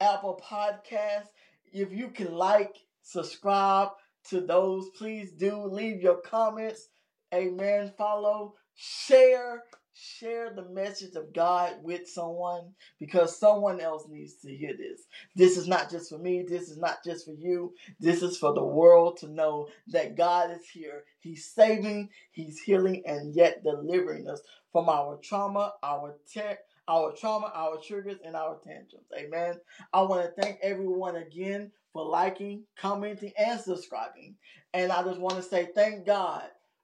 Apple 0.00 0.40
Podcasts. 0.48 1.30
If 1.72 1.92
you 1.92 2.08
can 2.08 2.32
like, 2.32 2.76
subscribe 3.02 3.88
to 4.28 4.40
those, 4.40 4.88
please 4.96 5.32
do. 5.32 5.64
Leave 5.64 6.00
your 6.00 6.20
comments. 6.20 6.88
Amen. 7.34 7.92
Follow, 7.98 8.54
share, 8.76 9.64
share 10.02 10.52
the 10.54 10.64
message 10.70 11.14
of 11.14 11.32
God 11.32 11.74
with 11.82 12.08
someone 12.08 12.72
because 12.98 13.38
someone 13.38 13.80
else 13.80 14.04
needs 14.08 14.34
to 14.42 14.54
hear 14.54 14.76
this. 14.76 15.02
This 15.36 15.56
is 15.56 15.68
not 15.68 15.90
just 15.90 16.10
for 16.10 16.18
me. 16.18 16.42
This 16.42 16.70
is 16.70 16.78
not 16.78 17.04
just 17.04 17.24
for 17.24 17.32
you. 17.32 17.74
This 18.00 18.22
is 18.22 18.36
for 18.38 18.52
the 18.52 18.64
world 18.64 19.18
to 19.18 19.28
know 19.28 19.68
that 19.88 20.16
God 20.16 20.50
is 20.50 20.68
here. 20.68 21.04
He's 21.20 21.48
saving, 21.48 22.10
He's 22.32 22.60
healing, 22.60 23.02
and 23.06 23.34
yet 23.34 23.62
delivering 23.62 24.28
us 24.28 24.40
from 24.72 24.88
our 24.88 25.18
trauma, 25.22 25.74
our 25.82 26.16
tech. 26.32 26.60
Our 26.88 27.12
trauma, 27.12 27.52
our 27.54 27.78
triggers, 27.78 28.18
and 28.24 28.34
our 28.34 28.58
tantrums. 28.58 29.06
Amen. 29.16 29.54
I 29.92 30.02
want 30.02 30.24
to 30.24 30.42
thank 30.42 30.58
everyone 30.62 31.14
again 31.16 31.70
for 31.92 32.04
liking, 32.04 32.64
commenting, 32.76 33.32
and 33.38 33.60
subscribing. 33.60 34.34
And 34.74 34.90
I 34.90 35.04
just 35.04 35.20
want 35.20 35.36
to 35.36 35.42
say 35.42 35.68
thank 35.74 36.04
God 36.04 36.42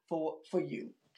for, 0.08 0.36
for 0.50 0.60
you. 0.60 0.90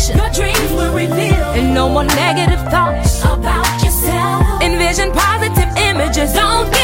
imagination. 0.00 0.16
Your 0.16 0.30
dreams 0.30 0.72
were 0.72 0.90
revealed. 0.94 1.56
And 1.56 1.74
no 1.74 1.88
more 1.88 2.04
negative 2.04 2.60
thoughts 2.70 3.22
about 3.22 3.82
yourself. 3.82 4.62
Envision 4.62 5.12
positive 5.12 5.68
images. 5.76 6.32
Don't 6.32 6.79